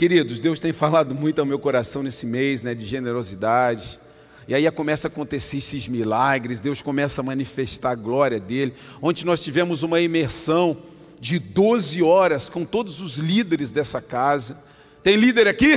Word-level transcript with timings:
Queridos, 0.00 0.40
Deus 0.40 0.58
tem 0.58 0.72
falado 0.72 1.14
muito 1.14 1.40
ao 1.40 1.44
meu 1.44 1.58
coração 1.58 2.02
nesse 2.02 2.24
mês, 2.24 2.64
né, 2.64 2.74
de 2.74 2.86
generosidade. 2.86 4.00
E 4.48 4.54
aí 4.54 4.70
começa 4.70 5.08
a 5.08 5.10
acontecer 5.10 5.58
esses 5.58 5.86
milagres, 5.88 6.58
Deus 6.58 6.80
começa 6.80 7.20
a 7.20 7.22
manifestar 7.22 7.90
a 7.90 7.94
glória 7.94 8.40
dele. 8.40 8.72
Ontem 9.02 9.26
nós 9.26 9.42
tivemos 9.42 9.82
uma 9.82 10.00
imersão 10.00 10.74
de 11.20 11.38
12 11.38 12.02
horas 12.02 12.48
com 12.48 12.64
todos 12.64 13.02
os 13.02 13.18
líderes 13.18 13.72
dessa 13.72 14.00
casa. 14.00 14.56
Tem 15.02 15.16
líder 15.16 15.46
aqui? 15.46 15.74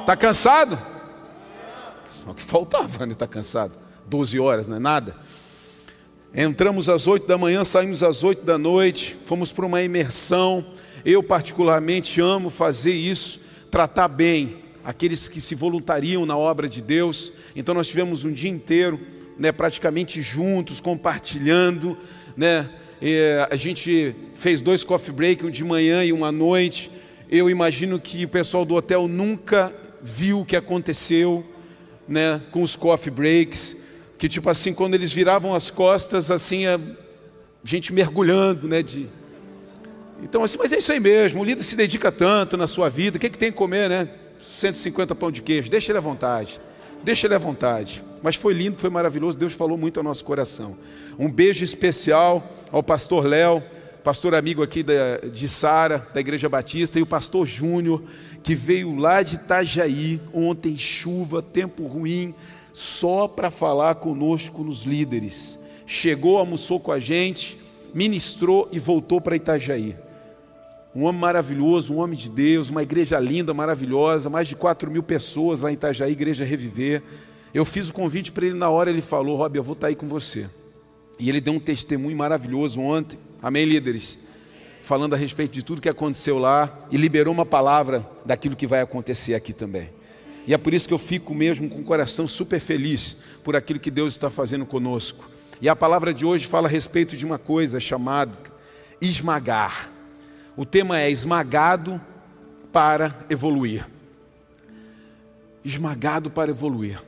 Está 0.00 0.14
cansado? 0.14 0.78
Só 2.04 2.34
que 2.34 2.42
faltava, 2.42 3.06
né? 3.06 3.12
Está 3.12 3.26
cansado. 3.26 3.72
12 4.06 4.38
horas, 4.38 4.68
não 4.68 4.76
é 4.76 4.80
nada. 4.80 5.16
Entramos 6.34 6.90
às 6.90 7.06
8 7.06 7.26
da 7.26 7.38
manhã, 7.38 7.64
saímos 7.64 8.02
às 8.02 8.22
8 8.22 8.44
da 8.44 8.58
noite, 8.58 9.16
fomos 9.24 9.50
para 9.50 9.64
uma 9.64 9.80
imersão. 9.80 10.62
Eu, 11.04 11.22
particularmente, 11.22 12.20
amo 12.20 12.50
fazer 12.50 12.92
isso, 12.92 13.40
tratar 13.70 14.08
bem 14.08 14.58
aqueles 14.84 15.28
que 15.28 15.40
se 15.40 15.54
voluntariam 15.54 16.26
na 16.26 16.36
obra 16.36 16.68
de 16.68 16.82
Deus. 16.82 17.32
Então, 17.54 17.74
nós 17.74 17.88
tivemos 17.88 18.24
um 18.24 18.32
dia 18.32 18.50
inteiro, 18.50 19.00
né, 19.38 19.52
praticamente 19.52 20.20
juntos, 20.20 20.80
compartilhando, 20.80 21.96
né, 22.36 22.68
e 23.00 23.18
a 23.50 23.56
gente 23.56 24.14
fez 24.34 24.60
dois 24.60 24.84
coffee 24.84 25.14
break, 25.14 25.46
um 25.46 25.50
de 25.50 25.64
manhã 25.64 26.04
e 26.04 26.12
um 26.12 26.24
à 26.24 26.30
noite. 26.30 26.90
Eu 27.30 27.48
imagino 27.48 27.98
que 27.98 28.24
o 28.24 28.28
pessoal 28.28 28.64
do 28.64 28.74
hotel 28.74 29.08
nunca 29.08 29.72
viu 30.02 30.40
o 30.40 30.44
que 30.44 30.54
aconteceu 30.54 31.44
né, 32.06 32.42
com 32.50 32.62
os 32.62 32.76
coffee 32.76 33.10
breaks. 33.10 33.76
Que 34.18 34.28
tipo 34.28 34.50
assim, 34.50 34.74
quando 34.74 34.94
eles 34.94 35.12
viravam 35.12 35.54
as 35.54 35.70
costas, 35.70 36.30
assim, 36.30 36.66
a 36.66 36.78
gente 37.64 37.92
mergulhando, 37.92 38.68
né? 38.68 38.82
De... 38.82 39.08
Então, 40.22 40.44
assim, 40.44 40.58
mas 40.58 40.72
é 40.72 40.78
isso 40.78 40.92
aí 40.92 41.00
mesmo, 41.00 41.40
o 41.40 41.44
líder 41.44 41.62
se 41.62 41.76
dedica 41.76 42.12
tanto 42.12 42.56
na 42.56 42.66
sua 42.66 42.88
vida, 42.88 43.16
o 43.16 43.20
que, 43.20 43.26
é 43.26 43.30
que 43.30 43.38
tem 43.38 43.50
que 43.50 43.56
comer, 43.56 43.88
né? 43.88 44.08
150 44.42 45.14
pão 45.14 45.30
de 45.30 45.42
queijo, 45.42 45.70
deixa 45.70 45.92
ele 45.92 45.98
à 45.98 46.00
vontade. 46.00 46.60
Deixa 47.02 47.26
ele 47.26 47.34
à 47.34 47.38
vontade. 47.38 48.02
Mas 48.22 48.36
foi 48.36 48.52
lindo, 48.52 48.76
foi 48.76 48.90
maravilhoso, 48.90 49.38
Deus 49.38 49.54
falou 49.54 49.78
muito 49.78 49.98
ao 49.98 50.04
nosso 50.04 50.24
coração. 50.24 50.76
Um 51.18 51.30
beijo 51.30 51.64
especial 51.64 52.46
ao 52.70 52.82
pastor 52.82 53.24
Léo, 53.24 53.62
pastor 54.04 54.34
amigo 54.34 54.62
aqui 54.62 54.82
da, 54.82 55.18
de 55.32 55.48
Sara, 55.48 56.06
da 56.12 56.20
Igreja 56.20 56.48
Batista, 56.48 56.98
e 56.98 57.02
o 57.02 57.06
pastor 57.06 57.46
Júnior, 57.46 58.02
que 58.42 58.54
veio 58.54 58.96
lá 58.96 59.22
de 59.22 59.36
Itajaí, 59.36 60.20
ontem 60.32 60.76
chuva, 60.76 61.40
tempo 61.40 61.86
ruim, 61.86 62.34
só 62.72 63.26
para 63.26 63.50
falar 63.50 63.96
conosco 63.96 64.62
nos 64.62 64.84
líderes. 64.84 65.58
Chegou, 65.86 66.38
almoçou 66.38 66.78
com 66.78 66.92
a 66.92 66.98
gente, 66.98 67.58
ministrou 67.94 68.68
e 68.70 68.78
voltou 68.78 69.20
para 69.20 69.36
Itajaí. 69.36 69.96
Um 70.94 71.04
homem 71.04 71.20
maravilhoso, 71.20 71.94
um 71.94 71.98
homem 71.98 72.18
de 72.18 72.28
Deus, 72.28 72.68
uma 72.68 72.82
igreja 72.82 73.18
linda, 73.20 73.54
maravilhosa, 73.54 74.28
mais 74.28 74.48
de 74.48 74.56
4 74.56 74.90
mil 74.90 75.02
pessoas 75.02 75.60
lá 75.60 75.70
em 75.70 75.74
Itajaí, 75.74 76.10
Igreja 76.10 76.44
Reviver. 76.44 77.02
Eu 77.54 77.64
fiz 77.64 77.88
o 77.88 77.92
convite 77.92 78.32
para 78.32 78.46
ele 78.46 78.58
na 78.58 78.68
hora, 78.68 78.90
ele 78.90 79.00
falou: 79.00 79.36
Rob, 79.36 79.56
eu 79.56 79.62
vou 79.62 79.74
estar 79.74 79.86
tá 79.86 79.88
aí 79.88 79.94
com 79.94 80.08
você. 80.08 80.50
E 81.18 81.28
ele 81.28 81.40
deu 81.40 81.54
um 81.54 81.60
testemunho 81.60 82.16
maravilhoso 82.16 82.80
ontem, 82.80 83.18
amém, 83.40 83.64
líderes? 83.66 84.18
Falando 84.82 85.14
a 85.14 85.16
respeito 85.16 85.52
de 85.52 85.62
tudo 85.62 85.80
que 85.80 85.88
aconteceu 85.88 86.38
lá 86.38 86.86
e 86.90 86.96
liberou 86.96 87.32
uma 87.32 87.46
palavra 87.46 88.04
daquilo 88.24 88.56
que 88.56 88.66
vai 88.66 88.80
acontecer 88.80 89.34
aqui 89.34 89.52
também. 89.52 89.90
E 90.46 90.54
é 90.54 90.58
por 90.58 90.74
isso 90.74 90.88
que 90.88 90.94
eu 90.94 90.98
fico 90.98 91.34
mesmo 91.34 91.68
com 91.68 91.80
o 91.80 91.84
coração 91.84 92.26
super 92.26 92.58
feliz 92.58 93.16
por 93.44 93.54
aquilo 93.54 93.78
que 93.78 93.90
Deus 93.90 94.14
está 94.14 94.30
fazendo 94.30 94.66
conosco. 94.66 95.28
E 95.60 95.68
a 95.68 95.76
palavra 95.76 96.12
de 96.12 96.24
hoje 96.24 96.46
fala 96.46 96.66
a 96.66 96.70
respeito 96.70 97.16
de 97.16 97.24
uma 97.24 97.38
coisa 97.38 97.78
chamada 97.78 98.32
esmagar. 99.00 99.99
O 100.56 100.64
tema 100.64 101.00
é 101.00 101.10
esmagado 101.10 102.00
para 102.72 103.16
evoluir. 103.30 103.86
Esmagado 105.64 106.30
para 106.30 106.50
evoluir. 106.50 107.00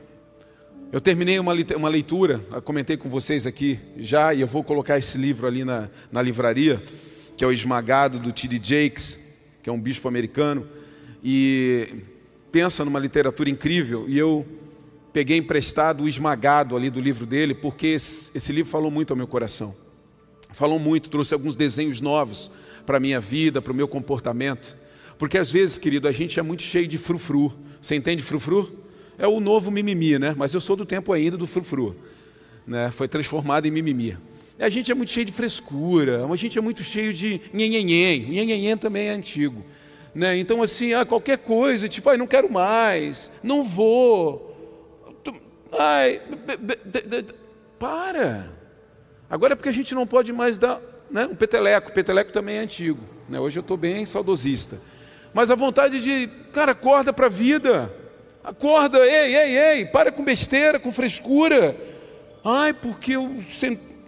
Eu 0.91 1.01
terminei 1.01 1.39
uma, 1.39 1.89
leitura, 1.89 2.39
comentei 2.63 2.95
com 2.95 3.09
vocês 3.09 3.45
aqui 3.47 3.79
já, 3.97 4.33
e 4.33 4.41
eu 4.41 4.47
vou 4.47 4.63
colocar 4.63 4.97
esse 4.97 5.17
livro 5.17 5.47
ali 5.47 5.65
na, 5.65 5.89
na 6.11 6.21
livraria, 6.21 6.81
que 7.35 7.43
é 7.43 7.47
o 7.47 7.51
Esmagado, 7.51 8.19
do 8.19 8.31
T.D. 8.31 8.61
Jakes, 8.63 9.19
que 9.61 9.69
é 9.69 9.73
um 9.73 9.81
bispo 9.81 10.07
americano, 10.07 10.67
e 11.23 12.03
pensa 12.51 12.85
numa 12.85 12.99
literatura 12.99 13.49
incrível, 13.49 14.05
e 14.07 14.17
eu 14.17 14.45
peguei 15.11 15.37
emprestado 15.37 16.03
o 16.03 16.07
Esmagado 16.07 16.75
ali 16.75 16.91
do 16.91 17.01
livro 17.01 17.25
dele, 17.25 17.55
porque 17.55 17.87
esse, 17.87 18.31
esse 18.35 18.53
livro 18.53 18.71
falou 18.71 18.91
muito 18.91 19.11
ao 19.11 19.17
meu 19.17 19.27
coração. 19.27 19.75
Falou 20.51 20.77
muito, 20.77 21.09
trouxe 21.09 21.33
alguns 21.33 21.55
desenhos 21.55 21.99
novos 21.99 22.51
para 22.85 22.97
a 22.97 22.99
minha 22.99 23.19
vida, 23.19 23.61
para 23.61 23.73
o 23.73 23.75
meu 23.75 23.87
comportamento. 23.87 24.77
Porque 25.17 25.37
às 25.37 25.51
vezes, 25.51 25.77
querido, 25.77 26.07
a 26.07 26.11
gente 26.11 26.39
é 26.39 26.43
muito 26.43 26.63
cheio 26.63 26.87
de 26.87 26.97
frufru. 26.97 27.53
Você 27.81 27.95
entende 27.95 28.23
frufru? 28.23 28.83
é 29.17 29.27
o 29.27 29.39
novo 29.39 29.71
mimimi, 29.71 30.17
né? 30.17 30.33
Mas 30.37 30.53
eu 30.53 30.61
sou 30.61 30.75
do 30.75 30.85
tempo 30.85 31.13
ainda 31.13 31.37
do 31.37 31.47
frufru, 31.47 31.95
né? 32.65 32.91
Foi 32.91 33.07
transformado 33.07 33.65
em 33.65 33.71
mimimi. 33.71 34.17
A 34.59 34.69
gente 34.69 34.91
é 34.91 34.95
muito 34.95 35.11
cheio 35.11 35.25
de 35.25 35.31
frescura, 35.31 36.25
a 36.25 36.35
gente 36.35 36.57
é 36.57 36.61
muito 36.61 36.83
cheio 36.83 37.13
de 37.13 37.41
nhenhenhen. 37.51 38.29
Nhenhenhen 38.29 38.77
também 38.77 39.07
é 39.07 39.11
antigo. 39.11 39.63
Né? 40.13 40.37
Então, 40.37 40.61
assim, 40.61 40.93
ah, 40.93 41.03
qualquer 41.03 41.39
coisa, 41.39 41.87
tipo, 41.87 42.07
ai, 42.07 42.17
não 42.17 42.27
quero 42.27 42.51
mais, 42.51 43.31
não 43.41 43.63
vou. 43.63 44.51
Ai, 45.71 46.21
para. 47.79 48.53
Agora 49.27 49.53
é 49.53 49.55
porque 49.55 49.69
a 49.69 49.73
gente 49.73 49.95
não 49.95 50.05
pode 50.05 50.31
mais 50.31 50.59
dar 50.59 50.79
né, 51.13 51.27
um 51.27 51.35
peteleco. 51.35 51.91
Peteleco 51.91 52.33
também 52.33 52.57
é 52.57 52.59
antigo. 52.61 52.99
Né? 53.29 53.39
Hoje 53.39 53.59
eu 53.59 53.61
estou 53.61 53.77
bem 53.77 54.03
saudosista. 54.03 54.81
Mas 55.31 55.51
a 55.51 55.55
vontade 55.55 56.01
de, 56.01 56.27
cara, 56.51 56.71
acorda 56.71 57.13
para 57.13 57.27
a 57.27 57.29
vida. 57.29 57.93
Acorda, 58.43 58.97
ei, 59.05 59.35
ei, 59.35 59.57
ei, 59.57 59.85
para 59.85 60.11
com 60.11 60.23
besteira, 60.23 60.79
com 60.79 60.91
frescura. 60.91 61.77
Ai, 62.43 62.73
porque 62.73 63.13
eu 63.13 63.37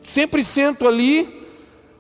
sempre 0.02 0.44
sento 0.44 0.88
ali 0.88 1.46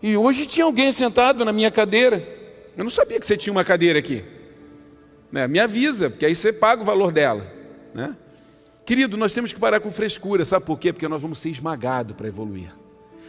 e 0.01 0.17
hoje 0.17 0.45
tinha 0.45 0.65
alguém 0.65 0.91
sentado 0.91 1.45
na 1.45 1.53
minha 1.53 1.71
cadeira. 1.71 2.27
Eu 2.75 2.83
não 2.83 2.91
sabia 2.91 3.19
que 3.19 3.25
você 3.25 3.37
tinha 3.37 3.53
uma 3.53 3.63
cadeira 3.63 3.99
aqui. 3.99 4.23
Né? 5.31 5.47
Me 5.47 5.59
avisa, 5.59 6.09
porque 6.09 6.25
aí 6.25 6.35
você 6.35 6.51
paga 6.51 6.81
o 6.81 6.85
valor 6.85 7.11
dela. 7.11 7.45
Né? 7.93 8.15
Querido, 8.85 9.17
nós 9.17 9.31
temos 9.31 9.53
que 9.53 9.59
parar 9.59 9.79
com 9.79 9.89
frescura, 9.89 10.43
sabe 10.43 10.65
por 10.65 10.77
quê? 10.77 10.91
Porque 10.91 11.07
nós 11.07 11.21
vamos 11.21 11.39
ser 11.39 11.49
esmagados 11.49 12.15
para 12.15 12.27
evoluir. 12.27 12.84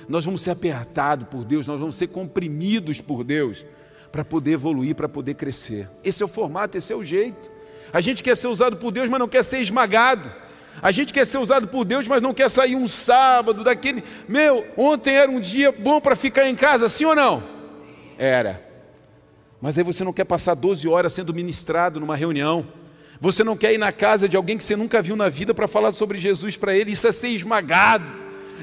Nós 0.09 0.25
vamos 0.25 0.43
ser 0.43 0.51
apertados 0.51 1.27
por 1.29 1.45
Deus, 1.45 1.67
nós 1.67 1.81
vamos 1.81 1.97
ser 1.97 2.07
comprimidos 2.09 3.01
por 3.01 3.25
Deus 3.25 3.65
para 4.13 4.25
poder 4.25 4.53
evoluir, 4.53 4.95
para 4.95 5.09
poder 5.09 5.35
crescer. 5.35 5.89
Esse 6.05 6.23
é 6.23 6.27
o 6.27 6.29
formato, 6.29 6.79
esse 6.79 6.93
é 6.93 6.97
o 6.97 7.05
jeito. 7.05 7.51
A 7.93 8.01
gente 8.01 8.23
quer 8.23 8.37
ser 8.37 8.49
usado 8.49 8.77
por 8.77 8.91
Deus, 8.91 9.09
mas 9.09 9.19
não 9.19 9.29
quer 9.29 9.43
ser 9.43 9.59
esmagado. 9.59 10.33
A 10.83 10.93
gente 10.93 11.13
quer 11.13 11.27
ser 11.27 11.39
usado 11.39 11.69
por 11.69 11.85
Deus, 11.85 12.07
mas 12.07 12.23
não 12.23 12.35
quer 12.35 12.51
sair 12.51 12.77
um 12.77 12.87
sábado 12.87 13.65
daquele. 13.65 14.05
Meu, 14.29 14.67
ontem 14.77 15.17
era 15.17 15.31
um 15.31 15.41
dia 15.41 15.73
bom 15.73 16.01
para 16.01 16.15
ficar 16.15 16.49
em 16.49 16.55
casa, 16.55 16.89
sim 16.89 17.05
ou 17.05 17.15
não? 17.15 17.43
Era. 18.19 18.63
Mas 19.61 19.79
aí 19.79 19.85
você 19.85 20.05
não 20.05 20.13
quer 20.13 20.25
passar 20.25 20.55
12 20.55 20.87
horas 20.87 21.13
sendo 21.13 21.33
ministrado 21.33 21.99
numa 21.99 22.15
reunião. 22.15 22.67
Você 23.19 23.43
não 23.43 23.57
quer 23.57 23.73
ir 23.73 23.79
na 23.79 23.91
casa 23.91 24.29
de 24.29 24.37
alguém 24.37 24.59
que 24.59 24.65
você 24.65 24.77
nunca 24.77 25.01
viu 25.01 25.17
na 25.17 25.29
vida 25.31 25.55
para 25.55 25.67
falar 25.67 25.93
sobre 25.93 26.19
Jesus 26.19 26.57
para 26.57 26.75
ele. 26.75 26.93
Isso 26.93 27.09
é 27.09 27.13
ser 27.13 27.29
esmagado. 27.29 28.05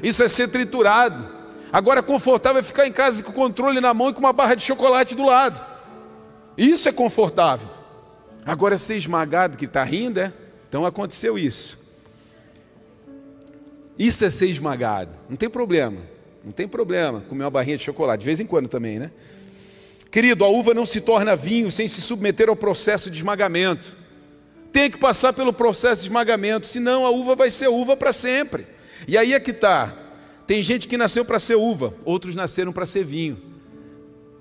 Isso 0.02 0.22
é 0.22 0.28
ser 0.28 0.48
triturado. 0.48 1.33
Agora, 1.74 2.04
confortável 2.04 2.60
é 2.60 2.62
ficar 2.62 2.86
em 2.86 2.92
casa 2.92 3.20
com 3.20 3.32
o 3.32 3.34
controle 3.34 3.80
na 3.80 3.92
mão 3.92 4.08
e 4.08 4.12
com 4.12 4.20
uma 4.20 4.32
barra 4.32 4.54
de 4.54 4.62
chocolate 4.62 5.16
do 5.16 5.24
lado. 5.24 5.60
Isso 6.56 6.88
é 6.88 6.92
confortável. 6.92 7.68
Agora 8.46 8.78
ser 8.78 8.94
esmagado 8.94 9.58
que 9.58 9.64
está 9.64 9.82
rindo, 9.82 10.20
é? 10.20 10.32
Então 10.68 10.86
aconteceu 10.86 11.36
isso. 11.36 11.76
Isso 13.98 14.24
é 14.24 14.30
ser 14.30 14.46
esmagado. 14.46 15.18
Não 15.28 15.36
tem 15.36 15.50
problema. 15.50 15.98
Não 16.44 16.52
tem 16.52 16.68
problema 16.68 17.22
comer 17.22 17.42
uma 17.42 17.50
barrinha 17.50 17.76
de 17.76 17.82
chocolate, 17.82 18.20
de 18.20 18.26
vez 18.26 18.38
em 18.38 18.46
quando 18.46 18.68
também, 18.68 19.00
né? 19.00 19.10
Querido, 20.12 20.44
a 20.44 20.48
uva 20.48 20.74
não 20.74 20.86
se 20.86 21.00
torna 21.00 21.34
vinho 21.34 21.72
sem 21.72 21.88
se 21.88 22.00
submeter 22.02 22.48
ao 22.48 22.54
processo 22.54 23.10
de 23.10 23.16
esmagamento. 23.16 23.96
Tem 24.70 24.88
que 24.88 24.96
passar 24.96 25.32
pelo 25.32 25.52
processo 25.52 26.02
de 26.02 26.06
esmagamento, 26.06 26.68
senão 26.68 27.04
a 27.04 27.10
uva 27.10 27.34
vai 27.34 27.50
ser 27.50 27.66
uva 27.66 27.96
para 27.96 28.12
sempre. 28.12 28.64
E 29.08 29.18
aí 29.18 29.34
é 29.34 29.40
que 29.40 29.50
está. 29.50 30.03
Tem 30.46 30.62
gente 30.62 30.86
que 30.86 30.96
nasceu 30.96 31.24
para 31.24 31.38
ser 31.38 31.56
uva, 31.56 31.94
outros 32.04 32.34
nasceram 32.34 32.72
para 32.72 32.86
ser 32.86 33.04
vinho 33.04 33.54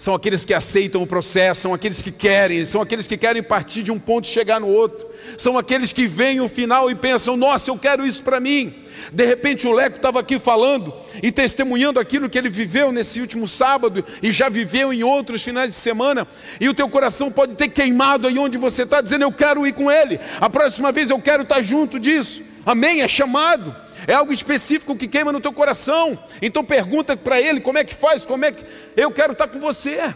são 0.03 0.13
aqueles 0.13 0.43
que 0.43 0.53
aceitam 0.53 1.01
o 1.01 1.07
processo, 1.07 1.61
são 1.61 1.73
aqueles 1.73 2.01
que 2.01 2.11
querem, 2.11 2.65
são 2.65 2.81
aqueles 2.81 3.07
que 3.07 3.15
querem 3.15 3.41
partir 3.41 3.83
de 3.83 3.89
um 3.89 3.97
ponto 3.97 4.25
e 4.25 4.27
chegar 4.27 4.59
no 4.59 4.67
outro, 4.67 5.07
são 5.37 5.57
aqueles 5.57 5.93
que 5.93 6.05
veem 6.07 6.41
o 6.41 6.49
final 6.49 6.91
e 6.91 6.95
pensam: 6.95 7.37
nossa, 7.37 7.71
eu 7.71 7.77
quero 7.77 8.05
isso 8.05 8.21
para 8.21 8.37
mim. 8.37 8.83
De 9.13 9.25
repente 9.25 9.65
o 9.65 9.71
Leco 9.71 9.95
estava 9.95 10.19
aqui 10.19 10.37
falando 10.39 10.93
e 11.21 11.31
testemunhando 11.31 12.01
aquilo 12.01 12.29
que 12.29 12.37
ele 12.37 12.49
viveu 12.49 12.91
nesse 12.91 13.21
último 13.21 13.47
sábado 13.47 14.03
e 14.21 14.29
já 14.29 14.49
viveu 14.49 14.91
em 14.91 15.03
outros 15.03 15.41
finais 15.41 15.69
de 15.69 15.77
semana, 15.77 16.27
e 16.59 16.67
o 16.67 16.73
teu 16.73 16.89
coração 16.89 17.31
pode 17.31 17.55
ter 17.55 17.69
queimado 17.69 18.27
aí 18.27 18.37
onde 18.37 18.57
você 18.57 18.83
está, 18.83 18.99
dizendo: 18.99 19.23
eu 19.23 19.31
quero 19.31 19.65
ir 19.65 19.71
com 19.71 19.89
ele, 19.89 20.19
a 20.41 20.49
próxima 20.49 20.91
vez 20.91 21.11
eu 21.11 21.19
quero 21.21 21.43
estar 21.43 21.61
junto 21.61 21.97
disso. 21.97 22.41
Amém? 22.65 23.01
É 23.01 23.07
chamado 23.07 23.73
é 24.07 24.13
algo 24.13 24.33
específico 24.33 24.95
que 24.95 25.07
queima 25.07 25.31
no 25.31 25.41
teu 25.41 25.53
coração. 25.53 26.17
Então 26.41 26.63
pergunta 26.63 27.15
para 27.15 27.41
ele 27.41 27.61
como 27.61 27.77
é 27.77 27.83
que 27.83 27.93
faz, 27.93 28.25
como 28.25 28.45
é 28.45 28.51
que 28.51 28.65
eu 28.95 29.11
quero 29.11 29.33
estar 29.33 29.47
com 29.47 29.59
você. 29.59 30.13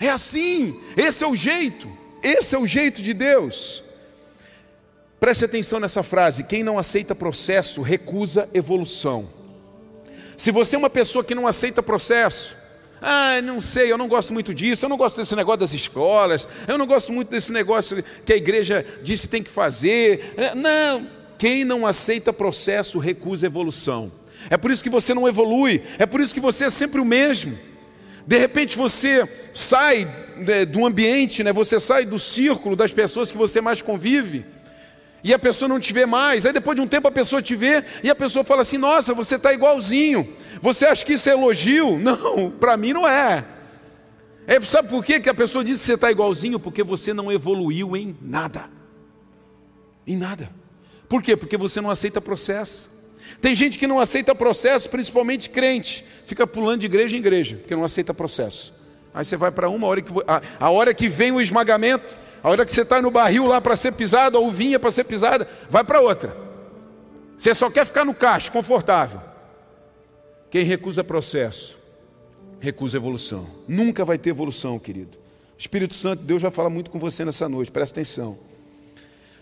É 0.00 0.08
assim, 0.08 0.80
esse 0.96 1.24
é 1.24 1.26
o 1.26 1.34
jeito. 1.34 1.88
Esse 2.22 2.54
é 2.54 2.58
o 2.58 2.66
jeito 2.66 3.02
de 3.02 3.12
Deus. 3.12 3.82
Preste 5.20 5.44
atenção 5.44 5.80
nessa 5.80 6.02
frase: 6.02 6.44
quem 6.44 6.62
não 6.62 6.78
aceita 6.78 7.14
processo 7.14 7.82
recusa 7.82 8.48
evolução. 8.54 9.28
Se 10.36 10.50
você 10.52 10.76
é 10.76 10.78
uma 10.78 10.90
pessoa 10.90 11.24
que 11.24 11.34
não 11.34 11.48
aceita 11.48 11.82
processo, 11.82 12.56
ah, 13.00 13.40
não 13.42 13.60
sei, 13.60 13.90
eu 13.90 13.98
não 13.98 14.08
gosto 14.08 14.32
muito 14.32 14.54
disso, 14.54 14.84
eu 14.84 14.88
não 14.88 14.96
gosto 14.96 15.16
desse 15.16 15.34
negócio 15.34 15.60
das 15.60 15.74
escolas, 15.74 16.46
eu 16.66 16.78
não 16.78 16.86
gosto 16.86 17.12
muito 17.12 17.28
desse 17.28 17.52
negócio 17.52 18.02
que 18.24 18.32
a 18.32 18.36
igreja 18.36 18.86
diz 19.02 19.18
que 19.20 19.28
tem 19.28 19.42
que 19.42 19.50
fazer. 19.50 20.34
É, 20.36 20.54
não, 20.54 21.08
quem 21.38 21.64
não 21.64 21.86
aceita 21.86 22.32
processo 22.32 22.98
recusa 22.98 23.46
evolução. 23.46 24.12
É 24.50 24.56
por 24.56 24.70
isso 24.70 24.82
que 24.82 24.90
você 24.90 25.14
não 25.14 25.26
evolui, 25.26 25.82
é 25.98 26.04
por 26.04 26.20
isso 26.20 26.34
que 26.34 26.40
você 26.40 26.66
é 26.66 26.70
sempre 26.70 27.00
o 27.00 27.04
mesmo. 27.04 27.56
De 28.26 28.36
repente 28.36 28.76
você 28.76 29.26
sai 29.54 30.04
né, 30.36 30.66
do 30.66 30.84
ambiente, 30.84 31.42
né, 31.42 31.52
você 31.52 31.80
sai 31.80 32.04
do 32.04 32.18
círculo 32.18 32.76
das 32.76 32.92
pessoas 32.92 33.30
que 33.30 33.38
você 33.38 33.60
mais 33.60 33.80
convive 33.80 34.44
e 35.22 35.34
a 35.34 35.38
pessoa 35.38 35.68
não 35.68 35.80
te 35.80 35.92
vê 35.92 36.06
mais. 36.06 36.46
Aí 36.46 36.52
depois 36.52 36.76
de 36.76 36.82
um 36.82 36.86
tempo 36.86 37.08
a 37.08 37.12
pessoa 37.12 37.42
te 37.42 37.54
vê 37.56 37.84
e 38.02 38.10
a 38.10 38.14
pessoa 38.14 38.44
fala 38.44 38.62
assim: 38.62 38.78
Nossa, 38.78 39.14
você 39.14 39.36
está 39.36 39.52
igualzinho. 39.52 40.36
Você 40.60 40.86
acha 40.86 41.04
que 41.04 41.14
isso 41.14 41.28
é 41.28 41.32
elogio? 41.32 41.98
Não, 41.98 42.50
para 42.50 42.76
mim 42.76 42.92
não 42.92 43.06
é. 43.06 43.44
é. 44.46 44.60
Sabe 44.60 44.88
por 44.88 45.04
quê 45.04 45.20
que 45.20 45.28
a 45.28 45.34
pessoa 45.34 45.64
diz 45.64 45.80
que 45.80 45.86
você 45.86 45.94
está 45.94 46.10
igualzinho? 46.10 46.58
Porque 46.58 46.82
você 46.82 47.12
não 47.12 47.30
evoluiu 47.30 47.96
em 47.96 48.16
nada. 48.20 48.68
Em 50.06 50.16
nada. 50.16 50.50
Por 51.08 51.22
quê? 51.22 51.36
Porque 51.36 51.56
você 51.56 51.80
não 51.80 51.90
aceita 51.90 52.20
processo. 52.20 52.90
Tem 53.40 53.54
gente 53.54 53.78
que 53.78 53.86
não 53.86 54.00
aceita 54.00 54.34
processo, 54.34 54.88
principalmente 54.90 55.50
crente, 55.50 56.04
fica 56.24 56.46
pulando 56.46 56.80
de 56.80 56.86
igreja 56.86 57.16
em 57.16 57.18
igreja, 57.18 57.56
porque 57.56 57.74
não 57.74 57.84
aceita 57.84 58.12
processo. 58.12 58.74
Aí 59.14 59.24
você 59.24 59.36
vai 59.36 59.50
para 59.50 59.68
uma 59.68 59.86
hora 59.86 60.02
que 60.02 60.12
a, 60.26 60.42
a 60.58 60.70
hora 60.70 60.92
que 60.92 61.08
vem 61.08 61.32
o 61.32 61.40
esmagamento, 61.40 62.16
a 62.42 62.48
hora 62.48 62.64
que 62.64 62.72
você 62.72 62.82
está 62.82 63.00
no 63.00 63.10
barril 63.10 63.46
lá 63.46 63.60
para 63.60 63.76
ser 63.76 63.92
pisado, 63.92 64.36
a 64.36 64.40
uvinha 64.40 64.78
para 64.78 64.90
ser 64.90 65.04
pisada, 65.04 65.48
vai 65.68 65.84
para 65.84 66.00
outra. 66.00 66.36
Você 67.36 67.54
só 67.54 67.70
quer 67.70 67.86
ficar 67.86 68.04
no 68.04 68.14
caixa, 68.14 68.50
confortável. 68.50 69.20
Quem 70.50 70.64
recusa 70.64 71.04
processo, 71.04 71.78
recusa 72.58 72.96
evolução. 72.96 73.48
Nunca 73.66 74.04
vai 74.04 74.18
ter 74.18 74.30
evolução, 74.30 74.78
querido. 74.78 75.18
Espírito 75.56 75.94
Santo, 75.94 76.22
Deus 76.22 76.42
vai 76.42 76.50
falar 76.50 76.70
muito 76.70 76.90
com 76.90 76.98
você 76.98 77.24
nessa 77.24 77.48
noite, 77.48 77.70
presta 77.70 78.00
atenção. 78.00 78.38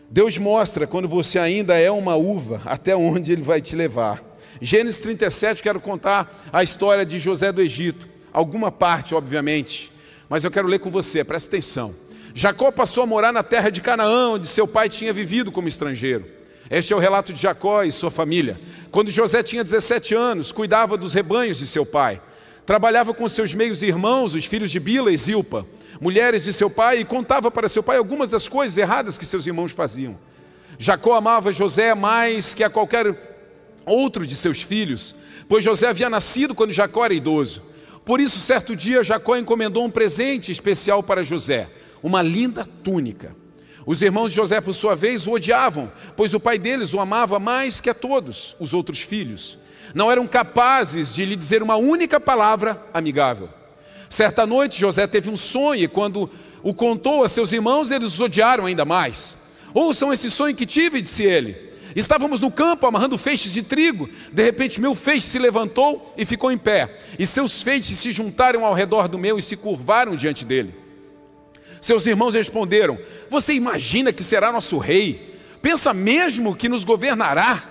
Deus 0.09 0.39
mostra 0.39 0.87
quando 0.87 1.09
você 1.09 1.39
ainda 1.39 1.79
é 1.79 1.91
uma 1.91 2.15
uva, 2.15 2.63
até 2.65 2.95
onde 2.95 3.33
Ele 3.33 3.43
vai 3.43 3.61
te 3.61 3.75
levar. 3.75 4.23
Gênesis 4.61 5.01
37, 5.01 5.63
quero 5.63 5.81
contar 5.81 6.49
a 6.53 6.63
história 6.63 7.05
de 7.05 7.19
José 7.19 7.51
do 7.53 7.61
Egito. 7.61 8.09
Alguma 8.33 8.71
parte, 8.71 9.15
obviamente, 9.15 9.93
mas 10.29 10.45
eu 10.45 10.51
quero 10.51 10.69
ler 10.69 10.79
com 10.79 10.91
você, 10.91 11.25
presta 11.25 11.49
atenção. 11.49 11.95
Jacó 12.35 12.71
passou 12.71 13.03
a 13.03 13.07
morar 13.07 13.33
na 13.33 13.43
terra 13.43 13.71
de 13.71 13.81
Canaã, 13.81 14.31
onde 14.31 14.47
seu 14.47 14.69
pai 14.69 14.89
tinha 14.89 15.13
vivido 15.13 15.51
como 15.51 15.69
estrangeiro. 15.69 16.27
Este 16.71 16.93
é 16.93 16.97
o 16.97 16.99
relato 16.99 17.33
de 17.33 17.41
Jacó 17.41 17.83
e 17.83 17.93
sua 17.93 18.11
família. 18.11 18.61
Quando 18.91 19.11
José 19.11 19.43
tinha 19.43 19.65
17 19.65 20.15
anos, 20.15 20.53
cuidava 20.53 20.97
dos 20.97 21.15
rebanhos 21.15 21.59
de 21.59 21.67
seu 21.67 21.87
pai. 21.87 22.21
Trabalhava 22.65 23.15
com 23.15 23.29
seus 23.29 23.55
meios 23.55 23.83
irmãos, 23.83 24.35
os 24.35 24.45
filhos 24.45 24.71
de 24.71 24.81
Bila 24.81 25.13
e 25.13 25.17
Zilpa, 25.17 25.65
mulheres 26.01 26.45
de 26.45 26.53
seu 26.53 26.69
pai, 26.69 27.01
e 27.01 27.05
contava 27.05 27.51
para 27.51 27.69
seu 27.69 27.83
pai 27.83 27.97
algumas 27.97 28.31
das 28.31 28.49
coisas 28.49 28.77
erradas 28.77 29.17
que 29.19 29.27
seus 29.27 29.47
irmãos 29.47 29.73
faziam. 29.73 30.19
Jacó 30.79 31.15
amava 31.15 31.53
José 31.53 31.95
mais 31.95 32.55
que 32.55 32.65
a 32.65 32.71
qualquer 32.71 33.15
outro 33.85 34.27
de 34.27 34.35
seus 34.35 34.63
filhos, 34.63 35.15
pois 35.49 35.65
José 35.65 35.89
havia 35.89 36.11
nascido 36.11 36.55
quando 36.55 36.73
Jacó 36.73 37.05
era 37.05 37.15
idoso. 37.15 37.63
Por 38.05 38.21
isso, 38.21 38.39
certo 38.39 38.77
dia, 38.77 39.03
Jacó 39.03 39.37
encomendou 39.37 39.85
um 39.85 39.91
presente 39.91 40.53
especial 40.53 41.03
para 41.03 41.23
José 41.23 41.69
uma 42.03 42.23
linda 42.23 42.65
túnica. 42.85 43.35
Os 43.85 44.03
irmãos 44.03 44.31
de 44.31 44.37
José, 44.37 44.61
por 44.61 44.73
sua 44.73 44.95
vez, 44.95 45.27
o 45.27 45.33
odiavam, 45.33 45.91
pois 46.17 46.35
o 46.35 46.41
pai 46.41 46.59
deles 46.59 46.95
o 46.95 47.01
amava 47.01 47.39
mais 47.39 47.81
que 47.81 47.91
a 47.91 47.95
todos 47.95 48.57
os 48.59 48.73
outros 48.73 49.01
filhos. 49.01 49.59
Não 49.95 50.11
eram 50.11 50.27
capazes 50.27 51.15
de 51.15 51.25
lhe 51.25 51.37
dizer 51.37 51.63
uma 51.63 51.77
única 51.77 52.21
palavra 52.21 52.81
amigável. 52.93 53.49
Certa 54.09 54.47
noite, 54.47 54.81
José 54.81 55.07
teve 55.07 55.31
um 55.31 55.37
sonho 55.37 55.85
e, 55.85 55.89
quando 55.89 56.31
o 56.63 56.73
contou 56.75 57.25
a 57.25 57.29
seus 57.29 57.53
irmãos, 57.53 57.91
eles 57.91 58.15
os 58.15 58.21
odiaram 58.21 58.67
ainda 58.67 58.85
mais. 58.85 59.37
Ouçam 59.75 60.13
esse 60.13 60.31
sonho 60.31 60.55
que 60.55 60.67
tive, 60.67 61.01
disse 61.01 61.25
ele. 61.25 61.67
Estávamos 61.95 62.41
no 62.41 62.51
campo 62.51 62.87
amarrando 62.87 63.17
feixes 63.17 63.53
de 63.53 63.63
trigo. 63.63 64.09
De 64.31 64.43
repente, 64.43 64.81
meu 64.81 64.95
feixe 64.95 65.27
se 65.29 65.39
levantou 65.39 66.13
e 66.17 66.27
ficou 66.27 66.53
em 66.53 66.59
pé, 66.59 66.99
e 67.19 67.25
seus 67.25 67.63
feixes 67.63 67.97
se 67.99 68.13
juntaram 68.13 68.65
ao 68.67 68.75
redor 68.75 69.09
do 69.09 69.19
meu 69.19 69.39
e 69.39 69.43
se 69.43 69.57
curvaram 69.57 70.15
diante 70.15 70.45
dele. 70.45 70.75
Seus 71.81 72.07
irmãos 72.07 72.35
responderam: 72.35 72.99
Você 73.31 73.55
imagina 73.55 74.13
que 74.13 74.23
será 74.23 74.53
nosso 74.53 74.77
rei? 74.77 75.41
Pensa 75.63 75.95
mesmo 75.95 76.55
que 76.55 76.69
nos 76.69 76.85
governará? 76.85 77.65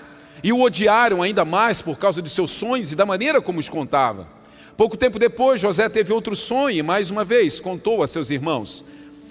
E 0.44 0.52
o 0.52 0.62
odiaram 0.62 1.22
ainda 1.22 1.46
mais 1.46 1.82
por 1.82 1.98
causa 1.98 2.22
de 2.22 2.30
seus 2.30 2.52
sonhos 2.52 2.92
e 2.92 2.96
da 2.96 3.06
maneira 3.06 3.42
como 3.42 3.60
os 3.60 3.70
contava. 3.70 4.35
Pouco 4.78 4.98
tempo 4.98 5.18
depois, 5.18 5.62
José 5.62 5.88
teve 5.88 6.12
outro 6.12 6.36
sonho 6.36 6.78
e 6.78 6.84
mais 6.84 7.10
uma 7.10 7.24
vez 7.24 7.60
contou 7.60 8.04
a 8.04 8.08
seus 8.08 8.30
irmãos. 8.30 8.84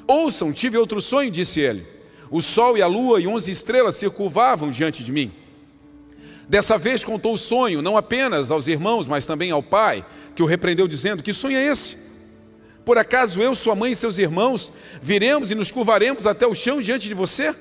Ouçam, 0.06 0.52
tive 0.52 0.79
outro 0.79 1.00
sonho, 1.00 1.31
disse 1.31 1.61
ele. 1.61 1.87
O 2.31 2.41
sol 2.41 2.79
e 2.79 2.82
a 2.82 2.87
lua 2.87 3.20
e 3.20 3.26
onze 3.26 3.52
estrelas 3.52 3.96
se 3.96 4.08
curvavam 4.08 4.70
diante 4.70 5.05
de 5.05 5.12
mim. 5.12 5.31
Dessa 6.49 6.79
vez 6.79 7.05
contou 7.05 7.35
o 7.35 7.38
sonho, 7.38 7.82
não 7.82 7.96
apenas 7.96 8.50
aos 8.50 8.69
irmãos, 8.69 9.06
mas 9.06 9.26
também 9.26 9.50
ao 9.50 9.62
pai, 9.62 10.05
que 10.35 10.43
o 10.43 10.46
repreendeu, 10.46 10.88
dizendo: 10.88 11.23
Que 11.23 11.32
sonho 11.32 11.56
é 11.56 11.67
esse? 11.67 11.99
Por 12.85 12.99
acaso 12.99 13.41
eu, 13.41 13.55
sua 13.55 13.75
mãe 13.75 13.93
e 13.93 13.96
seus 13.96 14.19
irmãos 14.19 14.73
viremos 15.00 15.50
e 15.50 15.55
nos 15.55 15.70
curvaremos 15.70 16.26
até 16.26 16.46
o 16.46 16.55
chão 16.55 16.81
diante 16.81 17.08
de 17.08 17.14
você? 17.14 17.55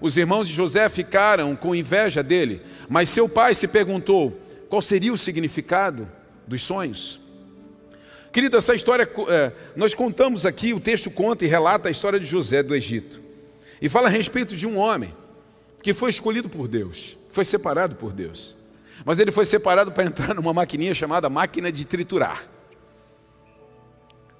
Os 0.00 0.16
irmãos 0.16 0.48
de 0.48 0.54
José 0.54 0.88
ficaram 0.88 1.54
com 1.54 1.74
inveja 1.74 2.22
dele, 2.22 2.62
mas 2.88 3.08
seu 3.08 3.28
pai 3.28 3.54
se 3.54 3.68
perguntou 3.68 4.36
qual 4.68 4.80
seria 4.80 5.12
o 5.12 5.18
significado 5.18 6.08
dos 6.50 6.64
sonhos. 6.64 7.20
Querido, 8.32 8.56
essa 8.56 8.74
história, 8.74 9.08
é, 9.28 9.52
nós 9.76 9.94
contamos 9.94 10.44
aqui, 10.44 10.74
o 10.74 10.80
texto 10.80 11.08
conta 11.08 11.44
e 11.44 11.48
relata 11.48 11.88
a 11.88 11.92
história 11.92 12.18
de 12.18 12.26
José 12.26 12.60
do 12.60 12.74
Egito. 12.74 13.20
E 13.80 13.88
fala 13.88 14.08
a 14.08 14.10
respeito 14.10 14.56
de 14.56 14.66
um 14.66 14.76
homem 14.76 15.14
que 15.80 15.94
foi 15.94 16.10
escolhido 16.10 16.48
por 16.48 16.66
Deus, 16.66 17.16
foi 17.30 17.44
separado 17.44 17.94
por 17.94 18.12
Deus. 18.12 18.56
Mas 19.04 19.20
ele 19.20 19.30
foi 19.30 19.44
separado 19.44 19.92
para 19.92 20.04
entrar 20.04 20.34
numa 20.34 20.52
maquininha 20.52 20.92
chamada 20.92 21.30
máquina 21.30 21.70
de 21.70 21.84
triturar. 21.84 22.48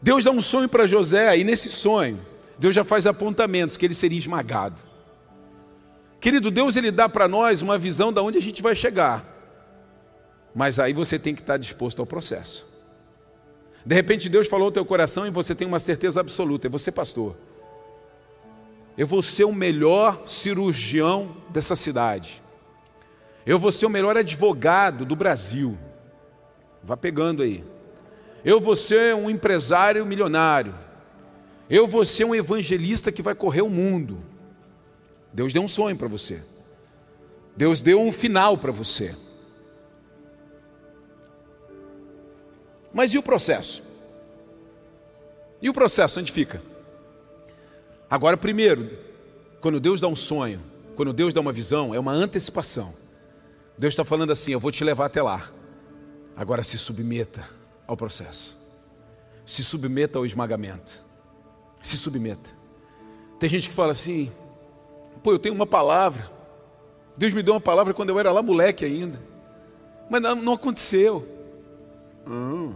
Deus 0.02 0.24
dá 0.24 0.32
um 0.32 0.42
sonho 0.42 0.68
para 0.68 0.86
José, 0.86 1.38
e 1.38 1.44
nesse 1.44 1.70
sonho, 1.70 2.20
Deus 2.58 2.74
já 2.74 2.84
faz 2.84 3.06
apontamentos 3.06 3.76
que 3.76 3.86
ele 3.86 3.94
seria 3.94 4.18
esmagado. 4.18 4.82
Querido, 6.20 6.50
Deus 6.50 6.76
ele 6.76 6.90
dá 6.90 7.08
para 7.08 7.28
nós 7.28 7.62
uma 7.62 7.78
visão 7.78 8.12
de 8.12 8.20
onde 8.20 8.36
a 8.36 8.42
gente 8.42 8.60
vai 8.60 8.74
chegar. 8.74 9.39
Mas 10.54 10.78
aí 10.78 10.92
você 10.92 11.18
tem 11.18 11.34
que 11.34 11.40
estar 11.40 11.56
disposto 11.56 12.00
ao 12.00 12.06
processo. 12.06 12.66
De 13.84 13.94
repente 13.94 14.28
Deus 14.28 14.46
falou 14.46 14.66
no 14.66 14.72
teu 14.72 14.84
coração 14.84 15.26
e 15.26 15.30
você 15.30 15.54
tem 15.54 15.66
uma 15.66 15.78
certeza 15.78 16.20
absoluta, 16.20 16.66
é 16.66 16.70
você 16.70 16.90
pastor. 16.90 17.36
Eu 18.96 19.06
vou 19.06 19.22
ser 19.22 19.44
o 19.44 19.52
melhor 19.52 20.22
cirurgião 20.26 21.34
dessa 21.48 21.74
cidade. 21.74 22.42
Eu 23.46 23.58
vou 23.58 23.72
ser 23.72 23.86
o 23.86 23.90
melhor 23.90 24.16
advogado 24.16 25.04
do 25.04 25.16
Brasil. 25.16 25.78
Vá 26.82 26.96
pegando 26.96 27.42
aí. 27.42 27.64
Eu 28.44 28.60
vou 28.60 28.76
ser 28.76 29.14
um 29.14 29.30
empresário 29.30 30.04
milionário. 30.04 30.74
Eu 31.68 31.86
vou 31.86 32.04
ser 32.04 32.24
um 32.24 32.34
evangelista 32.34 33.12
que 33.12 33.22
vai 33.22 33.34
correr 33.34 33.62
o 33.62 33.70
mundo. 33.70 34.18
Deus 35.32 35.52
deu 35.52 35.62
um 35.62 35.68
sonho 35.68 35.96
para 35.96 36.08
você. 36.08 36.42
Deus 37.56 37.80
deu 37.80 38.00
um 38.00 38.12
final 38.12 38.58
para 38.58 38.72
você. 38.72 39.14
Mas 42.92 43.14
e 43.14 43.18
o 43.18 43.22
processo? 43.22 43.82
E 45.62 45.68
o 45.68 45.72
processo 45.72 46.20
onde 46.20 46.32
fica? 46.32 46.62
Agora, 48.10 48.36
primeiro, 48.36 48.98
quando 49.60 49.78
Deus 49.78 50.00
dá 50.00 50.08
um 50.08 50.16
sonho, 50.16 50.60
quando 50.96 51.12
Deus 51.12 51.32
dá 51.32 51.40
uma 51.40 51.52
visão, 51.52 51.94
é 51.94 52.00
uma 52.00 52.12
antecipação. 52.12 52.92
Deus 53.78 53.92
está 53.92 54.04
falando 54.04 54.32
assim: 54.32 54.52
eu 54.52 54.60
vou 54.60 54.72
te 54.72 54.82
levar 54.82 55.06
até 55.06 55.22
lá. 55.22 55.50
Agora 56.36 56.62
se 56.62 56.76
submeta 56.78 57.48
ao 57.86 57.96
processo. 57.96 58.56
Se 59.46 59.62
submeta 59.62 60.18
ao 60.18 60.26
esmagamento. 60.26 61.04
Se 61.82 61.96
submeta. 61.96 62.50
Tem 63.38 63.48
gente 63.48 63.68
que 63.68 63.74
fala 63.74 63.92
assim: 63.92 64.32
pô, 65.22 65.32
eu 65.32 65.38
tenho 65.38 65.54
uma 65.54 65.66
palavra. 65.66 66.30
Deus 67.16 67.32
me 67.32 67.42
deu 67.42 67.54
uma 67.54 67.60
palavra 67.60 67.94
quando 67.94 68.10
eu 68.10 68.18
era 68.18 68.32
lá 68.32 68.42
moleque 68.42 68.84
ainda. 68.84 69.20
Mas 70.08 70.20
não, 70.20 70.52
aconteceu. 70.52 71.26
Hum. 72.26 72.74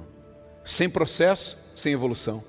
Sem 0.62 0.88
processo, 0.88 1.58
sem 1.74 1.92
evolução. 1.92 2.42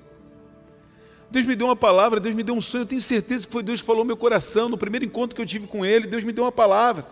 Deus 1.30 1.44
me 1.44 1.56
deu 1.56 1.66
uma 1.66 1.76
palavra, 1.76 2.20
Deus 2.20 2.34
me 2.34 2.42
deu 2.42 2.54
um 2.54 2.60
sonho, 2.60 2.82
eu 2.82 2.86
tenho 2.86 3.00
certeza 3.00 3.46
que 3.46 3.52
foi 3.52 3.62
Deus 3.62 3.80
que 3.80 3.86
falou 3.86 4.04
no 4.04 4.06
meu 4.06 4.16
coração, 4.16 4.68
no 4.68 4.78
primeiro 4.78 5.04
encontro 5.04 5.34
que 5.34 5.42
eu 5.42 5.46
tive 5.46 5.66
com 5.66 5.84
Ele, 5.84 6.06
Deus 6.06 6.24
me 6.24 6.32
deu 6.32 6.44
uma 6.44 6.52
palavra. 6.52 7.06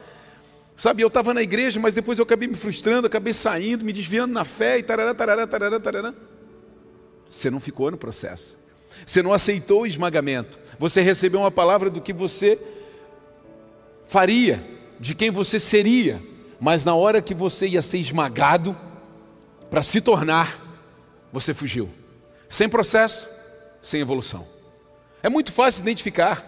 Sabe, 0.76 1.02
eu 1.02 1.08
estava 1.08 1.32
na 1.32 1.42
igreja, 1.42 1.78
mas 1.78 1.94
depois 1.94 2.18
eu 2.18 2.24
acabei 2.24 2.48
me 2.48 2.54
frustrando, 2.54 3.06
acabei 3.06 3.32
saindo, 3.32 3.84
me 3.84 3.92
desviando 3.92 4.32
na 4.32 4.44
fé 4.44 4.78
e 4.78 4.82
tarará, 4.82 5.14
tarará, 5.14 5.46
tarará, 5.46 5.80
tarará. 5.80 6.14
Você 7.28 7.50
não 7.50 7.60
ficou 7.60 7.90
no 7.90 7.96
processo. 7.96 8.58
Você 9.04 9.22
não 9.22 9.32
aceitou 9.32 9.82
o 9.82 9.86
esmagamento. 9.86 10.58
Você 10.78 11.00
recebeu 11.00 11.40
uma 11.40 11.50
palavra 11.50 11.90
do 11.90 12.00
que 12.00 12.12
você 12.12 12.58
faria, 14.04 14.64
de 14.98 15.14
quem 15.14 15.30
você 15.30 15.60
seria, 15.60 16.22
mas 16.60 16.84
na 16.84 16.94
hora 16.94 17.22
que 17.22 17.34
você 17.34 17.66
ia 17.68 17.82
ser 17.82 17.98
esmagado 17.98 18.76
para 19.74 19.82
se 19.82 20.00
tornar, 20.00 20.56
você 21.32 21.52
fugiu. 21.52 21.90
Sem 22.48 22.68
processo, 22.68 23.28
sem 23.82 24.00
evolução. 24.00 24.46
É 25.20 25.28
muito 25.28 25.52
fácil 25.52 25.82
identificar. 25.82 26.46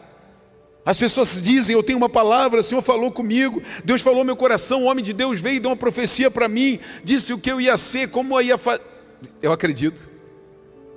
As 0.85 0.97
pessoas 0.97 1.43
dizem: 1.43 1.75
Eu 1.75 1.83
tenho 1.83 1.99
uma 1.99 2.09
palavra, 2.09 2.61
o 2.61 2.63
Senhor 2.63 2.83
falou 2.83 3.11
comigo, 3.11 3.61
Deus 3.85 4.01
falou 4.01 4.23
meu 4.23 4.37
coração, 4.37 4.85
o 4.85 4.87
homem 4.87 5.03
de 5.03 5.13
Deus 5.13 5.41
veio 5.41 5.57
e 5.57 5.59
deu 5.59 5.73
uma 5.73 5.77
profecia 5.77 6.31
para 6.31 6.47
mim, 6.47 6.79
disse 7.03 7.33
o 7.33 7.39
que 7.39 7.51
eu 7.51 7.61
ia 7.61 7.77
ser, 7.77 8.11
como 8.11 8.39
eu 8.39 8.43
ia 8.43 8.57
fazer. 8.57 8.83
Eu 9.43 9.51
acredito, 9.51 10.01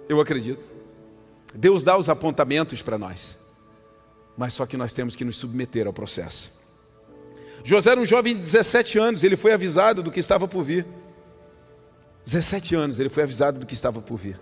eu 0.07 0.21
acredito. 0.21 0.71
Deus 1.55 1.81
dá 1.81 1.97
os 1.97 2.09
apontamentos 2.09 2.83
para 2.83 2.99
nós, 2.99 3.39
mas 4.37 4.53
só 4.53 4.67
que 4.67 4.77
nós 4.77 4.93
temos 4.93 5.15
que 5.15 5.25
nos 5.25 5.37
submeter 5.37 5.87
ao 5.87 5.93
processo. 5.93 6.53
José 7.63 7.89
era 7.89 7.99
um 7.99 8.05
jovem 8.05 8.35
de 8.35 8.41
17 8.41 8.99
anos, 8.99 9.23
ele 9.23 9.35
foi 9.35 9.51
avisado 9.51 10.03
do 10.03 10.11
que 10.11 10.19
estava 10.19 10.47
por 10.47 10.61
vir. 10.61 10.85
17 12.25 12.75
anos, 12.75 12.99
ele 12.99 13.09
foi 13.09 13.23
avisado 13.23 13.59
do 13.59 13.65
que 13.65 13.73
estava 13.73 14.01
por 14.01 14.17
vir. 14.17 14.39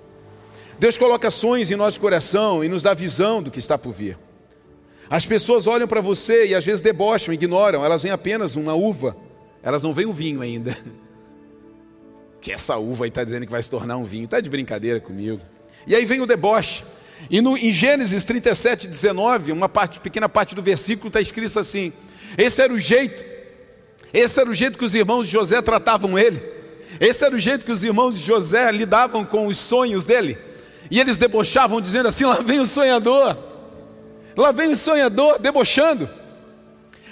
Deus 0.79 0.97
coloca 0.97 1.31
sonhos 1.31 1.71
em 1.71 1.75
nosso 1.75 1.99
coração 1.99 2.63
e 2.63 2.69
nos 2.69 2.83
dá 2.83 2.93
visão 2.93 3.41
do 3.41 3.49
que 3.49 3.59
está 3.59 3.77
por 3.77 3.93
vir. 3.93 4.17
As 5.09 5.25
pessoas 5.25 5.67
olham 5.67 5.87
para 5.87 6.01
você 6.01 6.47
e 6.47 6.55
às 6.55 6.65
vezes 6.65 6.81
debocham, 6.81 7.33
ignoram, 7.33 7.83
elas 7.83 8.03
veem 8.03 8.13
apenas 8.13 8.55
uma 8.55 8.73
uva, 8.73 9.15
elas 9.63 9.83
não 9.83 9.93
veem 9.93 10.07
o 10.07 10.13
vinho 10.13 10.41
ainda. 10.41 10.77
Que 12.39 12.51
essa 12.51 12.77
uva 12.77 13.05
aí 13.05 13.09
está 13.09 13.23
dizendo 13.23 13.45
que 13.45 13.51
vai 13.51 13.61
se 13.61 13.69
tornar 13.69 13.97
um 13.97 14.05
vinho, 14.05 14.25
está 14.25 14.39
de 14.39 14.49
brincadeira 14.49 15.01
comigo. 15.01 15.41
E 15.87 15.95
aí 15.95 16.05
vem 16.05 16.21
o 16.21 16.25
deboche. 16.25 16.83
E 17.29 17.41
no, 17.41 17.57
em 17.57 17.71
Gênesis 17.71 18.23
37, 18.23 18.87
19, 18.87 19.51
uma 19.51 19.67
parte, 19.67 19.99
pequena 19.99 20.29
parte 20.29 20.53
do 20.53 20.61
versículo 20.61 21.07
está 21.07 21.19
escrito 21.19 21.59
assim: 21.59 21.91
esse 22.37 22.61
era 22.61 22.71
o 22.71 22.79
jeito, 22.79 23.25
esse 24.13 24.39
era 24.39 24.49
o 24.49 24.53
jeito 24.53 24.77
que 24.77 24.85
os 24.85 24.93
irmãos 24.93 25.25
de 25.25 25.33
José 25.33 25.61
tratavam 25.61 26.17
ele, 26.17 26.37
esse 26.99 27.23
era 27.23 27.35
o 27.35 27.39
jeito 27.39 27.65
que 27.65 27.71
os 27.71 27.83
irmãos 27.83 28.17
de 28.17 28.25
José 28.25 28.71
lidavam 28.71 29.25
com 29.25 29.47
os 29.47 29.57
sonhos 29.57 30.05
dele, 30.05 30.37
e 30.89 30.99
eles 30.99 31.17
debochavam, 31.17 31.81
dizendo 31.81 32.07
assim: 32.07 32.23
lá 32.25 32.41
vem 32.41 32.59
o 32.59 32.65
sonhador. 32.65 33.37
Lá 34.35 34.51
vem 34.51 34.71
o 34.71 34.77
sonhador 34.77 35.39
debochando. 35.39 36.09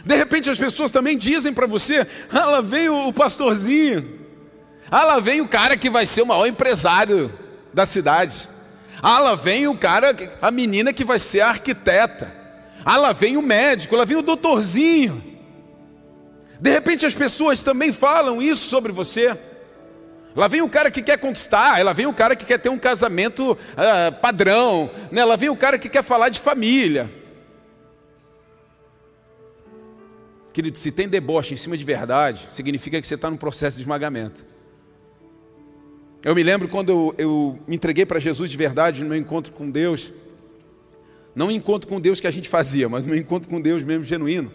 De 0.06 0.16
repente 0.16 0.50
as 0.50 0.60
pessoas 0.60 0.92
também 0.92 1.18
dizem 1.18 1.54
para 1.54 1.66
você: 1.66 2.08
ah, 2.32 2.46
lá 2.46 2.62
vem 2.62 2.90
o 2.90 3.12
pastorzinho. 3.12 4.20
Ah, 4.90 5.04
lá 5.04 5.20
vem 5.20 5.42
o 5.42 5.48
cara 5.48 5.76
que 5.76 5.90
vai 5.90 6.06
ser 6.06 6.22
o 6.22 6.28
maior 6.28 6.46
empresário 6.46 7.34
da 7.74 7.86
cidade. 7.86 8.48
Ah, 9.02 9.20
lá 9.20 9.36
vem 9.36 9.68
o 9.68 9.78
cara, 9.78 10.16
a 10.42 10.52
menina 10.52 10.94
que 10.94 11.04
vai 11.04 11.20
ser 11.20 11.42
a 11.42 11.50
arquiteta. 11.50 12.32
Ah, 12.84 12.98
lá 12.98 13.14
vem 13.14 13.36
o 13.36 13.42
médico, 13.42 13.96
lá 13.96 14.06
vem 14.06 14.18
o 14.18 14.22
doutorzinho. 14.22 15.24
De 16.62 16.72
repente 16.72 17.06
as 17.06 17.16
pessoas 17.16 17.64
também 17.64 17.92
falam 17.92 18.42
isso 18.42 18.70
sobre 18.70 18.92
você. 18.92 19.38
Lá 20.36 20.50
vem 20.50 20.62
o 20.62 20.68
cara 20.68 20.92
que 20.92 21.02
quer 21.02 21.18
conquistar, 21.18 21.84
lá 21.84 21.94
vem 21.94 22.06
o 22.06 22.14
cara 22.14 22.36
que 22.36 22.44
quer 22.46 22.60
ter 22.60 22.68
um 22.68 22.78
casamento 22.78 23.54
uh, 23.54 24.20
padrão, 24.20 24.92
né? 25.10 25.24
lá 25.24 25.38
vem 25.38 25.50
o 25.50 25.56
cara 25.56 25.80
que 25.80 25.88
quer 25.88 26.04
falar 26.04 26.28
de 26.28 26.42
família. 26.42 27.10
Querido, 30.52 30.78
se 30.78 30.92
tem 30.92 31.08
deboche 31.08 31.54
em 31.54 31.58
cima 31.58 31.78
de 31.78 31.86
verdade, 31.86 32.48
significa 32.50 33.00
que 33.00 33.08
você 33.08 33.16
está 33.16 33.30
num 33.30 33.38
processo 33.38 33.78
de 33.78 33.84
esmagamento. 33.84 34.46
Eu 36.22 36.36
me 36.36 36.44
lembro 36.44 36.68
quando 36.68 36.90
eu, 36.90 37.16
eu 37.18 37.60
me 37.66 37.78
entreguei 37.78 38.06
para 38.06 38.20
Jesus 38.20 38.52
de 38.52 38.58
verdade 38.58 39.04
no 39.04 39.10
meu 39.10 39.18
encontro 39.18 39.54
com 39.54 39.70
Deus. 39.70 40.12
Não 41.34 41.50
encontro 41.50 41.88
com 41.88 42.00
Deus 42.00 42.20
que 42.20 42.28
a 42.28 42.32
gente 42.32 42.50
fazia, 42.50 42.90
mas 42.90 43.06
no 43.06 43.16
encontro 43.16 43.50
com 43.50 43.62
Deus 43.62 43.86
mesmo 43.86 44.04
genuíno. 44.04 44.52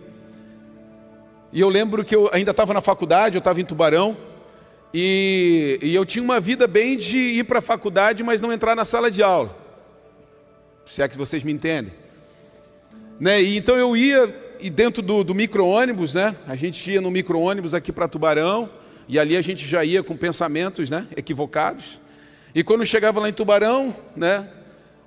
E 1.52 1.60
eu 1.60 1.68
lembro 1.68 2.04
que 2.04 2.14
eu 2.14 2.28
ainda 2.32 2.50
estava 2.50 2.75
na 2.75 2.80
faculdade, 2.80 3.37
eu 3.37 3.40
estava 3.40 3.60
em 3.60 3.64
Tubarão, 3.64 4.16
e, 4.92 5.78
e 5.82 5.94
eu 5.94 6.04
tinha 6.04 6.23
uma 6.23 6.40
vida 6.40 6.66
bem 6.66 6.97
de 6.97 7.18
ir 7.18 7.44
para 7.44 7.61
a 7.61 7.62
faculdade, 7.62 8.25
mas 8.25 8.40
não 8.40 8.52
entrar 8.52 8.75
na 8.75 8.85
sala 8.85 9.11
de 9.11 9.23
aula. 9.23 9.56
Se 10.85 11.02
é 11.02 11.09
que 11.09 11.16
vocês 11.16 11.44
me 11.44 11.52
entendem. 11.52 11.92
Né? 13.18 13.42
E 13.42 13.56
então 13.56 13.76
eu 13.76 13.97
ia 13.97 14.35
e 14.61 14.68
dentro 14.68 15.02
do, 15.02 15.25
do 15.25 15.35
micro-ônibus, 15.35 16.12
né? 16.14 16.37
A 16.47 16.54
gente 16.54 16.90
ia 16.90 17.00
no 17.00 17.11
micro-ônibus 17.11 17.73
aqui 17.73 17.92
para 17.92 18.06
Tubarão, 18.06 18.68
e 19.09 19.18
ali 19.18 19.37
a 19.37 19.42
gente 19.42 19.66
já 19.66 19.85
ia 19.85 20.02
com 20.02 20.16
pensamentos 20.16 20.88
né, 20.88 21.06
equivocados. 21.16 22.00
E 22.54 22.62
quando 22.62 22.85
chegava 22.85 23.18
lá 23.18 23.28
em 23.28 23.32
Tubarão, 23.32 23.97
né, 24.14 24.49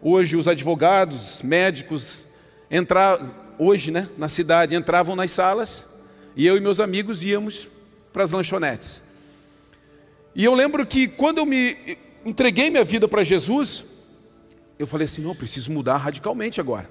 hoje 0.02 0.36
os 0.36 0.48
advogados, 0.48 1.42
médicos, 1.42 2.26
entrar, 2.70 3.56
hoje 3.58 3.92
né, 3.92 4.10
na 4.18 4.28
cidade, 4.28 4.76
entravam 4.76 5.16
nas 5.16 5.32
salas, 5.32 5.88
e 6.36 6.46
eu 6.46 6.58
e 6.58 6.60
meus 6.60 6.80
amigos 6.80 7.24
íamos 7.24 7.70
para 8.12 8.24
as 8.24 8.32
lanchonetes. 8.32 9.02
E 10.36 10.44
eu 10.44 10.54
lembro 10.54 10.86
que 10.86 11.08
quando 11.08 11.38
eu 11.38 11.46
me 11.46 11.98
entreguei 12.26 12.70
minha 12.70 12.84
vida 12.84 13.08
para 13.08 13.24
Jesus, 13.24 13.86
eu 14.80 14.88
falei 14.88 15.06
assim: 15.06 15.22
não, 15.22 15.36
preciso 15.36 15.72
mudar 15.72 15.98
radicalmente 15.98 16.60
agora. 16.60 16.90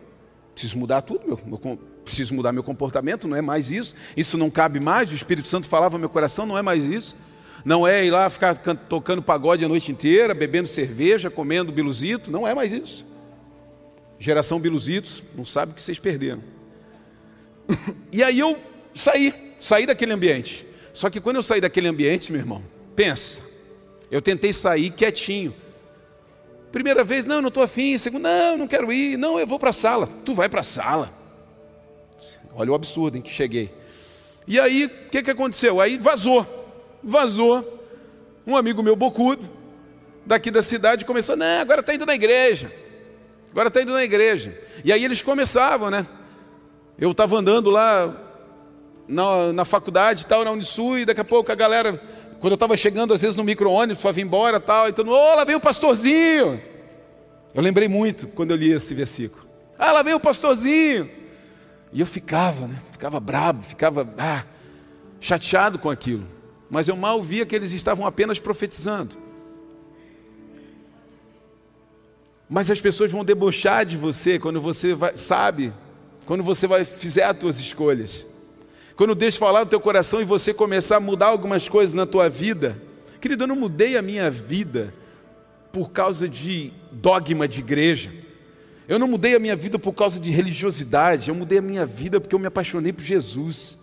Preciso 0.55 0.79
mudar 0.79 1.03
tudo, 1.03 1.27
meu, 1.27 1.41
meu, 1.47 1.79
preciso 2.05 2.35
mudar 2.35 2.53
meu 2.53 2.63
comportamento, 2.63 3.27
não 3.27 3.37
é 3.37 3.43
mais 3.43 3.71
isso. 3.71 3.95
Isso 4.17 4.37
não 4.37 4.51
cabe 4.51 4.79
mais. 4.79 5.11
O 5.11 5.15
Espírito 5.15 5.49
Santo 5.49 5.67
falava 5.67 5.97
no 5.97 6.01
meu 6.01 6.11
coração, 6.11 6.45
não 6.45 6.59
é 6.59 6.63
mais 6.63 6.85
isso. 6.85 7.17
Não 7.65 7.87
é 7.87 8.05
ir 8.05 8.11
lá 8.11 8.29
ficar 8.29 8.57
tocando 8.57 9.23
pagode 9.23 9.65
a 9.65 9.69
noite 9.69 9.93
inteira, 9.93 10.35
bebendo 10.35 10.67
cerveja, 10.67 11.31
comendo 11.31 11.73
biluzito, 11.73 12.31
não 12.31 12.47
é 12.47 12.55
mais 12.55 12.73
isso. 12.73 13.07
Geração 14.19 14.59
biluzitos, 14.59 15.23
não 15.35 15.45
sabe 15.45 15.73
o 15.73 15.75
que 15.75 15.83
vocês 15.83 15.99
perderam. 15.99 16.43
e 18.11 18.23
aí 18.23 18.39
eu 18.39 18.59
saí, 18.93 19.55
saí 19.61 19.87
daquele 19.87 20.13
ambiente. 20.13 20.67
Só 20.93 21.09
que 21.09 21.21
quando 21.21 21.37
eu 21.37 21.43
saí 21.43 21.61
daquele 21.61 21.89
ambiente, 21.89 22.33
meu 22.33 22.41
irmão, 22.41 22.63
Pensa, 22.95 23.43
eu 24.11 24.21
tentei 24.21 24.53
sair 24.53 24.91
quietinho. 24.91 25.55
Primeira 26.71 27.05
vez, 27.05 27.27
não, 27.27 27.43
não 27.43 27.49
estou 27.49 27.63
afim. 27.63 27.99
Segunda, 27.99 28.29
não, 28.29 28.59
não 28.59 28.67
quero 28.67 28.93
ir. 28.93 29.19
Não, 29.19 29.39
eu 29.39 29.47
vou 29.47 29.59
para 29.59 29.71
a 29.71 29.75
sala. 29.75 30.07
Tu 30.25 30.35
vai 30.35 30.49
para 30.49 30.61
a 30.61 30.65
sala. 30.65 31.13
Olha 32.55 32.73
o 32.73 32.75
absurdo 32.75 33.19
em 33.19 33.23
que 33.23 33.31
cheguei. 33.31 33.73
E 34.47 34.59
aí, 34.59 34.87
o 34.87 35.11
que, 35.11 35.23
que 35.23 35.31
aconteceu? 35.31 35.81
Aí 35.81 35.99
vazou. 35.99 36.47
Vazou. 37.03 37.81
Um 38.47 38.57
amigo 38.57 38.83
meu 38.83 38.97
bocudo, 38.97 39.49
daqui 40.27 40.51
da 40.51 40.63
cidade, 40.63 41.05
começou, 41.05 41.37
não, 41.37 41.61
agora 41.61 41.81
está 41.81 41.95
indo 41.95 42.05
na 42.05 42.15
igreja. 42.15 42.73
Agora 43.51 43.69
está 43.69 43.83
indo 43.83 43.93
na 43.93 44.03
igreja. 44.03 44.59
E 44.85 44.93
aí 44.93 45.05
eles 45.05 45.23
começavam, 45.23 45.91
né? 45.91 46.07
Eu 46.99 47.13
estava 47.13 47.37
andando 47.37 47.71
lá 47.71 48.15
na, 49.07 49.53
na 49.53 49.65
faculdade, 49.65 50.27
tal, 50.27 50.45
na 50.45 50.51
Unisul, 50.51 50.99
e 50.99 51.05
daqui 51.05 51.21
a 51.21 51.25
pouco 51.25 51.53
a 51.53 51.55
galera 51.55 52.01
quando 52.43 52.55
eu 52.55 52.57
estava 52.57 52.77
chegando, 52.77 53.15
às 53.15 53.23
vezes, 53.23 53.37
no 53.37 53.45
micro-ônibus 53.45 54.03
para 54.03 54.11
vir 54.11 54.23
embora 54.23 54.59
tal, 54.59 54.89
e 54.89 54.91
mundo, 54.91 55.13
oh, 55.13 55.37
lá 55.37 55.45
vem 55.45 55.55
o 55.55 55.61
pastorzinho. 55.61 56.61
Eu 57.55 57.63
lembrei 57.63 57.87
muito 57.87 58.27
quando 58.27 58.51
eu 58.51 58.57
li 58.57 58.73
esse 58.73 58.93
versículo. 58.95 59.47
Ah, 59.79 59.93
lá 59.93 60.03
vem 60.03 60.13
o 60.13 60.19
pastorzinho. 60.19 61.09
E 61.93 62.01
eu 62.01 62.07
ficava, 62.07 62.67
né? 62.67 62.77
Ficava 62.91 63.21
brabo, 63.21 63.63
ficava 63.63 64.13
ah, 64.19 64.45
chateado 65.21 65.79
com 65.79 65.89
aquilo. 65.89 66.27
Mas 66.69 66.89
eu 66.89 66.97
mal 66.97 67.23
via 67.23 67.47
que 67.47 67.55
eles 67.55 67.73
estavam 67.73 68.05
apenas 68.05 68.41
profetizando. 68.41 69.17
Mas 72.51 72.69
as 72.73 72.81
pessoas 72.81 73.13
vão 73.13 73.25
debochar 73.25 73.87
de 73.87 73.97
você 73.97 74.41
quando 74.41 74.61
você 74.61 74.95
vai, 74.95 75.15
sabe, 75.15 75.73
quando 76.27 76.43
você 76.43 76.67
vai 76.67 76.85
fizer 76.85 77.23
as 77.23 77.39
suas 77.39 77.61
escolhas. 77.61 78.27
Quando 78.97 79.15
Deus 79.15 79.37
falar 79.37 79.61
no 79.61 79.67
teu 79.67 79.81
coração 79.81 80.21
e 80.21 80.25
você 80.25 80.53
começar 80.53 80.97
a 80.97 81.01
mudar 81.01 81.27
algumas 81.27 81.69
coisas 81.69 81.95
na 81.95 82.07
tua 82.07 82.29
vida, 82.29 82.81
querido, 83.21 83.45
eu 83.45 83.49
não 83.49 83.57
mudei 83.57 83.97
a 83.97 84.03
minha 84.03 84.31
vida 84.31 84.93
por 85.73 85.91
causa 85.91 86.29
de 86.29 86.73
dogma 86.91 87.49
de 87.49 87.61
igreja. 87.61 88.13
Eu 88.87 88.99
não 88.99 89.09
mudei 89.09 89.35
a 89.35 89.39
minha 89.39 89.57
vida 89.57 89.79
por 89.79 89.93
causa 89.93 90.21
de 90.21 90.31
religiosidade, 90.31 91.29
eu 91.29 91.35
mudei 91.35 91.59
a 91.59 91.63
minha 91.63 91.87
vida 91.87 92.21
porque 92.21 92.35
eu 92.35 92.39
me 92.39 92.47
apaixonei 92.47 92.93
por 92.93 93.03
Jesus. 93.03 93.79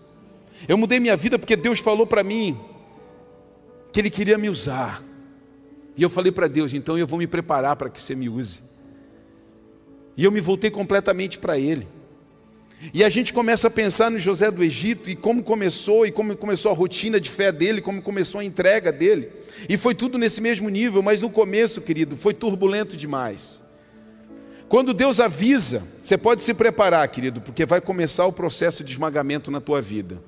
Eu 0.67 0.77
mudei 0.77 0.99
minha 0.99 1.15
vida 1.15 1.39
porque 1.39 1.55
Deus 1.55 1.79
falou 1.79 2.05
para 2.05 2.23
mim 2.23 2.59
que 3.91 3.99
Ele 3.99 4.09
queria 4.09 4.37
me 4.37 4.49
usar. 4.49 5.01
E 5.97 6.03
eu 6.03 6.09
falei 6.09 6.31
para 6.31 6.47
Deus, 6.47 6.73
então 6.73 6.97
eu 6.97 7.07
vou 7.07 7.17
me 7.17 7.27
preparar 7.27 7.75
para 7.75 7.89
que 7.89 8.01
você 8.01 8.13
me 8.13 8.29
use. 8.29 8.61
E 10.15 10.23
eu 10.23 10.31
me 10.31 10.39
voltei 10.39 10.69
completamente 10.69 11.39
para 11.39 11.57
Ele. 11.57 11.87
E 12.93 13.03
a 13.03 13.09
gente 13.09 13.33
começa 13.33 13.67
a 13.67 13.71
pensar 13.71 14.09
no 14.09 14.17
José 14.17 14.49
do 14.49 14.63
Egito 14.63 15.09
e 15.09 15.15
como 15.15 15.43
começou, 15.43 16.05
e 16.05 16.11
como 16.11 16.35
começou 16.35 16.71
a 16.71 16.75
rotina 16.75 17.19
de 17.19 17.29
fé 17.29 17.51
dele, 17.51 17.81
como 17.81 18.01
começou 18.01 18.39
a 18.39 18.43
entrega 18.43 18.91
dele. 18.91 19.29
E 19.67 19.77
foi 19.77 19.93
tudo 19.93 20.17
nesse 20.17 20.41
mesmo 20.41 20.69
nível, 20.69 21.01
mas 21.01 21.21
no 21.21 21.29
começo, 21.29 21.81
querido, 21.81 22.15
foi 22.15 22.33
turbulento 22.33 22.95
demais. 22.95 23.61
Quando 24.69 24.93
Deus 24.93 25.19
avisa, 25.19 25.83
você 26.01 26.17
pode 26.17 26.41
se 26.41 26.53
preparar, 26.53 27.07
querido, 27.07 27.41
porque 27.41 27.65
vai 27.65 27.81
começar 27.81 28.25
o 28.25 28.31
processo 28.31 28.83
de 28.83 28.93
esmagamento 28.93 29.49
na 29.51 29.59
tua 29.59 29.81
vida. 29.81 30.21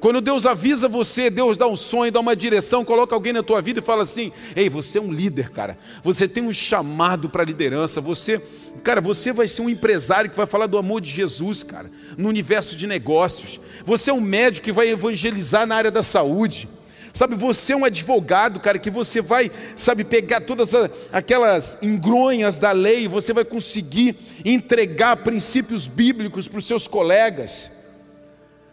Quando 0.00 0.20
Deus 0.20 0.46
avisa 0.46 0.88
você, 0.88 1.30
Deus 1.30 1.56
dá 1.56 1.66
um 1.66 1.76
sonho, 1.76 2.12
dá 2.12 2.20
uma 2.20 2.36
direção, 2.36 2.84
coloca 2.84 3.14
alguém 3.14 3.32
na 3.32 3.42
tua 3.42 3.62
vida 3.62 3.80
e 3.80 3.82
fala 3.82 4.02
assim: 4.02 4.32
"Ei, 4.54 4.68
você 4.68 4.98
é 4.98 5.00
um 5.00 5.12
líder, 5.12 5.50
cara. 5.50 5.78
Você 6.02 6.28
tem 6.28 6.44
um 6.44 6.52
chamado 6.52 7.28
para 7.28 7.44
liderança. 7.44 8.00
Você, 8.00 8.40
cara, 8.82 9.00
você 9.00 9.32
vai 9.32 9.46
ser 9.46 9.62
um 9.62 9.68
empresário 9.68 10.30
que 10.30 10.36
vai 10.36 10.46
falar 10.46 10.66
do 10.66 10.78
amor 10.78 11.00
de 11.00 11.10
Jesus, 11.10 11.62
cara, 11.62 11.90
no 12.16 12.28
universo 12.28 12.76
de 12.76 12.86
negócios. 12.86 13.60
Você 13.84 14.10
é 14.10 14.14
um 14.14 14.20
médico 14.20 14.64
que 14.64 14.72
vai 14.72 14.88
evangelizar 14.88 15.66
na 15.66 15.76
área 15.76 15.90
da 15.90 16.02
saúde. 16.02 16.68
Sabe, 17.14 17.36
você 17.36 17.72
é 17.72 17.76
um 17.76 17.84
advogado, 17.84 18.58
cara, 18.58 18.76
que 18.76 18.90
você 18.90 19.22
vai, 19.22 19.48
sabe, 19.76 20.02
pegar 20.02 20.40
todas 20.40 20.72
aquelas 21.12 21.78
engronhas 21.80 22.58
da 22.58 22.72
lei, 22.72 23.06
você 23.06 23.32
vai 23.32 23.44
conseguir 23.44 24.16
entregar 24.44 25.18
princípios 25.18 25.86
bíblicos 25.86 26.48
para 26.48 26.58
os 26.58 26.66
seus 26.66 26.88
colegas. 26.88 27.70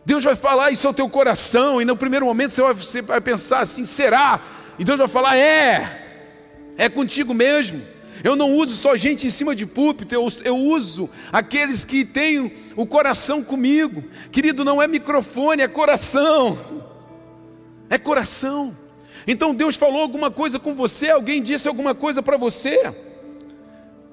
Deus 0.05 0.23
vai 0.23 0.35
falar 0.35 0.71
isso 0.71 0.87
ao 0.87 0.93
teu 0.93 1.07
coração, 1.07 1.81
e 1.81 1.85
no 1.85 1.95
primeiro 1.95 2.25
momento 2.25 2.51
você 2.51 3.01
vai, 3.01 3.21
pensar 3.21 3.59
assim: 3.59 3.85
será? 3.85 4.41
E 4.79 4.83
Deus 4.83 4.97
vai 4.97 5.07
falar: 5.07 5.37
é, 5.37 6.31
é 6.77 6.89
contigo 6.89 7.33
mesmo. 7.33 7.81
Eu 8.23 8.35
não 8.35 8.53
uso 8.53 8.75
só 8.75 8.95
gente 8.95 9.25
em 9.25 9.31
cima 9.31 9.55
de 9.55 9.65
púlpito, 9.65 10.13
eu, 10.13 10.27
eu 10.43 10.55
uso 10.55 11.09
aqueles 11.31 11.83
que 11.83 12.05
têm 12.05 12.53
o 12.75 12.85
coração 12.85 13.43
comigo. 13.43 14.03
Querido, 14.31 14.63
não 14.63 14.81
é 14.81 14.87
microfone, 14.87 15.63
é 15.63 15.67
coração. 15.67 16.57
É 17.89 17.97
coração. 17.97 18.77
Então 19.25 19.55
Deus 19.55 19.75
falou 19.75 20.01
alguma 20.01 20.29
coisa 20.29 20.59
com 20.59 20.75
você, 20.75 21.09
alguém 21.09 21.41
disse 21.41 21.67
alguma 21.67 21.95
coisa 21.95 22.21
para 22.21 22.37
você. 22.37 22.93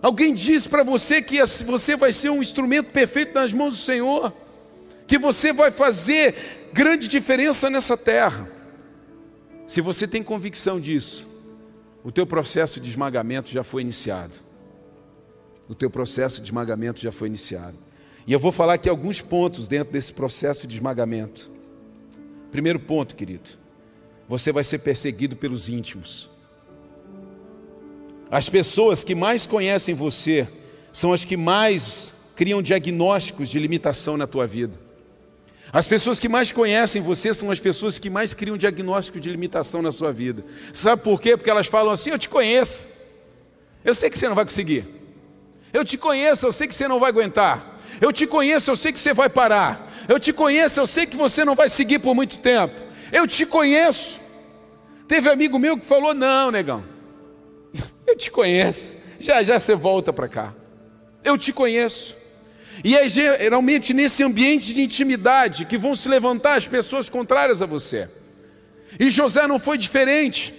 Alguém 0.01 0.33
disse 0.33 0.69
para 0.69 0.83
você 0.83 1.21
que 1.21 1.39
você 1.65 1.97
vai 1.97 2.13
ser 2.13 2.31
um 2.31 2.41
instrumento 2.41 2.93
perfeito 2.93 3.35
nas 3.35 3.53
mãos 3.53 3.75
do 3.75 3.81
Senhor 3.81 4.33
que 5.09 5.19
você 5.19 5.55
vai 5.55 5.73
fazer 5.73 6.69
grande 6.73 7.09
diferença 7.09 7.71
nessa 7.71 7.97
terra. 7.97 8.49
Se 9.67 9.81
você 9.81 10.07
tem 10.07 10.23
convicção 10.23 10.79
disso, 10.79 11.27
o 12.05 12.13
teu 12.13 12.27
processo 12.27 12.79
de 12.79 12.89
esmagamento 12.91 13.51
já 13.51 13.65
foi 13.65 13.81
iniciado. 13.81 14.35
O 15.67 15.75
teu 15.75 15.89
processo 15.91 16.41
de 16.43 16.49
esmagamento 16.49 17.01
já 17.01 17.11
foi 17.11 17.29
iniciado. 17.29 17.77
E 18.27 18.33
eu 18.33 18.39
vou 18.39 18.53
falar 18.53 18.75
aqui 18.75 18.89
alguns 18.89 19.23
pontos 19.23 19.67
dentro 19.67 19.93
desse 19.93 20.13
processo 20.13 20.67
de 20.67 20.77
esmagamento. 20.77 21.51
Primeiro 22.51 22.79
ponto, 22.79 23.15
querido, 23.15 23.51
você 24.29 24.53
vai 24.53 24.63
ser 24.63 24.79
perseguido 24.79 25.37
pelos 25.37 25.71
íntimos. 25.71 26.29
As 28.31 28.51
pessoas 28.51 29.03
que 29.03 29.15
mais 29.15 29.47
conhecem 29.47 29.95
você 29.95 30.47
são 30.93 31.15
as 31.15 31.25
que 31.25 31.37
mais 31.37 32.13
criam 32.37 32.61
diagnósticos 32.61 33.49
de 33.49 33.59
limitação 33.59 34.19
na 34.19 34.27
tua 34.27 34.47
vida. 34.47 34.88
As 35.73 35.87
pessoas 35.87 36.19
que 36.19 36.29
mais 36.29 36.51
conhecem 36.51 37.03
você 37.03 37.35
são 37.35 37.51
as 37.51 37.61
pessoas 37.61 37.99
que 37.99 38.09
mais 38.09 38.33
criam 38.33 38.57
diagnóstico 38.57 39.21
de 39.21 39.31
limitação 39.31 39.83
na 39.83 39.93
sua 39.93 40.13
vida. 40.13 40.45
Sabe 40.73 41.03
por 41.03 41.21
quê? 41.21 41.37
Porque 41.37 41.51
elas 41.51 41.67
falam 41.67 41.93
assim: 41.93 42.11
Eu 42.11 42.19
te 42.19 42.29
conheço, 42.29 42.89
eu 43.85 43.95
sei 43.95 44.09
que 44.09 44.19
você 44.19 44.29
não 44.29 44.35
vai 44.35 44.45
conseguir. 44.45 44.87
Eu 45.73 45.85
te 45.85 45.99
conheço, 45.99 46.47
eu 46.47 46.53
sei 46.53 46.67
que 46.67 46.75
você 46.75 46.89
não 46.89 46.99
vai 46.99 47.11
aguentar. 47.11 47.79
Eu 48.01 48.13
te 48.13 48.27
conheço, 48.27 48.71
eu 48.71 48.77
sei 48.77 48.93
que 48.93 48.99
você 48.99 49.13
vai 49.13 49.29
parar. 49.29 49.93
Eu 50.09 50.19
te 50.19 50.33
conheço, 50.33 50.81
eu 50.81 50.87
sei 50.87 51.07
que 51.07 51.17
você 51.17 51.45
não 51.45 51.55
vai 51.55 51.69
seguir 51.69 51.99
por 51.99 52.15
muito 52.15 52.39
tempo. 52.39 52.81
Eu 53.13 53.27
te 53.27 53.45
conheço. 53.45 54.19
Teve 55.07 55.29
amigo 55.29 55.59
meu 55.59 55.77
que 55.77 55.85
falou: 55.85 56.15
Não, 56.15 56.51
negão, 56.51 56.83
eu 58.07 58.17
te 58.17 58.31
conheço. 58.31 58.97
Já 59.21 59.43
já 59.43 59.61
você 59.61 59.75
volta 59.75 60.13
para 60.13 60.29
cá. 60.29 60.55
Eu 61.23 61.37
te 61.37 61.53
conheço. 61.53 62.17
E 62.85 62.97
é 62.97 63.09
geralmente 63.09 63.93
nesse 63.93 64.23
ambiente 64.23 64.73
de 64.73 64.83
intimidade 64.83 65.65
que 65.65 65.77
vão 65.77 65.95
se 65.95 66.09
levantar 66.09 66.57
as 66.57 66.67
pessoas 66.67 67.09
contrárias 67.09 67.61
a 67.63 67.67
você. 67.67 68.09
E 68.99 69.11
José 69.11 69.47
não 69.47 69.59
foi 69.59 69.77
diferente. 69.77 70.55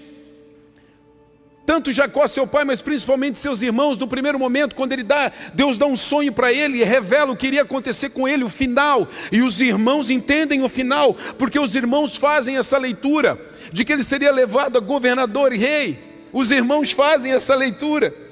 Tanto 1.65 1.93
Jacó, 1.93 2.25
seu 2.25 2.47
pai, 2.47 2.65
mas 2.65 2.81
principalmente 2.81 3.37
seus 3.37 3.61
irmãos, 3.61 3.95
no 3.97 4.07
primeiro 4.07 4.39
momento, 4.39 4.75
quando 4.75 4.91
ele 4.91 5.03
dá, 5.03 5.31
Deus 5.53 5.77
dá 5.77 5.85
um 5.85 5.95
sonho 5.95 6.33
para 6.33 6.51
ele 6.51 6.79
e 6.79 6.83
revela 6.83 7.31
o 7.31 7.35
que 7.35 7.45
iria 7.45 7.61
acontecer 7.61 8.09
com 8.09 8.27
ele, 8.27 8.43
o 8.43 8.49
final. 8.49 9.07
E 9.31 9.43
os 9.43 9.61
irmãos 9.61 10.09
entendem 10.09 10.63
o 10.63 10.69
final, 10.69 11.15
porque 11.37 11.59
os 11.59 11.75
irmãos 11.75 12.17
fazem 12.17 12.57
essa 12.57 12.77
leitura 12.79 13.39
de 13.71 13.85
que 13.85 13.93
ele 13.93 14.03
seria 14.03 14.31
levado 14.31 14.77
a 14.77 14.81
governador 14.81 15.53
e 15.53 15.57
rei. 15.57 15.99
Os 16.33 16.49
irmãos 16.49 16.91
fazem 16.91 17.33
essa 17.33 17.53
leitura. 17.53 18.28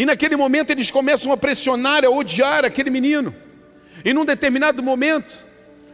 E 0.00 0.06
naquele 0.06 0.34
momento 0.34 0.70
eles 0.70 0.90
começam 0.90 1.30
a 1.30 1.36
pressionar, 1.36 2.06
a 2.06 2.08
odiar 2.08 2.64
aquele 2.64 2.88
menino. 2.88 3.34
E 4.02 4.14
num 4.14 4.24
determinado 4.24 4.82
momento, 4.82 5.44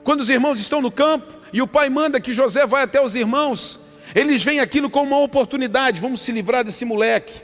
quando 0.04 0.20
os 0.20 0.30
irmãos 0.30 0.60
estão 0.60 0.80
no 0.80 0.92
campo 0.92 1.34
e 1.52 1.60
o 1.60 1.66
pai 1.66 1.90
manda 1.90 2.20
que 2.20 2.32
José 2.32 2.64
vá 2.64 2.82
até 2.82 3.00
os 3.00 3.16
irmãos, 3.16 3.80
eles 4.14 4.44
veem 4.44 4.60
aquilo 4.60 4.88
como 4.88 5.16
uma 5.16 5.24
oportunidade. 5.24 6.00
Vamos 6.00 6.20
se 6.20 6.30
livrar 6.30 6.62
desse 6.62 6.84
moleque. 6.84 7.42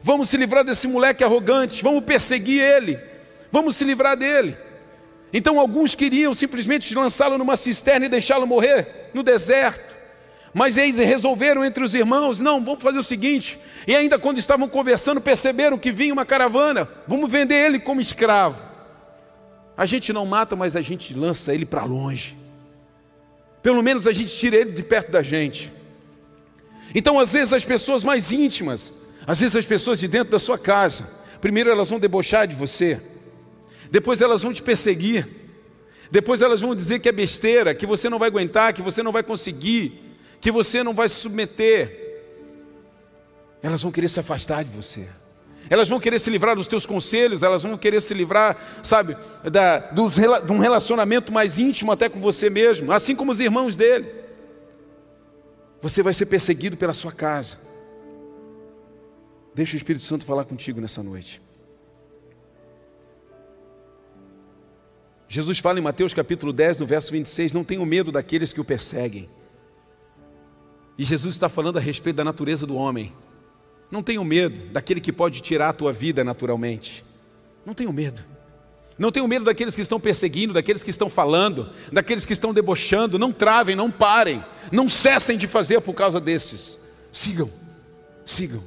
Vamos 0.00 0.30
se 0.30 0.38
livrar 0.38 0.64
desse 0.64 0.88
moleque 0.88 1.22
arrogante. 1.22 1.82
Vamos 1.82 2.02
perseguir 2.04 2.62
ele. 2.62 2.98
Vamos 3.50 3.76
se 3.76 3.84
livrar 3.84 4.16
dele. 4.16 4.56
Então 5.30 5.60
alguns 5.60 5.94
queriam 5.94 6.32
simplesmente 6.32 6.94
lançá-lo 6.94 7.36
numa 7.36 7.54
cisterna 7.54 8.06
e 8.06 8.08
deixá-lo 8.08 8.46
morrer 8.46 9.10
no 9.12 9.22
deserto. 9.22 9.97
Mas 10.54 10.78
eles 10.78 10.98
resolveram 10.98 11.64
entre 11.64 11.84
os 11.84 11.94
irmãos: 11.94 12.40
não, 12.40 12.64
vamos 12.64 12.82
fazer 12.82 12.98
o 12.98 13.02
seguinte. 13.02 13.58
E 13.86 13.94
ainda 13.94 14.18
quando 14.18 14.38
estavam 14.38 14.68
conversando, 14.68 15.20
perceberam 15.20 15.78
que 15.78 15.92
vinha 15.92 16.12
uma 16.12 16.24
caravana, 16.24 16.88
vamos 17.06 17.30
vender 17.30 17.54
ele 17.54 17.78
como 17.78 18.00
escravo. 18.00 18.62
A 19.76 19.86
gente 19.86 20.12
não 20.12 20.26
mata, 20.26 20.56
mas 20.56 20.74
a 20.74 20.80
gente 20.80 21.14
lança 21.14 21.54
ele 21.54 21.64
para 21.64 21.84
longe. 21.84 22.36
Pelo 23.62 23.82
menos 23.82 24.06
a 24.06 24.12
gente 24.12 24.34
tira 24.34 24.56
ele 24.56 24.72
de 24.72 24.82
perto 24.82 25.12
da 25.12 25.22
gente. 25.22 25.72
Então, 26.94 27.18
às 27.18 27.32
vezes, 27.32 27.52
as 27.52 27.64
pessoas 27.64 28.02
mais 28.02 28.32
íntimas, 28.32 28.92
às 29.26 29.40
vezes, 29.40 29.54
as 29.54 29.66
pessoas 29.66 30.00
de 30.00 30.08
dentro 30.08 30.30
da 30.32 30.38
sua 30.38 30.58
casa, 30.58 31.08
primeiro 31.40 31.70
elas 31.70 31.90
vão 31.90 32.00
debochar 32.00 32.46
de 32.46 32.56
você, 32.56 33.00
depois 33.90 34.20
elas 34.20 34.42
vão 34.42 34.52
te 34.52 34.62
perseguir, 34.62 35.28
depois 36.10 36.40
elas 36.40 36.60
vão 36.60 36.74
dizer 36.74 36.98
que 37.00 37.08
é 37.08 37.12
besteira, 37.12 37.74
que 37.74 37.86
você 37.86 38.08
não 38.08 38.18
vai 38.18 38.28
aguentar, 38.28 38.72
que 38.72 38.82
você 38.82 39.02
não 39.02 39.12
vai 39.12 39.22
conseguir 39.22 40.07
que 40.40 40.50
você 40.50 40.82
não 40.82 40.94
vai 40.94 41.08
se 41.08 41.16
submeter, 41.16 42.08
elas 43.62 43.82
vão 43.82 43.90
querer 43.90 44.08
se 44.08 44.20
afastar 44.20 44.64
de 44.64 44.70
você. 44.70 45.08
Elas 45.70 45.88
vão 45.88 46.00
querer 46.00 46.18
se 46.18 46.30
livrar 46.30 46.56
dos 46.56 46.66
teus 46.66 46.86
conselhos, 46.86 47.42
elas 47.42 47.62
vão 47.62 47.76
querer 47.76 48.00
se 48.00 48.14
livrar, 48.14 48.56
sabe, 48.82 49.16
da, 49.50 49.78
dos, 49.78 50.14
de 50.14 50.52
um 50.52 50.58
relacionamento 50.58 51.32
mais 51.32 51.58
íntimo 51.58 51.92
até 51.92 52.08
com 52.08 52.18
você 52.20 52.48
mesmo, 52.48 52.90
assim 52.90 53.14
como 53.14 53.30
os 53.30 53.40
irmãos 53.40 53.76
dele. 53.76 54.10
Você 55.82 56.02
vai 56.02 56.12
ser 56.12 56.26
perseguido 56.26 56.76
pela 56.76 56.94
sua 56.94 57.12
casa. 57.12 57.58
Deixa 59.54 59.74
o 59.74 59.76
Espírito 59.76 60.04
Santo 60.04 60.24
falar 60.24 60.44
contigo 60.44 60.80
nessa 60.80 61.02
noite. 61.02 61.42
Jesus 65.28 65.58
fala 65.58 65.78
em 65.78 65.82
Mateus 65.82 66.14
capítulo 66.14 66.52
10, 66.52 66.80
no 66.80 66.86
verso 66.86 67.12
26, 67.12 67.52
não 67.52 67.62
tenham 67.62 67.84
medo 67.84 68.10
daqueles 68.10 68.52
que 68.52 68.60
o 68.60 68.64
perseguem. 68.64 69.28
E 70.98 71.04
Jesus 71.04 71.34
está 71.34 71.48
falando 71.48 71.78
a 71.78 71.80
respeito 71.80 72.16
da 72.16 72.24
natureza 72.24 72.66
do 72.66 72.74
homem. 72.74 73.12
Não 73.90 74.02
tenho 74.02 74.24
medo 74.24 74.72
daquele 74.72 75.00
que 75.00 75.12
pode 75.12 75.40
tirar 75.40 75.68
a 75.68 75.72
tua 75.72 75.92
vida 75.92 76.24
naturalmente. 76.24 77.04
Não 77.64 77.72
tenho 77.72 77.92
medo. 77.92 78.24
Não 78.98 79.12
tenho 79.12 79.28
medo 79.28 79.44
daqueles 79.44 79.76
que 79.76 79.80
estão 79.80 80.00
perseguindo, 80.00 80.52
daqueles 80.52 80.82
que 80.82 80.90
estão 80.90 81.08
falando, 81.08 81.70
daqueles 81.92 82.26
que 82.26 82.32
estão 82.32 82.52
debochando. 82.52 83.16
Não 83.16 83.32
travem, 83.32 83.76
não 83.76 83.92
parem, 83.92 84.44
não 84.72 84.88
cessem 84.88 85.38
de 85.38 85.46
fazer 85.46 85.80
por 85.80 85.94
causa 85.94 86.20
desses. 86.20 86.76
Sigam, 87.12 87.50
sigam. 88.26 88.62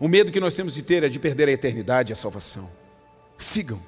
O 0.00 0.08
medo 0.08 0.32
que 0.32 0.40
nós 0.40 0.54
temos 0.54 0.74
de 0.74 0.82
ter 0.82 1.04
é 1.04 1.08
de 1.08 1.20
perder 1.20 1.48
a 1.48 1.52
eternidade 1.52 2.10
e 2.10 2.14
a 2.14 2.16
salvação. 2.16 2.68
Sigam. 3.38 3.80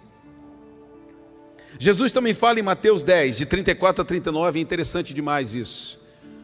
Jesus 1.78 2.12
também 2.12 2.34
fala 2.34 2.60
em 2.60 2.62
Mateus 2.62 3.02
10, 3.02 3.38
de 3.38 3.46
34 3.46 4.02
a 4.02 4.04
39, 4.04 4.58
é 4.58 4.62
interessante 4.62 5.12
demais 5.12 5.54
isso. 5.54 5.98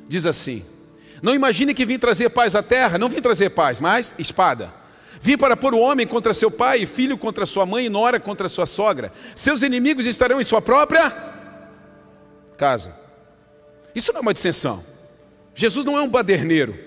Diz 0.08 0.26
assim: 0.26 0.64
não 1.22 1.35
imagine 1.35 1.74
que 1.74 1.85
vim 1.85 1.98
trazer 1.98 2.31
paz 2.31 2.54
à 2.54 2.62
terra, 2.62 2.98
não 2.98 3.09
vim 3.09 3.20
trazer 3.20 3.50
paz, 3.50 3.81
mas 3.81 4.14
espada. 4.18 4.72
Vim 5.20 5.37
para 5.37 5.57
pôr 5.57 5.74
o 5.74 5.81
homem 5.81 6.07
contra 6.07 6.33
seu 6.33 6.50
pai, 6.50 6.87
filho 6.87 7.18
contra 7.18 7.44
sua 7.44 7.66
mãe 7.66 7.87
e 7.87 7.88
nora 7.88 8.20
contra 8.20 8.48
sua 8.48 8.66
sogra. 8.66 9.12
Seus 9.35 9.62
inimigos 9.62 10.07
estarão 10.07 10.40
em 10.40 10.44
sua 10.44 10.62
própria 10.62 11.11
casa. 12.57 12.94
Isso 13.94 14.12
não 14.12 14.18
é 14.18 14.22
uma 14.22 14.35
dissensão. 14.35 14.85
Jesus 15.54 15.85
não 15.85 15.96
é 15.96 16.02
um 16.02 16.09
baderneiro. 16.09 16.78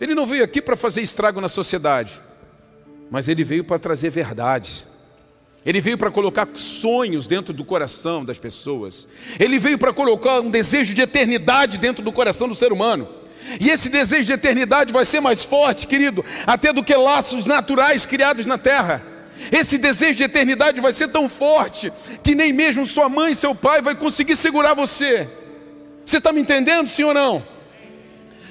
Ele 0.00 0.14
não 0.14 0.26
veio 0.26 0.44
aqui 0.44 0.60
para 0.60 0.76
fazer 0.76 1.00
estrago 1.00 1.40
na 1.40 1.48
sociedade, 1.48 2.20
mas 3.10 3.28
ele 3.28 3.44
veio 3.44 3.64
para 3.64 3.78
trazer 3.78 4.10
verdade. 4.10 4.86
Ele 5.64 5.80
veio 5.80 5.96
para 5.96 6.10
colocar 6.10 6.48
sonhos 6.54 7.26
dentro 7.26 7.54
do 7.54 7.64
coração 7.64 8.24
das 8.24 8.36
pessoas. 8.36 9.06
Ele 9.38 9.58
veio 9.58 9.78
para 9.78 9.92
colocar 9.92 10.40
um 10.40 10.50
desejo 10.50 10.92
de 10.92 11.00
eternidade 11.00 11.78
dentro 11.78 12.02
do 12.02 12.12
coração 12.12 12.48
do 12.48 12.54
ser 12.54 12.72
humano. 12.72 13.21
E 13.60 13.70
esse 13.70 13.88
desejo 13.88 14.24
de 14.24 14.32
eternidade 14.32 14.92
vai 14.92 15.04
ser 15.04 15.20
mais 15.20 15.44
forte, 15.44 15.86
querido, 15.86 16.24
até 16.46 16.72
do 16.72 16.82
que 16.82 16.94
laços 16.94 17.46
naturais 17.46 18.06
criados 18.06 18.46
na 18.46 18.58
terra. 18.58 19.02
Esse 19.50 19.78
desejo 19.78 20.14
de 20.14 20.24
eternidade 20.24 20.80
vai 20.80 20.92
ser 20.92 21.08
tão 21.08 21.28
forte 21.28 21.92
que 22.22 22.34
nem 22.34 22.52
mesmo 22.52 22.86
sua 22.86 23.08
mãe 23.08 23.32
e 23.32 23.34
seu 23.34 23.54
pai 23.54 23.82
vai 23.82 23.94
conseguir 23.94 24.36
segurar 24.36 24.74
você. 24.74 25.28
Você 26.04 26.18
está 26.18 26.32
me 26.32 26.40
entendendo, 26.40 26.86
sim 26.88 27.04
ou 27.04 27.14
não? 27.14 27.44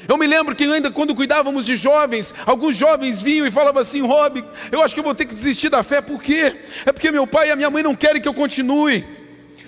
Eu 0.08 0.18
me 0.18 0.28
lembro 0.28 0.56
que 0.56 0.66
ainda 0.66 0.92
quando 0.92 1.16
cuidávamos 1.16 1.66
de 1.66 1.76
jovens, 1.76 2.34
alguns 2.46 2.76
jovens 2.76 3.22
vinham 3.22 3.46
e 3.46 3.52
falavam 3.52 3.82
assim: 3.82 4.02
Rob, 4.02 4.44
eu 4.72 4.82
acho 4.82 4.94
que 4.94 5.00
eu 5.00 5.04
vou 5.04 5.16
ter 5.16 5.26
que 5.26 5.34
desistir 5.34 5.70
da 5.70 5.84
fé, 5.84 6.02
por 6.02 6.22
quê? 6.22 6.58
É 6.86 6.92
porque 6.92 7.12
meu 7.12 7.26
pai 7.26 7.48
e 7.48 7.52
a 7.52 7.56
minha 7.56 7.70
mãe 7.70 7.84
não 7.84 7.96
querem 7.96 8.22
que 8.22 8.28
eu 8.28 8.34
continue. 8.34 9.06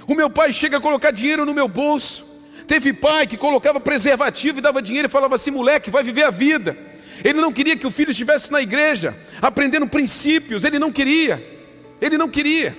O 0.08 0.16
meu 0.16 0.30
pai 0.30 0.52
chega 0.52 0.78
a 0.78 0.82
colocar 0.82 1.12
dinheiro 1.12 1.46
no 1.46 1.54
meu 1.54 1.68
bolso. 1.68 2.33
Teve 2.68 2.94
pai 2.94 3.28
que 3.28 3.38
colocava 3.38 3.80
preservativo 3.80 4.60
e 4.60 4.62
dava 4.62 4.82
dinheiro 4.82 5.08
e 5.08 5.12
falava 5.12 5.36
assim: 5.36 5.52
moleque, 5.52 5.90
vai 5.90 6.04
viver 6.04 6.24
a 6.24 6.32
vida. 6.32 6.78
Ele 7.24 7.40
não 7.40 7.52
queria 7.52 7.78
que 7.78 7.88
o 7.88 7.92
filho 7.92 8.12
estivesse 8.12 8.52
na 8.52 8.62
igreja, 8.62 9.16
aprendendo 9.42 9.88
princípios, 9.88 10.64
ele 10.64 10.80
não 10.80 10.92
queria. 10.92 11.42
Ele 12.02 12.18
não 12.18 12.30
queria. 12.30 12.76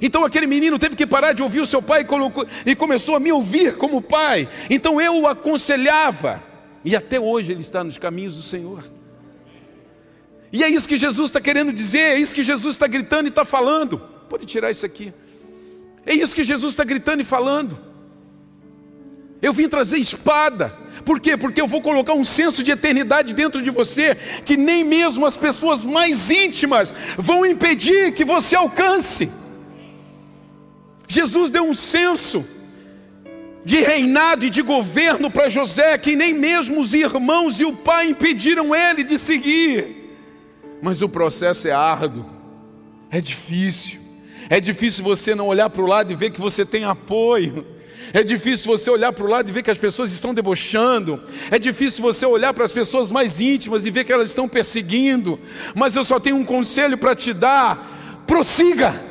Então 0.00 0.24
aquele 0.24 0.46
menino 0.46 0.78
teve 0.78 0.94
que 0.94 1.06
parar 1.06 1.32
de 1.32 1.42
ouvir 1.42 1.60
o 1.60 1.66
seu 1.66 1.82
pai 1.82 2.06
e, 2.64 2.76
começou 2.76 3.16
a 3.16 3.20
me 3.20 3.32
ouvir 3.32 3.76
como 3.76 4.00
pai. 4.00 4.48
Então 4.70 5.00
eu 5.00 5.22
o 5.22 5.26
aconselhava. 5.26 6.42
E 6.84 6.94
até 6.94 7.18
hoje 7.18 7.50
ele 7.50 7.60
está 7.60 7.82
nos 7.82 7.98
caminhos 7.98 8.36
do 8.36 8.42
Senhor. 8.42 8.84
E 10.52 10.62
é 10.62 10.68
isso 10.68 10.88
que 10.88 10.96
Jesus 10.96 11.28
está 11.28 11.40
querendo 11.40 11.72
dizer, 11.72 11.98
é 11.98 12.18
isso 12.18 12.34
que 12.34 12.44
Jesus 12.44 12.76
está 12.76 12.86
gritando 12.86 13.26
e 13.26 13.28
está 13.28 13.44
falando. 13.44 13.98
Pode 14.28 14.46
tirar 14.46 14.70
isso 14.70 14.86
aqui. 14.86 15.12
É 16.06 16.14
isso 16.14 16.34
que 16.34 16.44
Jesus 16.44 16.72
está 16.72 16.84
gritando 16.84 17.20
e 17.20 17.24
falando. 17.24 17.87
Eu 19.40 19.52
vim 19.52 19.68
trazer 19.68 19.98
espada. 19.98 20.76
Por 21.04 21.20
quê? 21.20 21.36
Porque 21.36 21.60
eu 21.60 21.66
vou 21.66 21.80
colocar 21.80 22.14
um 22.14 22.24
senso 22.24 22.62
de 22.62 22.70
eternidade 22.70 23.34
dentro 23.34 23.62
de 23.62 23.70
você 23.70 24.16
que 24.44 24.56
nem 24.56 24.84
mesmo 24.84 25.24
as 25.24 25.36
pessoas 25.36 25.84
mais 25.84 26.30
íntimas 26.30 26.94
vão 27.16 27.46
impedir 27.46 28.12
que 28.12 28.24
você 28.24 28.56
alcance. 28.56 29.30
Jesus 31.06 31.50
deu 31.50 31.64
um 31.64 31.74
senso 31.74 32.44
de 33.64 33.80
reinado 33.80 34.44
e 34.44 34.50
de 34.50 34.60
governo 34.60 35.30
para 35.30 35.48
José 35.48 35.96
que 35.96 36.16
nem 36.16 36.34
mesmo 36.34 36.80
os 36.80 36.92
irmãos 36.92 37.60
e 37.60 37.64
o 37.64 37.74
pai 37.74 38.08
impediram 38.08 38.74
ele 38.74 39.04
de 39.04 39.18
seguir. 39.18 40.16
Mas 40.82 41.00
o 41.00 41.08
processo 41.08 41.68
é 41.68 41.72
árduo, 41.72 42.26
é 43.10 43.20
difícil. 43.20 44.00
É 44.50 44.60
difícil 44.60 45.04
você 45.04 45.34
não 45.34 45.46
olhar 45.46 45.68
para 45.68 45.82
o 45.82 45.86
lado 45.86 46.10
e 46.10 46.16
ver 46.16 46.30
que 46.30 46.40
você 46.40 46.64
tem 46.64 46.84
apoio. 46.84 47.77
É 48.12 48.22
difícil 48.22 48.66
você 48.66 48.90
olhar 48.90 49.12
para 49.12 49.24
o 49.24 49.28
lado 49.28 49.48
e 49.48 49.52
ver 49.52 49.62
que 49.62 49.70
as 49.70 49.78
pessoas 49.78 50.12
estão 50.12 50.32
debochando. 50.32 51.22
É 51.50 51.58
difícil 51.58 52.02
você 52.02 52.24
olhar 52.24 52.54
para 52.54 52.64
as 52.64 52.72
pessoas 52.72 53.10
mais 53.10 53.40
íntimas 53.40 53.84
e 53.84 53.90
ver 53.90 54.04
que 54.04 54.12
elas 54.12 54.30
estão 54.30 54.48
perseguindo. 54.48 55.38
Mas 55.74 55.96
eu 55.96 56.04
só 56.04 56.18
tenho 56.18 56.36
um 56.36 56.44
conselho 56.44 56.96
para 56.96 57.14
te 57.14 57.32
dar: 57.32 58.24
prossiga. 58.26 59.08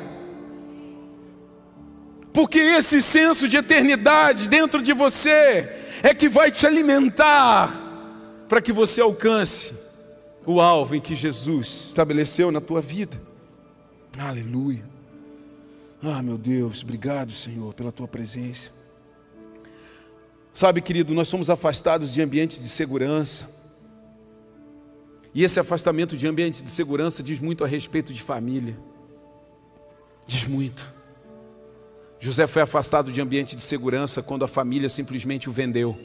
Porque 2.32 2.58
esse 2.58 3.02
senso 3.02 3.48
de 3.48 3.56
eternidade 3.56 4.48
dentro 4.48 4.80
de 4.80 4.92
você 4.92 5.68
é 6.02 6.14
que 6.14 6.28
vai 6.28 6.50
te 6.50 6.66
alimentar 6.66 7.74
para 8.48 8.60
que 8.60 8.72
você 8.72 9.00
alcance 9.00 9.74
o 10.46 10.60
alvo 10.60 10.94
em 10.94 11.00
que 11.00 11.14
Jesus 11.14 11.86
estabeleceu 11.88 12.50
na 12.50 12.60
tua 12.60 12.80
vida. 12.80 13.20
Aleluia. 14.18 14.84
Ah, 16.02 16.22
meu 16.22 16.38
Deus, 16.38 16.82
obrigado, 16.82 17.32
Senhor, 17.32 17.74
pela 17.74 17.90
tua 17.90 18.06
presença. 18.06 18.77
Sabe, 20.58 20.82
querido, 20.82 21.14
nós 21.14 21.28
somos 21.28 21.48
afastados 21.48 22.12
de 22.12 22.20
ambientes 22.20 22.60
de 22.60 22.68
segurança. 22.68 23.48
E 25.32 25.44
esse 25.44 25.60
afastamento 25.60 26.16
de 26.16 26.26
ambiente 26.26 26.64
de 26.64 26.70
segurança 26.72 27.22
diz 27.22 27.38
muito 27.38 27.62
a 27.62 27.66
respeito 27.68 28.12
de 28.12 28.20
família. 28.20 28.76
Diz 30.26 30.48
muito. 30.48 30.92
José 32.18 32.48
foi 32.48 32.60
afastado 32.60 33.12
de 33.12 33.20
ambiente 33.20 33.54
de 33.54 33.62
segurança 33.62 34.20
quando 34.20 34.44
a 34.44 34.48
família 34.48 34.88
simplesmente 34.88 35.48
o 35.48 35.52
vendeu. 35.52 35.96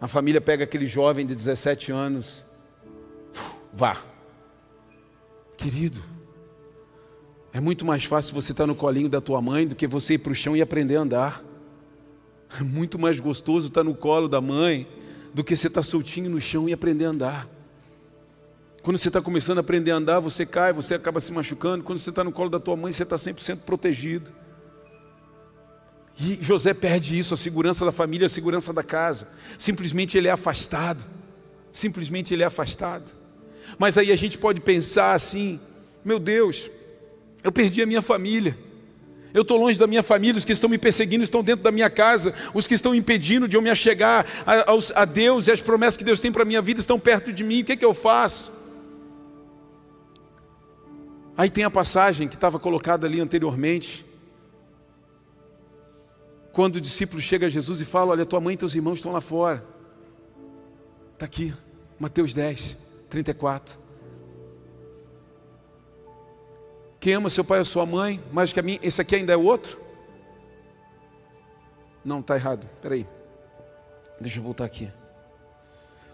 A 0.00 0.08
família 0.08 0.40
pega 0.40 0.64
aquele 0.64 0.88
jovem 0.88 1.24
de 1.24 1.36
17 1.36 1.92
anos, 1.92 2.44
vá. 3.72 4.02
Querido, 5.56 6.02
é 7.52 7.60
muito 7.60 7.86
mais 7.86 8.04
fácil 8.04 8.34
você 8.34 8.50
estar 8.50 8.66
no 8.66 8.74
colinho 8.74 9.08
da 9.08 9.20
tua 9.20 9.40
mãe 9.40 9.64
do 9.64 9.76
que 9.76 9.86
você 9.86 10.14
ir 10.14 10.18
para 10.18 10.32
o 10.32 10.34
chão 10.34 10.56
e 10.56 10.60
aprender 10.60 10.96
a 10.96 11.02
andar. 11.02 11.51
É 12.60 12.62
muito 12.62 12.98
mais 12.98 13.18
gostoso 13.18 13.68
estar 13.68 13.82
no 13.82 13.94
colo 13.94 14.28
da 14.28 14.40
mãe 14.40 14.86
do 15.32 15.42
que 15.42 15.56
você 15.56 15.68
estar 15.68 15.82
soltinho 15.82 16.28
no 16.28 16.40
chão 16.40 16.68
e 16.68 16.72
aprender 16.72 17.06
a 17.06 17.08
andar. 17.08 17.48
Quando 18.82 18.98
você 18.98 19.08
está 19.08 19.22
começando 19.22 19.58
a 19.58 19.60
aprender 19.60 19.92
a 19.92 19.96
andar, 19.96 20.20
você 20.20 20.44
cai, 20.44 20.72
você 20.72 20.94
acaba 20.94 21.20
se 21.20 21.32
machucando. 21.32 21.84
Quando 21.84 21.98
você 21.98 22.10
está 22.10 22.24
no 22.24 22.32
colo 22.32 22.50
da 22.50 22.58
tua 22.58 22.76
mãe, 22.76 22.90
você 22.90 23.04
está 23.04 23.16
100% 23.16 23.60
protegido. 23.60 24.30
E 26.20 26.38
José 26.42 26.74
perde 26.74 27.18
isso, 27.18 27.32
a 27.32 27.36
segurança 27.36 27.84
da 27.84 27.92
família, 27.92 28.26
a 28.26 28.28
segurança 28.28 28.72
da 28.72 28.82
casa. 28.82 29.28
Simplesmente 29.56 30.18
ele 30.18 30.28
é 30.28 30.32
afastado. 30.32 31.04
Simplesmente 31.72 32.34
ele 32.34 32.42
é 32.42 32.46
afastado. 32.46 33.16
Mas 33.78 33.96
aí 33.96 34.12
a 34.12 34.16
gente 34.16 34.36
pode 34.36 34.60
pensar 34.60 35.14
assim: 35.14 35.58
meu 36.04 36.18
Deus, 36.18 36.70
eu 37.42 37.50
perdi 37.50 37.82
a 37.82 37.86
minha 37.86 38.02
família. 38.02 38.58
Eu 39.34 39.42
estou 39.42 39.56
longe 39.56 39.78
da 39.78 39.86
minha 39.86 40.02
família, 40.02 40.38
os 40.38 40.44
que 40.44 40.52
estão 40.52 40.68
me 40.68 40.78
perseguindo 40.78 41.24
estão 41.24 41.42
dentro 41.42 41.64
da 41.64 41.72
minha 41.72 41.88
casa, 41.88 42.34
os 42.52 42.66
que 42.66 42.74
estão 42.74 42.94
impedindo 42.94 43.48
de 43.48 43.56
eu 43.56 43.62
me 43.62 43.70
achegar 43.70 44.26
a, 44.46 44.72
a, 44.72 45.02
a 45.02 45.04
Deus 45.04 45.46
e 45.46 45.52
as 45.52 45.60
promessas 45.60 45.96
que 45.96 46.04
Deus 46.04 46.20
tem 46.20 46.30
para 46.30 46.42
a 46.42 46.44
minha 46.44 46.60
vida 46.60 46.80
estão 46.80 46.98
perto 46.98 47.32
de 47.32 47.42
mim, 47.42 47.62
o 47.62 47.64
que, 47.64 47.72
é 47.72 47.76
que 47.76 47.84
eu 47.84 47.94
faço? 47.94 48.52
Aí 51.36 51.48
tem 51.48 51.64
a 51.64 51.70
passagem 51.70 52.28
que 52.28 52.34
estava 52.34 52.58
colocada 52.58 53.06
ali 53.06 53.20
anteriormente, 53.20 54.04
quando 56.52 56.76
o 56.76 56.80
discípulo 56.80 57.22
chega 57.22 57.46
a 57.46 57.48
Jesus 57.48 57.80
e 57.80 57.84
fala: 57.84 58.10
Olha, 58.10 58.26
tua 58.26 58.40
mãe 58.40 58.54
e 58.54 58.58
teus 58.58 58.74
irmãos 58.74 58.96
estão 58.96 59.12
lá 59.12 59.20
fora. 59.20 59.64
Está 61.14 61.24
aqui, 61.24 61.54
Mateus 61.98 62.34
10, 62.34 62.76
34. 63.08 63.80
Quem 67.02 67.14
ama 67.14 67.28
seu 67.28 67.42
pai 67.42 67.58
ou 67.58 67.64
sua 67.64 67.84
mãe, 67.84 68.22
mais 68.30 68.52
que 68.52 68.60
a 68.60 68.62
mim, 68.62 68.78
esse 68.80 69.00
aqui 69.00 69.16
ainda 69.16 69.32
é 69.32 69.36
o 69.36 69.42
outro? 69.42 69.76
Não, 72.04 72.20
está 72.20 72.36
errado. 72.36 72.64
Espera 72.76 72.94
aí. 72.94 73.04
Deixa 74.20 74.38
eu 74.38 74.42
voltar 74.44 74.64
aqui. 74.64 74.88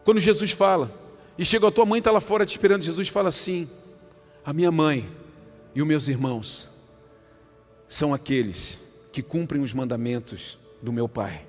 Quando 0.03 0.19
Jesus 0.19 0.51
fala, 0.51 0.91
e 1.37 1.45
chega 1.45 1.69
a 1.69 1.71
tua 1.71 1.85
mãe 1.85 1.99
está 1.99 2.11
lá 2.11 2.23
fora 2.23 2.47
te 2.47 2.53
esperando, 2.53 2.81
Jesus 2.81 3.07
fala 3.09 3.29
assim: 3.29 3.69
A 4.43 4.55
minha 4.55 4.73
mãe 4.73 5.07
e 5.75 5.83
os 5.83 5.87
meus 5.87 6.09
irmãos 6.09 6.71
são 7.87 8.15
aqueles 8.15 8.83
que 9.13 9.23
cumprem 9.23 9.61
os 9.61 9.75
mandamentos 9.75 10.57
do 10.81 10.91
meu 10.91 11.07
Pai. 11.07 11.47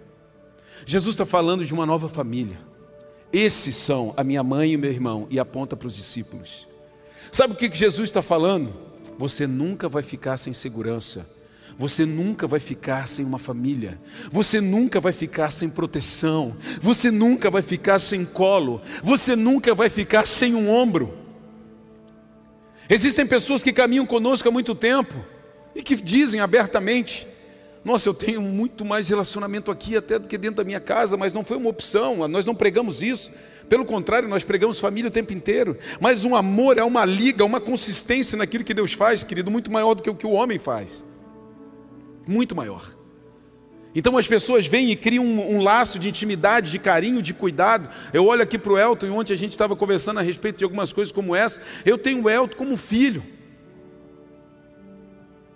Jesus 0.86 1.14
está 1.14 1.26
falando 1.26 1.64
de 1.64 1.74
uma 1.74 1.86
nova 1.86 2.10
família. 2.10 2.60
Esses 3.32 3.78
são 3.78 4.14
a 4.18 4.24
minha 4.24 4.44
mãe 4.44 4.72
e 4.72 4.76
o 4.76 4.80
meu 4.80 4.92
irmão, 4.92 5.28
e 5.30 5.40
aponta 5.40 5.78
para 5.78 5.88
os 5.88 5.96
discípulos. 5.96 6.68
Sabe 7.32 7.54
o 7.54 7.56
que 7.56 7.74
Jesus 7.74 8.10
está 8.10 8.22
falando? 8.22 8.89
Você 9.20 9.46
nunca 9.46 9.90
vai 9.90 10.02
ficar 10.02 10.38
sem 10.38 10.54
segurança. 10.54 11.30
Você 11.78 12.06
nunca 12.06 12.48
vai 12.48 12.58
ficar 12.62 13.06
sem 13.06 13.26
uma 13.26 13.38
família. 13.38 14.00
Você 14.32 14.62
nunca 14.62 15.02
vai 15.02 15.12
ficar 15.12 15.50
sem 15.50 15.68
proteção. 15.70 16.56
Você 16.82 17.12
nunca 17.12 17.52
vai 17.52 17.62
ficar 17.62 18.00
sem 18.00 18.24
colo. 18.24 18.82
Você 19.04 19.36
nunca 19.36 19.76
vai 19.76 19.90
ficar 19.90 20.26
sem 20.26 20.56
um 20.56 20.70
ombro. 20.70 21.18
Existem 22.90 23.28
pessoas 23.28 23.62
que 23.62 23.74
caminham 23.74 24.06
conosco 24.06 24.48
há 24.48 24.52
muito 24.54 24.74
tempo 24.74 25.16
e 25.76 25.84
que 25.84 25.98
dizem 25.98 26.40
abertamente: 26.40 27.28
Nossa, 27.84 28.08
eu 28.08 28.14
tenho 28.14 28.42
muito 28.42 28.86
mais 28.86 29.10
relacionamento 29.10 29.70
aqui 29.70 29.98
até 29.98 30.18
do 30.18 30.30
que 30.30 30.38
dentro 30.38 30.56
da 30.56 30.64
minha 30.64 30.80
casa, 30.80 31.18
mas 31.18 31.34
não 31.34 31.44
foi 31.44 31.58
uma 31.58 31.70
opção, 31.70 32.26
nós 32.30 32.46
não 32.46 32.56
pregamos 32.56 33.04
isso. 33.04 33.30
Pelo 33.70 33.86
contrário, 33.86 34.28
nós 34.28 34.44
pregamos 34.44 34.80
família 34.80 35.10
o 35.10 35.12
tempo 35.12 35.32
inteiro. 35.32 35.78
Mas 36.02 36.26
um 36.26 36.36
amor 36.36 36.80
é 36.80 36.84
uma 36.84 37.06
liga, 37.06 37.46
uma 37.46 37.62
consistência 37.62 38.38
naquilo 38.38 38.64
que 38.64 38.74
Deus 38.74 38.94
faz, 38.94 39.24
querido, 39.24 39.52
muito 39.52 39.72
maior 39.72 39.94
do 39.94 40.02
que 40.02 40.10
o 40.10 40.16
que 40.16 40.26
o 40.26 40.32
homem 40.32 40.58
faz. 40.58 41.06
Muito 42.28 42.56
maior. 42.56 42.98
Então 43.94 44.18
as 44.18 44.28
pessoas 44.28 44.68
vêm 44.68 44.92
e 44.92 44.96
criam 44.96 45.26
um, 45.26 45.58
um, 45.58 45.62
laço 45.62 45.98
de 45.98 46.10
intimidade, 46.10 46.72
de 46.72 46.80
carinho, 46.80 47.22
de 47.22 47.34
cuidado. 47.34 47.90
Eu 48.12 48.26
olho 48.26 48.42
aqui 48.42 48.58
para 48.58 48.74
o 48.74 48.78
Elton, 48.78 49.08
e 49.08 49.10
ontem 49.10 49.34
a 49.34 49.38
gente 49.38 49.52
estava 49.52 49.76
conversando 49.76 50.20
a 50.20 50.24
respeito 50.24 50.58
de 50.58 50.64
algumas 50.64 50.92
coisas 50.92 51.12
como 51.12 51.36
essa. 51.36 51.62
Eu 51.86 51.98
tenho 51.98 52.24
o 52.24 52.30
Elton 52.30 52.58
como 52.58 52.76
filho. 52.76 53.24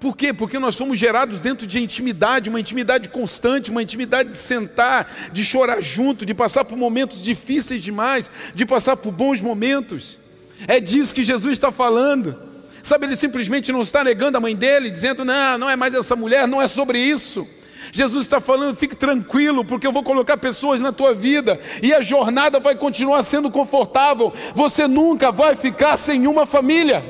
Por 0.04 0.18
quê? 0.18 0.34
Porque 0.34 0.60
nós 0.60 0.76
somos 0.76 1.00
gerados 1.00 1.40
dentro 1.40 1.66
de 1.66 1.82
intimidade, 1.82 2.50
uma 2.50 2.60
intimidade 2.60 3.08
constante, 3.08 3.72
uma 3.72 3.82
intimidade 3.82 4.32
de 4.32 4.36
sentar, 4.36 5.10
de 5.32 5.46
chorar 5.46 5.80
junto, 5.80 6.26
de 6.26 6.34
passar 6.34 6.66
por 6.66 6.78
momentos 6.78 7.24
difíceis 7.24 7.82
demais, 7.82 8.30
de 8.54 8.66
passar 8.66 8.98
por 8.98 9.14
bons 9.14 9.40
momentos. 9.40 10.20
É 10.68 10.82
disso 10.82 11.16
que 11.16 11.24
Jesus 11.24 11.54
está 11.54 11.72
falando. 11.72 12.38
Sabe, 12.84 13.06
ele 13.06 13.16
simplesmente 13.16 13.72
não 13.72 13.82
está 13.82 14.04
negando 14.04 14.38
a 14.38 14.42
mãe 14.42 14.54
dele, 14.54 14.92
dizendo, 14.92 15.24
não, 15.24 15.58
não 15.58 15.70
é 15.70 15.78
mais 15.78 15.96
essa 15.96 16.18
mulher, 16.18 16.50
não 16.50 16.62
é 16.62 16.68
sobre 16.68 17.00
isso. 17.00 17.48
Jesus 17.90 18.26
está 18.26 18.42
falando, 18.42 18.76
fique 18.76 18.98
tranquilo, 18.98 19.64
porque 19.64 19.88
eu 19.88 19.94
vou 19.94 20.04
colocar 20.04 20.36
pessoas 20.36 20.82
na 20.82 20.92
tua 20.92 21.14
vida 21.14 21.58
e 21.82 21.94
a 21.94 22.02
jornada 22.02 22.60
vai 22.60 22.76
continuar 22.76 23.24
sendo 23.24 23.50
confortável. 23.50 24.34
Você 24.54 24.86
nunca 24.86 25.32
vai 25.32 25.56
ficar 25.56 25.96
sem 25.96 26.28
uma 26.28 26.46
família. 26.46 27.02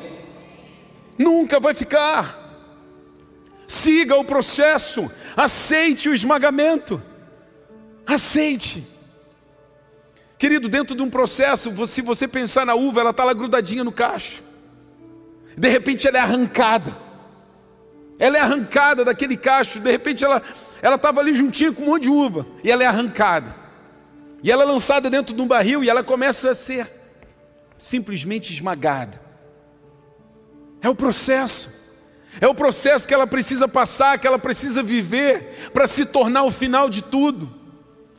Nunca 1.18 1.60
vai 1.60 1.74
ficar. 1.74 2.43
Siga 3.68 4.16
o 4.16 4.26
processo, 4.26 5.10
aceite 5.36 6.10
o 6.10 6.14
esmagamento. 6.14 7.02
Aceite. 8.06 8.86
Querido, 10.38 10.68
dentro 10.68 10.96
de 10.96 11.02
um 11.02 11.10
processo, 11.10 11.74
se 11.88 12.02
você 12.02 12.28
pensar 12.28 12.66
na 12.66 12.76
uva, 12.76 13.02
ela 13.02 13.12
está 13.12 13.24
lá 13.24 13.34
grudadinha 13.34 13.84
no 13.84 13.92
cacho. 13.92 14.44
De 15.58 15.70
repente 15.70 16.08
ela 16.08 16.18
é 16.18 16.22
arrancada. 16.22 16.98
Ela 18.20 18.38
é 18.38 18.42
arrancada 18.42 19.06
daquele 19.06 19.38
cacho, 19.38 19.80
de 19.80 19.90
repente 19.90 20.24
ela 20.24 20.42
ela 20.84 20.96
estava 20.96 21.22
ali 21.22 21.34
juntinha 21.34 21.72
com 21.72 21.84
um 21.84 21.86
monte 21.86 22.04
de 22.04 22.10
uva, 22.10 22.46
e 22.62 22.70
ela 22.70 22.84
é 22.84 22.86
arrancada. 22.86 23.56
E 24.44 24.52
ela 24.52 24.64
é 24.64 24.66
lançada 24.66 25.10
dentro 25.10 25.34
de 25.34 25.42
um 25.42 25.48
barril 25.48 25.82
e 25.82 25.90
ela 25.90 26.04
começa 26.04 26.50
a 26.52 26.54
ser 26.54 26.92
simplesmente 27.78 28.52
esmagada. 28.52 29.22
É 30.82 30.90
o 30.90 30.94
processo. 30.94 31.83
É 32.42 32.48
o 32.48 32.56
processo 32.56 33.08
que 33.08 33.14
ela 33.14 33.28
precisa 33.28 33.68
passar, 33.68 34.18
que 34.20 34.28
ela 34.28 34.40
precisa 34.40 34.82
viver 34.82 35.70
para 35.72 35.88
se 35.88 36.06
tornar 36.06 36.44
o 36.44 36.52
final 36.52 36.90
de 36.90 37.04
tudo, 37.04 37.54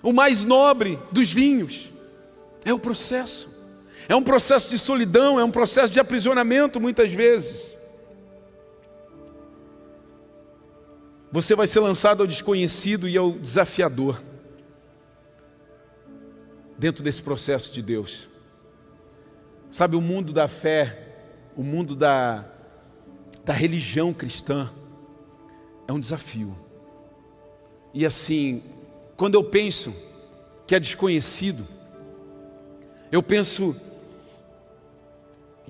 o 0.03 0.13
mais 0.13 0.45
nobre 0.45 0.99
dos 1.11 1.33
vinhos. 1.33 1.93
É 2.65 2.73
o 2.73 2.79
processo. 2.79 3.53
É 4.09 4.15
um 4.15 4.23
processo 4.23 4.69
de 4.69 4.79
solidão, 4.79 5.41
é 5.41 5.45
um 5.45 5.51
processo 5.51 5.93
de 5.93 5.99
aprisionamento 5.99 6.81
muitas 6.81 7.13
vezes. 7.13 7.79
Você 11.33 11.57
vai 11.57 11.67
ser 11.67 11.81
lançado 11.81 12.21
ao 12.21 12.27
desconhecido 12.27 13.09
e 13.09 13.17
ao 13.17 13.33
desafiador 13.33 14.23
dentro 16.79 17.03
desse 17.03 17.23
processo 17.23 17.73
de 17.73 17.83
Deus. 17.83 18.29
Sabe, 19.71 19.97
o 19.97 20.01
mundo 20.01 20.33
da 20.33 20.47
fé, 20.47 21.17
o 21.57 21.63
mundo 21.65 21.97
da, 21.97 22.45
da 23.45 23.53
religião 23.53 24.13
cristã, 24.13 24.71
é 25.87 25.93
um 25.93 26.01
desafio. 26.01 26.57
E 27.93 28.05
assim, 28.05 28.63
quando 29.17 29.35
eu 29.35 29.45
penso 29.45 29.95
que 30.67 30.75
é 30.75 30.81
desconhecido, 30.81 31.67
eu 33.13 33.23
penso 33.23 33.77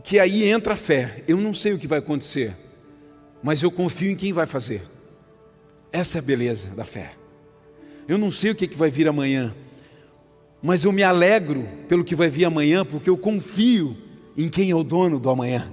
que 0.02 0.18
aí 0.18 0.44
entra 0.48 0.74
a 0.74 0.76
fé. 0.76 1.22
Eu 1.28 1.36
não 1.36 1.52
sei 1.52 1.72
o 1.72 1.78
que 1.78 1.86
vai 1.86 1.98
acontecer, 1.98 2.56
mas 3.42 3.62
eu 3.62 3.70
confio 3.70 4.10
em 4.10 4.16
quem 4.16 4.32
vai 4.32 4.46
fazer. 4.46 4.82
Essa 5.92 6.18
é 6.18 6.20
a 6.20 6.22
beleza 6.22 6.70
da 6.70 6.84
fé. 6.84 7.12
Eu 8.06 8.18
não 8.18 8.30
sei 8.30 8.50
o 8.50 8.54
que, 8.54 8.64
é 8.64 8.68
que 8.68 8.76
vai 8.76 8.90
vir 8.90 9.08
amanhã, 9.08 9.54
mas 10.62 10.84
eu 10.84 10.92
me 10.92 11.02
alegro 11.02 11.66
pelo 11.88 12.04
que 12.04 12.14
vai 12.14 12.28
vir 12.28 12.44
amanhã, 12.44 12.84
porque 12.84 13.08
eu 13.08 13.16
confio 13.16 13.96
em 14.36 14.48
quem 14.48 14.70
é 14.70 14.74
o 14.74 14.82
dono 14.82 15.18
do 15.18 15.30
amanhã. 15.30 15.70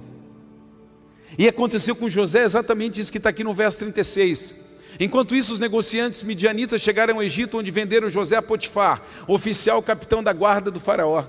E 1.38 1.48
aconteceu 1.48 1.94
com 1.96 2.08
José 2.08 2.42
exatamente 2.44 3.00
isso 3.00 3.10
que 3.10 3.18
está 3.18 3.30
aqui 3.30 3.42
no 3.42 3.52
verso 3.52 3.78
36. 3.80 4.54
Enquanto 5.00 5.34
isso, 5.34 5.52
os 5.52 5.60
negociantes 5.60 6.22
midianitas 6.22 6.80
chegaram 6.80 7.14
ao 7.14 7.22
Egito, 7.22 7.58
onde 7.58 7.70
venderam 7.70 8.08
José 8.08 8.36
a 8.36 8.42
Potifar, 8.42 9.02
oficial 9.26 9.82
capitão 9.82 10.22
da 10.22 10.32
guarda 10.32 10.70
do 10.70 10.78
faraó. 10.78 11.24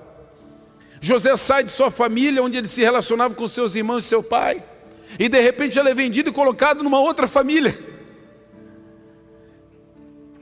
José 1.00 1.34
sai 1.36 1.64
de 1.64 1.70
sua 1.70 1.90
família, 1.90 2.42
onde 2.42 2.58
ele 2.58 2.68
se 2.68 2.82
relacionava 2.82 3.34
com 3.34 3.48
seus 3.48 3.74
irmãos 3.74 4.04
e 4.04 4.08
seu 4.08 4.22
pai, 4.22 4.62
e 5.18 5.28
de 5.28 5.40
repente 5.40 5.78
ele 5.78 5.88
é 5.88 5.94
vendido 5.94 6.30
e 6.30 6.32
colocado 6.32 6.82
numa 6.82 7.00
outra 7.00 7.26
família 7.26 7.94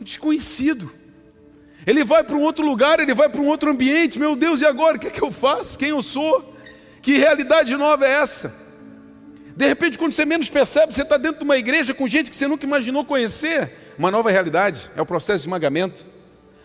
desconhecido. 0.02 0.92
Ele 1.86 2.04
vai 2.04 2.22
para 2.22 2.36
um 2.36 2.42
outro 2.42 2.64
lugar, 2.64 3.00
ele 3.00 3.14
vai 3.14 3.28
para 3.28 3.40
um 3.40 3.46
outro 3.46 3.70
ambiente. 3.70 4.18
Meu 4.18 4.36
Deus, 4.36 4.60
e 4.60 4.66
agora? 4.66 4.96
O 4.96 5.00
que 5.00 5.08
é 5.08 5.10
que 5.10 5.22
eu 5.22 5.32
faço? 5.32 5.78
Quem 5.78 5.90
eu 5.90 6.02
sou? 6.02 6.54
Que 7.00 7.16
realidade 7.16 7.76
nova 7.76 8.06
é 8.06 8.10
essa? 8.10 8.54
De 9.56 9.66
repente, 9.66 9.98
quando 9.98 10.12
você 10.12 10.24
menos 10.24 10.48
percebe, 10.48 10.94
você 10.94 11.02
está 11.02 11.16
dentro 11.16 11.40
de 11.40 11.44
uma 11.44 11.56
igreja 11.56 11.92
com 11.92 12.06
gente 12.06 12.30
que 12.30 12.36
você 12.36 12.48
nunca 12.48 12.64
imaginou 12.64 13.04
conhecer. 13.04 13.72
Uma 13.98 14.10
nova 14.10 14.30
realidade, 14.30 14.90
é 14.96 15.02
o 15.02 15.06
processo 15.06 15.38
de 15.38 15.48
esmagamento. 15.48 16.06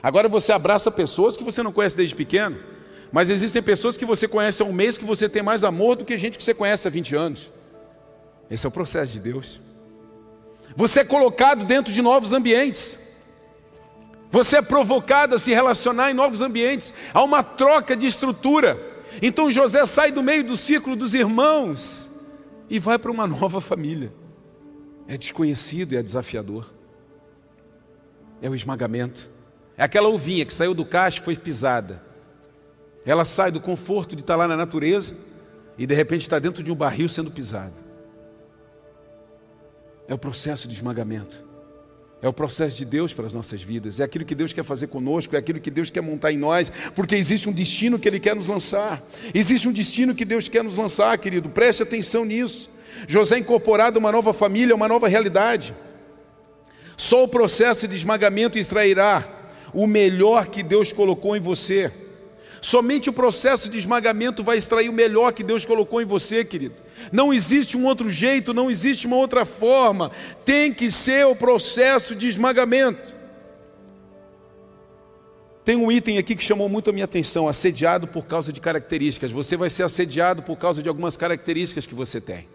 Agora 0.02 0.30
você 0.30 0.52
abraça 0.54 0.90
pessoas 0.90 1.36
que 1.36 1.44
você 1.44 1.62
não 1.62 1.72
conhece 1.72 1.98
desde 1.98 2.16
pequeno, 2.16 2.58
mas 3.12 3.30
existem 3.30 3.62
pessoas 3.62 3.98
que 3.98 4.06
você 4.06 4.28
conhece 4.28 4.62
há 4.62 4.66
um 4.66 4.72
mês 4.72 4.98
que 4.98 5.04
você 5.04 5.28
tem 5.28 5.44
mais 5.44 5.64
amor 5.64 5.98
do 5.98 6.06
que 6.06 6.18
gente 6.18 6.38
que 6.38 6.44
você 6.44 6.54
conhece 6.54 6.88
há 6.88 6.92
20 6.92 7.16
anos. 7.16 7.52
Esse 8.50 8.66
é 8.66 8.70
o 8.70 8.72
processo 8.72 9.12
de 9.12 9.20
Deus. 9.20 9.60
Você 10.76 11.02
é 11.02 11.04
colocado 11.04 11.66
dentro 11.66 11.92
de 11.92 12.02
novos 12.02 12.32
ambientes. 12.32 13.00
Você 14.30 14.58
é 14.58 14.62
provocado 14.62 15.36
a 15.36 15.40
se 15.40 15.54
relacionar 15.54 16.12
em 16.12 16.14
novos 16.14 16.42
ambientes, 16.42 16.94
há 17.14 17.24
uma 17.24 17.42
troca 17.42 17.96
de 17.96 18.06
estrutura. 18.06 18.78
Então 19.22 19.50
José 19.50 19.86
sai 19.86 20.12
do 20.12 20.22
meio 20.22 20.44
do 20.44 20.56
círculo 20.56 20.96
dos 20.96 21.14
irmãos 21.14 22.10
e 22.70 22.80
vai 22.80 23.00
para 23.00 23.12
uma 23.12 23.26
nova 23.26 23.62
família. 23.62 24.14
É 25.08 25.18
desconhecido 25.18 25.94
e 25.94 25.98
é 25.98 26.04
desafiador. 26.04 26.74
É 28.42 28.50
o 28.50 28.56
esmagamento. 28.56 29.30
É 29.78 29.84
aquela 29.84 30.10
ovinha 30.10 30.46
que 30.46 30.54
saiu 30.54 30.74
do 30.74 30.86
cacho 30.86 31.22
e 31.22 31.24
foi 31.24 31.36
pisada. 31.36 32.04
Ela 33.06 33.24
sai 33.24 33.52
do 33.52 33.62
conforto 33.62 34.16
de 34.16 34.22
estar 34.22 34.36
lá 34.36 34.48
na 34.48 34.58
natureza 34.58 35.16
e 35.78 35.86
de 35.88 35.94
repente 35.94 36.24
está 36.24 36.40
dentro 36.40 36.62
de 36.62 36.72
um 36.72 36.76
barril 36.76 37.08
sendo 37.08 37.32
pisada. 37.32 37.88
É 40.08 40.14
o 40.14 40.18
processo 40.18 40.68
de 40.68 40.74
esmagamento. 40.74 41.47
É 42.22 42.28
o 42.28 42.34
processo 42.34 42.76
de 42.76 42.84
Deus 42.84 43.14
para 43.14 43.28
as 43.28 43.34
nossas 43.34 43.62
vidas, 43.62 44.00
é 44.00 44.04
aquilo 44.04 44.26
que 44.26 44.34
Deus 44.34 44.52
quer 44.52 44.64
fazer 44.64 44.88
conosco, 44.88 45.36
é 45.36 45.40
aquilo 45.40 45.60
que 45.60 45.70
Deus 45.70 45.92
quer 45.92 46.02
montar 46.02 46.32
em 46.32 46.38
nós, 46.38 46.72
porque 46.96 47.16
existe 47.16 47.48
um 47.48 47.52
destino 47.52 48.00
que 48.00 48.08
Ele 48.08 48.20
quer 48.20 48.36
nos 48.36 48.48
lançar, 48.48 49.04
existe 49.36 49.68
um 49.68 49.72
destino 49.72 50.16
que 50.16 50.26
Deus 50.26 50.50
quer 50.50 50.64
nos 50.64 50.78
lançar, 50.78 51.16
querido, 51.20 51.48
preste 51.50 51.84
atenção 51.84 52.26
nisso. 52.26 52.72
José 53.08 53.38
incorporado 53.38 53.98
a 53.98 54.00
uma 54.00 54.12
nova 54.12 54.34
família, 54.34 54.74
uma 54.74 54.88
nova 54.88 55.08
realidade. 55.08 55.76
Só 56.96 57.24
o 57.24 57.28
processo 57.28 57.88
de 57.88 57.96
esmagamento 57.96 58.58
extrairá 58.58 59.52
o 59.72 59.86
melhor 59.86 60.48
que 60.48 60.64
Deus 60.64 60.92
colocou 60.92 61.38
em 61.38 61.40
você. 61.40 61.92
Somente 62.60 63.10
o 63.10 63.14
processo 63.14 63.70
de 63.70 63.78
esmagamento 63.78 64.44
vai 64.44 64.58
extrair 64.58 64.90
o 64.90 64.94
melhor 64.94 65.32
que 65.34 65.44
Deus 65.44 65.64
colocou 65.64 66.02
em 66.02 66.06
você, 66.06 66.44
querido. 66.44 66.87
Não 67.12 67.34
existe 67.34 67.78
um 67.78 67.86
outro 67.86 68.10
jeito, 68.10 68.54
não 68.54 68.70
existe 68.70 69.08
uma 69.08 69.16
outra 69.16 69.46
forma. 69.46 70.12
Tem 70.44 70.74
que 70.74 70.92
ser 70.92 71.26
o 71.26 71.36
processo 71.36 72.16
de 72.16 72.28
esmagamento. 72.28 73.16
Tem 75.64 75.76
um 75.76 75.92
item 75.92 76.18
aqui 76.18 76.34
que 76.34 76.44
chamou 76.44 76.70
muito 76.70 76.90
a 76.90 76.94
minha 76.94 77.06
atenção: 77.06 77.48
assediado 77.48 78.08
por 78.08 78.26
causa 78.26 78.54
de 78.54 78.62
características. 78.62 79.32
Você 79.32 79.58
vai 79.58 79.70
ser 79.70 79.84
assediado 79.84 80.42
por 80.42 80.56
causa 80.56 80.82
de 80.82 80.88
algumas 80.88 81.18
características 81.18 81.86
que 81.86 81.94
você 81.94 82.22
tem. 82.22 82.48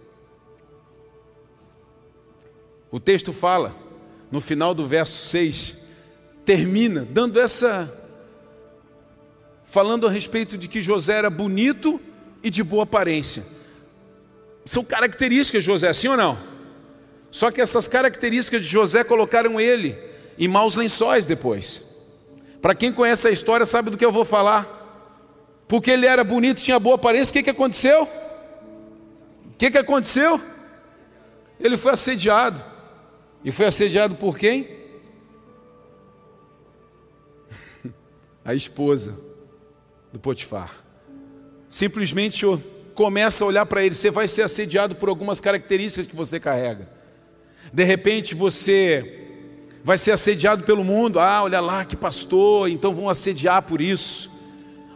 O 2.90 2.98
texto 2.98 3.32
fala, 3.32 3.74
no 4.30 4.40
final 4.40 4.74
do 4.74 4.86
verso 4.86 5.28
6, 5.28 5.76
termina 6.44 7.06
dando 7.10 7.38
essa 7.38 7.92
falando 9.64 10.06
a 10.06 10.10
respeito 10.10 10.58
de 10.58 10.68
que 10.68 10.82
José 10.82 11.16
era 11.16 11.30
bonito 11.30 12.00
e 12.42 12.50
de 12.50 12.62
boa 12.62 12.82
aparência. 12.82 13.44
São 14.64 14.84
características 14.84 15.64
de 15.64 15.70
José, 15.70 15.92
sim 15.92 16.08
ou 16.08 16.16
não? 16.16 16.38
Só 17.30 17.50
que 17.50 17.60
essas 17.60 17.88
características 17.88 18.62
de 18.62 18.68
José 18.68 19.02
colocaram 19.02 19.60
ele 19.60 19.98
em 20.38 20.46
maus 20.46 20.76
lençóis 20.76 21.26
depois. 21.26 21.82
Para 22.60 22.74
quem 22.74 22.92
conhece 22.92 23.26
a 23.26 23.30
história, 23.30 23.66
sabe 23.66 23.90
do 23.90 23.96
que 23.96 24.04
eu 24.04 24.12
vou 24.12 24.24
falar. 24.24 24.80
Porque 25.66 25.90
ele 25.90 26.06
era 26.06 26.22
bonito, 26.22 26.60
tinha 26.60 26.78
boa 26.78 26.96
aparência, 26.96 27.30
o 27.30 27.32
que, 27.32 27.42
que 27.42 27.50
aconteceu? 27.50 28.02
O 28.02 29.56
que, 29.56 29.70
que 29.70 29.78
aconteceu? 29.78 30.40
Ele 31.58 31.76
foi 31.76 31.92
assediado. 31.92 32.62
E 33.44 33.50
foi 33.50 33.66
assediado 33.66 34.14
por 34.14 34.36
quem? 34.36 34.68
a 38.44 38.54
esposa 38.54 39.18
do 40.12 40.20
Potifar. 40.20 40.84
Simplesmente 41.68 42.44
começa 42.94 43.44
a 43.44 43.46
olhar 43.46 43.66
para 43.66 43.84
ele, 43.84 43.94
você 43.94 44.10
vai 44.10 44.26
ser 44.26 44.42
assediado 44.42 44.96
por 44.96 45.08
algumas 45.08 45.40
características 45.40 46.06
que 46.06 46.16
você 46.16 46.40
carrega. 46.40 46.88
De 47.72 47.84
repente 47.84 48.34
você 48.34 49.20
vai 49.84 49.98
ser 49.98 50.12
assediado 50.12 50.64
pelo 50.64 50.84
mundo, 50.84 51.20
ah, 51.20 51.42
olha 51.42 51.60
lá 51.60 51.84
que 51.84 51.96
pastor, 51.96 52.70
então 52.70 52.94
vão 52.94 53.08
assediar 53.08 53.62
por 53.62 53.80
isso. 53.80 54.31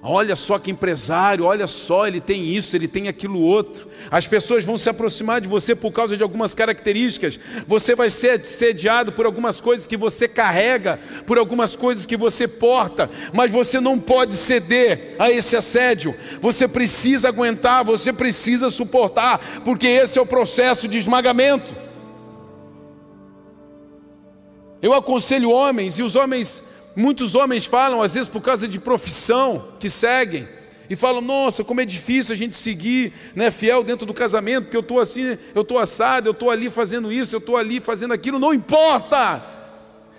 Olha 0.08 0.36
só 0.36 0.56
que 0.56 0.70
empresário, 0.70 1.44
olha 1.44 1.66
só, 1.66 2.06
ele 2.06 2.20
tem 2.20 2.44
isso, 2.44 2.76
ele 2.76 2.86
tem 2.86 3.08
aquilo 3.08 3.42
outro. 3.42 3.88
As 4.08 4.24
pessoas 4.24 4.64
vão 4.64 4.78
se 4.78 4.88
aproximar 4.88 5.40
de 5.40 5.48
você 5.48 5.74
por 5.74 5.90
causa 5.90 6.16
de 6.16 6.22
algumas 6.22 6.54
características. 6.54 7.40
Você 7.66 7.96
vai 7.96 8.08
ser 8.08 8.46
sediado 8.46 9.10
por 9.10 9.26
algumas 9.26 9.60
coisas 9.60 9.84
que 9.84 9.96
você 9.96 10.28
carrega, 10.28 11.00
por 11.26 11.38
algumas 11.38 11.74
coisas 11.74 12.06
que 12.06 12.16
você 12.16 12.46
porta, 12.46 13.10
mas 13.32 13.50
você 13.50 13.80
não 13.80 13.98
pode 13.98 14.34
ceder 14.34 15.16
a 15.18 15.28
esse 15.28 15.56
assédio. 15.56 16.14
Você 16.40 16.68
precisa 16.68 17.26
aguentar, 17.26 17.84
você 17.84 18.12
precisa 18.12 18.70
suportar, 18.70 19.40
porque 19.64 19.88
esse 19.88 20.20
é 20.20 20.22
o 20.22 20.26
processo 20.26 20.86
de 20.86 20.98
esmagamento. 20.98 21.74
Eu 24.80 24.94
aconselho 24.94 25.50
homens, 25.50 25.98
e 25.98 26.04
os 26.04 26.14
homens 26.14 26.62
Muitos 26.96 27.34
homens 27.34 27.66
falam, 27.66 28.00
às 28.00 28.14
vezes 28.14 28.26
por 28.26 28.40
causa 28.40 28.66
de 28.66 28.80
profissão 28.80 29.68
que 29.78 29.90
seguem, 29.90 30.48
e 30.88 30.96
falam: 30.96 31.20
Nossa, 31.20 31.62
como 31.62 31.80
é 31.80 31.84
difícil 31.84 32.32
a 32.32 32.36
gente 32.36 32.56
seguir 32.56 33.12
né, 33.34 33.50
fiel 33.50 33.82
dentro 33.82 34.06
do 34.06 34.14
casamento, 34.14 34.64
porque 34.64 34.76
eu 34.76 34.80
estou 34.80 34.98
assim, 34.98 35.36
eu 35.54 35.62
estou 35.62 35.78
assado, 35.78 36.28
eu 36.28 36.32
estou 36.32 36.50
ali 36.50 36.70
fazendo 36.70 37.12
isso, 37.12 37.34
eu 37.34 37.38
estou 37.38 37.56
ali 37.56 37.80
fazendo 37.80 38.14
aquilo. 38.14 38.38
Não 38.38 38.54
importa. 38.54 39.44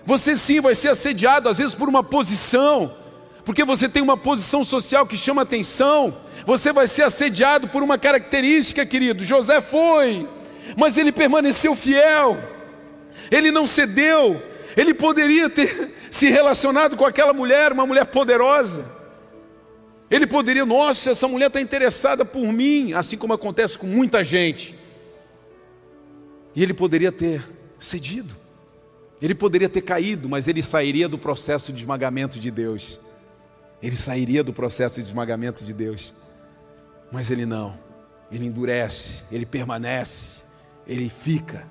Você 0.05 0.37
sim 0.37 0.61
vai 0.61 0.73
ser 0.73 0.89
assediado, 0.89 1.49
às 1.49 1.57
vezes 1.57 1.75
por 1.75 1.89
uma 1.89 2.03
posição, 2.03 2.95
porque 3.43 3.65
você 3.65 3.89
tem 3.89 4.01
uma 4.01 4.15
posição 4.15 4.63
social 4.63 5.05
que 5.05 5.17
chama 5.17 5.41
atenção. 5.41 6.15
Você 6.45 6.71
vai 6.71 6.87
ser 6.87 7.03
assediado 7.03 7.67
por 7.67 7.83
uma 7.83 7.97
característica, 7.97 8.85
querido. 8.85 9.25
José 9.25 9.59
foi, 9.59 10.29
mas 10.77 10.95
ele 10.95 11.11
permaneceu 11.11 11.75
fiel, 11.75 12.37
ele 13.31 13.51
não 13.51 13.65
cedeu. 13.65 14.41
Ele 14.77 14.93
poderia 14.93 15.49
ter 15.49 15.91
se 16.11 16.29
relacionado 16.29 16.95
com 16.95 17.03
aquela 17.03 17.33
mulher, 17.33 17.71
uma 17.71 17.85
mulher 17.87 18.05
poderosa. 18.05 18.85
Ele 20.09 20.27
poderia, 20.27 20.63
nossa, 20.67 21.11
essa 21.11 21.27
mulher 21.27 21.47
está 21.47 21.59
interessada 21.59 22.23
por 22.23 22.53
mim, 22.53 22.93
assim 22.93 23.17
como 23.17 23.33
acontece 23.33 23.75
com 23.75 23.87
muita 23.87 24.23
gente. 24.23 24.77
E 26.55 26.61
ele 26.61 26.75
poderia 26.75 27.11
ter 27.11 27.43
cedido, 27.79 28.35
ele 29.19 29.33
poderia 29.33 29.67
ter 29.67 29.81
caído, 29.81 30.29
mas 30.29 30.47
ele 30.47 30.61
sairia 30.61 31.09
do 31.09 31.17
processo 31.17 31.73
de 31.73 31.81
esmagamento 31.81 32.39
de 32.39 32.51
Deus. 32.51 32.99
Ele 33.81 33.95
sairia 33.95 34.43
do 34.43 34.53
processo 34.53 35.01
de 35.01 35.07
esmagamento 35.07 35.63
de 35.63 35.73
Deus. 35.73 36.13
Mas 37.11 37.31
ele 37.31 37.47
não, 37.47 37.77
ele 38.31 38.45
endurece, 38.45 39.23
ele 39.31 39.45
permanece, 39.45 40.43
ele 40.85 41.09
fica. 41.09 41.67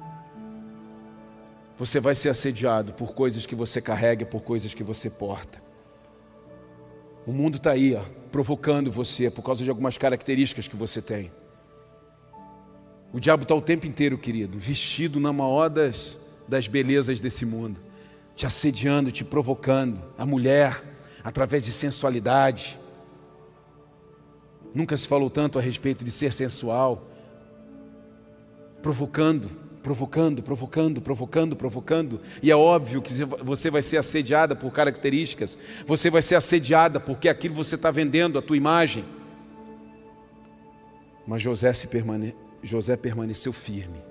Você 1.78 2.00
vai 2.00 2.14
ser 2.14 2.30
assediado 2.30 2.94
por 2.94 3.12
coisas 3.12 3.44
que 3.44 3.54
você 3.54 3.80
carrega, 3.80 4.24
por 4.24 4.42
coisas 4.42 4.72
que 4.72 4.82
você 4.82 5.10
porta. 5.10 5.62
O 7.26 7.32
mundo 7.32 7.56
está 7.56 7.72
aí, 7.72 7.94
ó, 7.94 8.02
provocando 8.30 8.90
você 8.90 9.30
por 9.30 9.42
causa 9.42 9.62
de 9.62 9.68
algumas 9.68 9.98
características 9.98 10.68
que 10.68 10.76
você 10.76 11.02
tem. 11.02 11.30
O 13.12 13.20
diabo 13.20 13.42
está 13.42 13.54
o 13.54 13.60
tempo 13.60 13.86
inteiro, 13.86 14.16
querido, 14.16 14.58
vestido 14.58 15.20
na 15.20 15.32
maior 15.32 15.68
das, 15.68 16.18
das 16.46 16.68
belezas 16.68 17.20
desse 17.20 17.44
mundo, 17.44 17.80
te 18.34 18.46
assediando, 18.46 19.10
te 19.10 19.24
provocando. 19.24 20.02
A 20.16 20.24
mulher, 20.24 20.82
através 21.22 21.64
de 21.64 21.72
sensualidade. 21.72 22.78
Nunca 24.74 24.96
se 24.96 25.08
falou 25.08 25.28
tanto 25.28 25.58
a 25.58 25.62
respeito 25.62 26.04
de 26.04 26.10
ser 26.10 26.32
sensual, 26.32 27.10
provocando 28.80 29.50
provocando, 29.86 30.42
provocando, 30.42 31.00
provocando, 31.00 31.54
provocando. 31.54 32.20
E 32.42 32.50
é 32.50 32.56
óbvio 32.56 33.00
que 33.00 33.12
você 33.24 33.70
vai 33.70 33.82
ser 33.82 33.98
assediada 33.98 34.56
por 34.56 34.72
características, 34.72 35.56
você 35.86 36.10
vai 36.10 36.22
ser 36.22 36.34
assediada 36.34 36.98
porque 36.98 37.28
aquilo 37.28 37.54
você 37.54 37.76
está 37.76 37.88
vendendo, 37.92 38.36
a 38.36 38.42
tua 38.42 38.56
imagem. 38.56 39.04
Mas 41.24 41.40
José, 41.40 41.72
se 41.72 41.86
permane... 41.86 42.34
José 42.64 42.96
permaneceu 42.96 43.52
firme, 43.52 44.02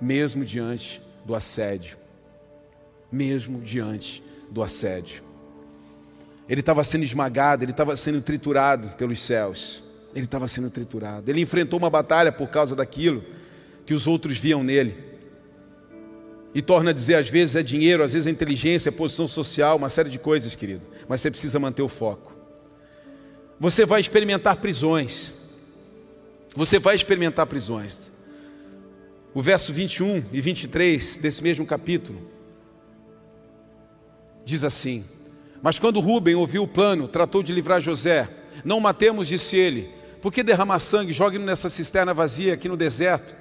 mesmo 0.00 0.44
diante 0.44 1.02
do 1.24 1.34
assédio. 1.34 1.96
Mesmo 3.10 3.60
diante 3.60 4.22
do 4.48 4.62
assédio. 4.62 5.24
Ele 6.48 6.60
estava 6.60 6.84
sendo 6.84 7.02
esmagado, 7.02 7.64
ele 7.64 7.72
estava 7.72 7.96
sendo 7.96 8.22
triturado 8.22 8.90
pelos 8.90 9.18
céus. 9.18 9.82
Ele 10.14 10.26
estava 10.26 10.46
sendo 10.46 10.70
triturado. 10.70 11.28
Ele 11.28 11.40
enfrentou 11.40 11.80
uma 11.80 11.90
batalha 11.90 12.30
por 12.30 12.48
causa 12.48 12.76
daquilo 12.76 13.24
que 13.84 13.92
os 13.92 14.06
outros 14.06 14.38
viam 14.38 14.62
nele. 14.62 15.05
E 16.56 16.62
torna 16.62 16.88
a 16.88 16.92
dizer, 16.94 17.16
às 17.16 17.28
vezes 17.28 17.54
é 17.54 17.62
dinheiro, 17.62 18.02
às 18.02 18.14
vezes 18.14 18.26
é 18.26 18.30
inteligência, 18.30 18.88
é 18.88 18.90
posição 18.90 19.28
social, 19.28 19.76
uma 19.76 19.90
série 19.90 20.08
de 20.08 20.18
coisas, 20.18 20.54
querido. 20.54 20.80
Mas 21.06 21.20
você 21.20 21.30
precisa 21.30 21.58
manter 21.58 21.82
o 21.82 21.88
foco. 21.88 22.34
Você 23.60 23.84
vai 23.84 24.00
experimentar 24.00 24.56
prisões. 24.56 25.34
Você 26.54 26.78
vai 26.78 26.94
experimentar 26.94 27.46
prisões. 27.46 28.10
O 29.34 29.42
verso 29.42 29.70
21 29.70 30.24
e 30.32 30.40
23 30.40 31.18
desse 31.18 31.42
mesmo 31.42 31.66
capítulo 31.66 32.26
diz 34.42 34.64
assim: 34.64 35.04
Mas 35.60 35.78
quando 35.78 36.00
Rubem 36.00 36.36
ouviu 36.36 36.62
o 36.62 36.68
plano, 36.68 37.06
tratou 37.06 37.42
de 37.42 37.52
livrar 37.52 37.82
José. 37.82 38.30
Não 38.64 38.80
matemos, 38.80 39.28
disse 39.28 39.58
ele. 39.58 39.90
Por 40.22 40.32
que 40.32 40.42
derramar 40.42 40.78
sangue? 40.78 41.12
Jogue-no 41.12 41.44
nessa 41.44 41.68
cisterna 41.68 42.14
vazia 42.14 42.54
aqui 42.54 42.66
no 42.66 42.78
deserto. 42.78 43.34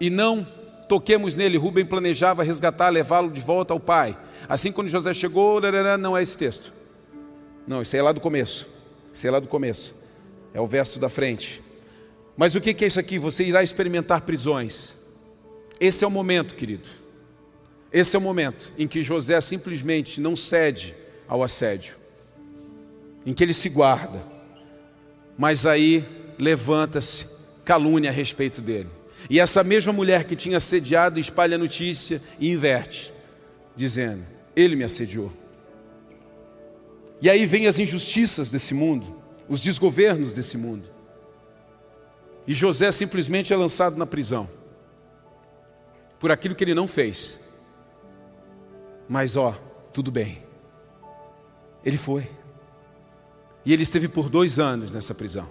E 0.00 0.08
não 0.08 0.61
toquemos 0.92 1.34
nele. 1.34 1.56
Rubem 1.56 1.86
planejava 1.86 2.42
resgatar, 2.42 2.90
levá-lo 2.90 3.30
de 3.30 3.40
volta 3.40 3.72
ao 3.72 3.80
pai. 3.80 4.14
Assim, 4.46 4.70
quando 4.70 4.88
José 4.88 5.14
chegou, 5.14 5.58
não 5.98 6.14
é 6.14 6.20
esse 6.20 6.36
texto. 6.36 6.70
Não, 7.66 7.80
isso 7.80 7.96
aí 7.96 8.00
é 8.00 8.02
lá 8.02 8.12
do 8.12 8.20
começo. 8.20 8.68
Isso 9.10 9.26
aí 9.26 9.28
é 9.28 9.32
lá 9.32 9.40
do 9.40 9.48
começo. 9.48 9.96
É 10.52 10.60
o 10.60 10.66
verso 10.66 11.00
da 11.00 11.08
frente. 11.08 11.62
Mas 12.36 12.54
o 12.54 12.60
que 12.60 12.84
é 12.84 12.86
isso 12.86 13.00
aqui? 13.00 13.18
Você 13.18 13.42
irá 13.42 13.62
experimentar 13.62 14.20
prisões. 14.20 14.94
Esse 15.80 16.04
é 16.04 16.06
o 16.06 16.10
momento, 16.10 16.54
querido. 16.54 16.86
Esse 17.90 18.14
é 18.14 18.18
o 18.18 18.22
momento 18.22 18.70
em 18.76 18.86
que 18.86 19.02
José 19.02 19.40
simplesmente 19.40 20.20
não 20.20 20.36
cede 20.36 20.94
ao 21.26 21.42
assédio, 21.42 21.96
em 23.24 23.32
que 23.32 23.42
ele 23.42 23.54
se 23.54 23.70
guarda, 23.70 24.22
mas 25.38 25.64
aí 25.64 26.04
levanta-se 26.38 27.26
calúnia 27.64 28.10
a 28.10 28.12
respeito 28.12 28.60
dele. 28.60 28.90
E 29.28 29.38
essa 29.40 29.62
mesma 29.62 29.92
mulher 29.92 30.24
que 30.24 30.36
tinha 30.36 30.56
assediado 30.56 31.18
espalha 31.18 31.54
a 31.54 31.58
notícia 31.58 32.22
e 32.38 32.50
inverte, 32.50 33.12
dizendo: 33.74 34.24
Ele 34.54 34.76
me 34.76 34.84
assediou. 34.84 35.32
E 37.20 37.30
aí 37.30 37.46
vem 37.46 37.66
as 37.66 37.78
injustiças 37.78 38.50
desse 38.50 38.74
mundo, 38.74 39.16
os 39.48 39.60
desgovernos 39.60 40.32
desse 40.32 40.58
mundo. 40.58 40.88
E 42.46 42.52
José 42.52 42.90
simplesmente 42.90 43.52
é 43.52 43.56
lançado 43.56 43.96
na 43.96 44.06
prisão 44.06 44.48
por 46.18 46.30
aquilo 46.30 46.54
que 46.54 46.64
ele 46.64 46.74
não 46.74 46.86
fez. 46.86 47.40
Mas 49.08 49.36
ó, 49.36 49.52
tudo 49.92 50.10
bem. 50.10 50.42
Ele 51.84 51.96
foi. 51.96 52.28
E 53.64 53.72
ele 53.72 53.82
esteve 53.82 54.08
por 54.08 54.28
dois 54.28 54.58
anos 54.58 54.90
nessa 54.90 55.14
prisão. 55.14 55.48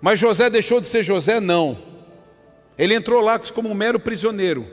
Mas 0.00 0.18
José 0.18 0.50
deixou 0.50 0.80
de 0.80 0.86
ser 0.86 1.04
José? 1.04 1.40
Não. 1.40 1.78
Ele 2.78 2.94
entrou 2.94 3.20
lá 3.20 3.38
como 3.38 3.68
um 3.68 3.74
mero 3.74 4.00
prisioneiro, 4.00 4.66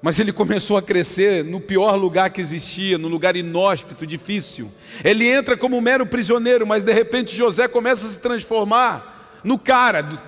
mas 0.00 0.18
ele 0.18 0.32
começou 0.32 0.76
a 0.76 0.82
crescer 0.82 1.42
no 1.42 1.60
pior 1.60 1.96
lugar 1.96 2.30
que 2.30 2.40
existia, 2.40 2.98
no 2.98 3.08
lugar 3.08 3.36
inóspito, 3.36 4.06
difícil. 4.06 4.70
Ele 5.02 5.26
entra 5.26 5.56
como 5.56 5.76
um 5.76 5.80
mero 5.80 6.06
prisioneiro, 6.06 6.66
mas 6.66 6.84
de 6.84 6.92
repente 6.92 7.34
José 7.34 7.66
começa 7.66 8.06
a 8.06 8.10
se 8.10 8.20
transformar 8.20 9.40
no 9.42 9.58
cara 9.58 10.02
do, 10.02 10.20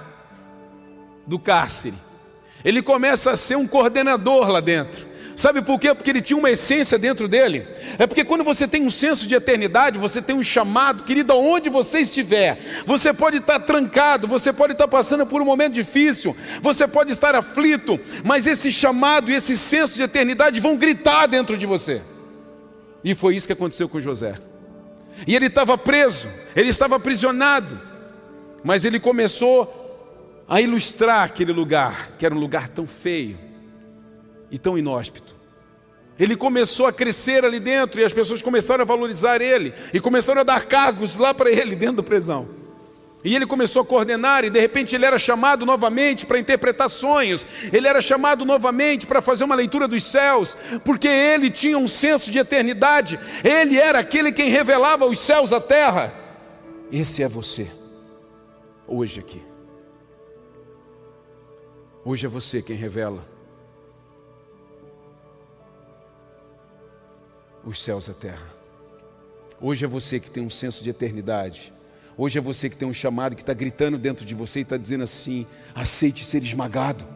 do 1.26 1.38
cárcere. 1.38 1.94
Ele 2.64 2.82
começa 2.82 3.32
a 3.32 3.36
ser 3.36 3.56
um 3.56 3.66
coordenador 3.66 4.48
lá 4.48 4.60
dentro. 4.60 5.06
Sabe 5.36 5.60
por 5.60 5.78
quê? 5.78 5.94
Porque 5.94 6.08
ele 6.08 6.22
tinha 6.22 6.38
uma 6.38 6.50
essência 6.50 6.98
dentro 6.98 7.28
dele. 7.28 7.68
É 7.98 8.06
porque 8.06 8.24
quando 8.24 8.42
você 8.42 8.66
tem 8.66 8.82
um 8.82 8.88
senso 8.88 9.28
de 9.28 9.34
eternidade, 9.34 9.98
você 9.98 10.22
tem 10.22 10.34
um 10.34 10.42
chamado, 10.42 11.04
querido, 11.04 11.30
aonde 11.34 11.68
você 11.68 11.98
estiver, 12.00 12.82
você 12.86 13.12
pode 13.12 13.36
estar 13.36 13.60
trancado, 13.60 14.26
você 14.26 14.50
pode 14.50 14.72
estar 14.72 14.88
passando 14.88 15.26
por 15.26 15.42
um 15.42 15.44
momento 15.44 15.74
difícil, 15.74 16.34
você 16.62 16.88
pode 16.88 17.12
estar 17.12 17.34
aflito, 17.34 18.00
mas 18.24 18.46
esse 18.46 18.72
chamado 18.72 19.30
e 19.30 19.34
esse 19.34 19.58
senso 19.58 19.94
de 19.94 20.02
eternidade 20.02 20.58
vão 20.58 20.74
gritar 20.74 21.26
dentro 21.26 21.58
de 21.58 21.66
você. 21.66 22.00
E 23.04 23.14
foi 23.14 23.36
isso 23.36 23.46
que 23.46 23.52
aconteceu 23.52 23.90
com 23.90 24.00
José. 24.00 24.36
E 25.26 25.36
ele 25.36 25.48
estava 25.48 25.76
preso, 25.76 26.28
ele 26.56 26.70
estava 26.70 26.96
aprisionado, 26.96 27.78
mas 28.64 28.86
ele 28.86 28.98
começou 28.98 30.44
a 30.48 30.62
ilustrar 30.62 31.24
aquele 31.24 31.52
lugar, 31.52 32.12
que 32.18 32.24
era 32.24 32.34
um 32.34 32.38
lugar 32.38 32.70
tão 32.70 32.86
feio, 32.86 33.45
e 34.50 34.58
tão 34.58 34.76
inóspito. 34.76 35.36
Ele 36.18 36.34
começou 36.34 36.86
a 36.86 36.92
crescer 36.92 37.44
ali 37.44 37.60
dentro 37.60 38.00
e 38.00 38.04
as 38.04 38.12
pessoas 38.12 38.40
começaram 38.40 38.82
a 38.82 38.86
valorizar 38.86 39.40
ele 39.42 39.74
e 39.92 40.00
começaram 40.00 40.40
a 40.40 40.44
dar 40.44 40.64
cargos 40.64 41.16
lá 41.16 41.34
para 41.34 41.50
ele 41.50 41.76
dentro 41.76 41.96
da 41.96 42.02
prisão. 42.02 42.48
E 43.24 43.34
ele 43.34 43.44
começou 43.44 43.82
a 43.82 43.84
coordenar 43.84 44.44
e 44.44 44.50
de 44.50 44.60
repente 44.60 44.94
ele 44.94 45.04
era 45.04 45.18
chamado 45.18 45.66
novamente 45.66 46.24
para 46.24 46.38
interpretar 46.38 46.88
sonhos. 46.88 47.44
Ele 47.72 47.88
era 47.88 48.00
chamado 48.00 48.44
novamente 48.44 49.06
para 49.06 49.20
fazer 49.20 49.44
uma 49.44 49.54
leitura 49.54 49.88
dos 49.88 50.04
céus, 50.04 50.56
porque 50.84 51.08
ele 51.08 51.50
tinha 51.50 51.76
um 51.76 51.88
senso 51.88 52.30
de 52.30 52.38
eternidade. 52.38 53.18
Ele 53.42 53.78
era 53.78 53.98
aquele 53.98 54.30
quem 54.30 54.48
revelava 54.48 55.06
os 55.06 55.18
céus 55.18 55.52
à 55.52 55.60
terra. 55.60 56.14
Esse 56.90 57.22
é 57.22 57.28
você 57.28 57.68
hoje 58.86 59.18
aqui. 59.18 59.42
Hoje 62.04 62.26
é 62.26 62.28
você 62.28 62.62
quem 62.62 62.76
revela 62.76 63.35
os 67.66 67.82
céus 67.82 68.06
e 68.06 68.12
a 68.12 68.14
terra. 68.14 68.46
Hoje 69.60 69.84
é 69.84 69.88
você 69.88 70.20
que 70.20 70.30
tem 70.30 70.42
um 70.42 70.50
senso 70.50 70.84
de 70.84 70.90
eternidade. 70.90 71.72
Hoje 72.16 72.38
é 72.38 72.40
você 72.40 72.70
que 72.70 72.76
tem 72.76 72.88
um 72.88 72.94
chamado 72.94 73.34
que 73.34 73.42
está 73.42 73.52
gritando 73.52 73.98
dentro 73.98 74.24
de 74.24 74.34
você 74.34 74.60
e 74.60 74.62
está 74.62 74.76
dizendo 74.76 75.04
assim: 75.04 75.46
aceite 75.74 76.24
ser 76.24 76.42
esmagado, 76.42 77.06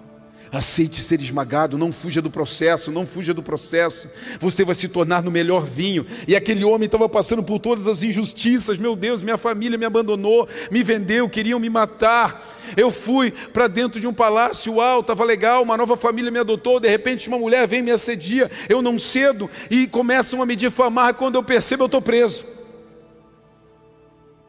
Aceite 0.53 1.01
ser 1.01 1.21
esmagado, 1.21 1.79
não 1.79 1.93
fuja 1.93 2.21
do 2.21 2.29
processo, 2.29 2.91
não 2.91 3.07
fuja 3.07 3.33
do 3.33 3.43
processo. 3.43 4.09
Você 4.41 4.65
vai 4.65 4.75
se 4.75 4.89
tornar 4.89 5.23
no 5.23 5.31
melhor 5.31 5.65
vinho. 5.65 6.05
E 6.27 6.35
aquele 6.35 6.65
homem 6.65 6.87
estava 6.87 7.09
passando 7.09 7.43
por 7.43 7.61
todas 7.61 7.87
as 7.87 8.03
injustiças. 8.03 8.77
Meu 8.77 8.97
Deus, 8.97 9.23
minha 9.23 9.39
família 9.39 9.79
me 9.79 9.85
abandonou, 9.85 10.49
me 10.69 10.83
vendeu, 10.83 11.29
queriam 11.29 11.61
me 11.61 11.71
matar. 11.71 12.59
Eu 12.77 12.91
fui 12.91 13.31
para 13.31 13.69
dentro 13.69 14.01
de 14.01 14.09
um 14.09 14.13
palácio, 14.13 14.75
uau, 14.75 15.01
estava 15.01 15.25
legal, 15.25 15.63
uma 15.63 15.77
nova 15.77 15.97
família 15.97 16.33
me 16.33 16.39
adotou. 16.41 16.81
De 16.81 16.89
repente, 16.89 17.29
uma 17.29 17.39
mulher 17.39 17.69
vem 17.69 17.81
me 17.81 17.93
assedia, 17.93 18.51
eu 18.69 18.83
não 18.83 18.99
cedo 18.99 19.49
e 19.71 19.87
começam 19.87 20.43
a 20.43 20.47
me 20.47 20.57
difamar. 20.57 21.15
Quando 21.15 21.37
eu 21.37 21.45
percebo, 21.45 21.85
eu 21.85 21.87
estou 21.87 22.03
preso. 22.03 22.60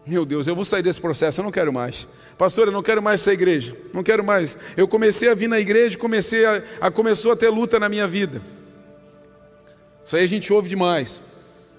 Meu 0.06 0.26
Deus, 0.26 0.48
eu 0.48 0.56
vou 0.56 0.66
sair 0.66 0.82
desse 0.82 1.00
processo, 1.00 1.42
eu 1.42 1.44
não 1.44 1.52
quero 1.52 1.72
mais. 1.72 2.08
Pastor, 2.38 2.68
eu 2.68 2.72
não 2.72 2.82
quero 2.82 3.02
mais 3.02 3.22
essa 3.22 3.32
igreja, 3.32 3.76
não 3.94 4.02
quero 4.02 4.24
mais. 4.24 4.58
Eu 4.76 4.88
comecei 4.88 5.30
a 5.30 5.36
vir 5.36 5.48
na 5.48 5.60
igreja, 5.60 5.98
comecei 5.98 6.44
a, 6.46 6.64
a 6.82 6.92
começou 6.92 7.32
a 7.32 7.36
ter 7.36 7.50
luta 7.50 7.80
na 7.80 7.88
minha 7.88 8.08
vida. 8.08 8.42
Isso 10.04 10.16
aí 10.16 10.24
a 10.24 10.28
gente 10.28 10.52
ouve 10.52 10.68
demais. 10.68 11.22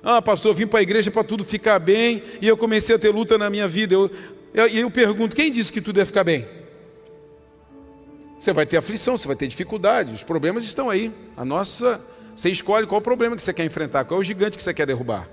Ah, 0.05 0.23
pastor, 0.23 0.53
eu 0.53 0.55
vim 0.55 0.67
para 0.67 0.79
a 0.79 0.83
igreja 0.83 1.11
para 1.11 1.25
tudo 1.25 1.45
ficar 1.45 1.79
bem 1.79 2.23
e 2.41 2.47
eu 2.47 2.57
comecei 2.57 2.95
a 2.95 2.99
ter 2.99 3.11
luta 3.11 3.37
na 3.37 3.51
minha 3.51 3.67
vida. 3.67 3.95
E 3.95 3.97
eu, 3.97 4.11
eu, 4.55 4.67
eu 4.69 4.91
pergunto, 4.91 5.35
quem 5.35 5.51
disse 5.51 5.73
que 5.73 5.81
tudo 5.81 5.99
ia 5.99 6.07
ficar 6.07 6.25
bem? 6.25 6.47
Você 8.39 8.53
vai 8.53 8.67
ter 8.67 8.77
aflição, 8.77 9.17
você 9.17 9.27
vai 9.27 9.37
ter 9.37 9.47
dificuldade, 9.47 10.15
os 10.15 10.25
problemas 10.25 10.65
estão 10.65 10.91
aí. 10.91 11.13
A 11.37 11.45
nossa, 11.45 12.01
você 12.37 12.51
escolhe 12.51 12.87
qual 12.87 13.01
o 13.01 13.03
problema 13.03 13.37
que 13.37 13.43
você 13.43 13.53
quer 13.53 13.65
enfrentar, 13.65 14.05
qual 14.05 14.19
é 14.19 14.21
o 14.21 14.25
gigante 14.25 14.57
que 14.57 14.63
você 14.63 14.75
quer 14.75 14.87
derrubar. 14.87 15.29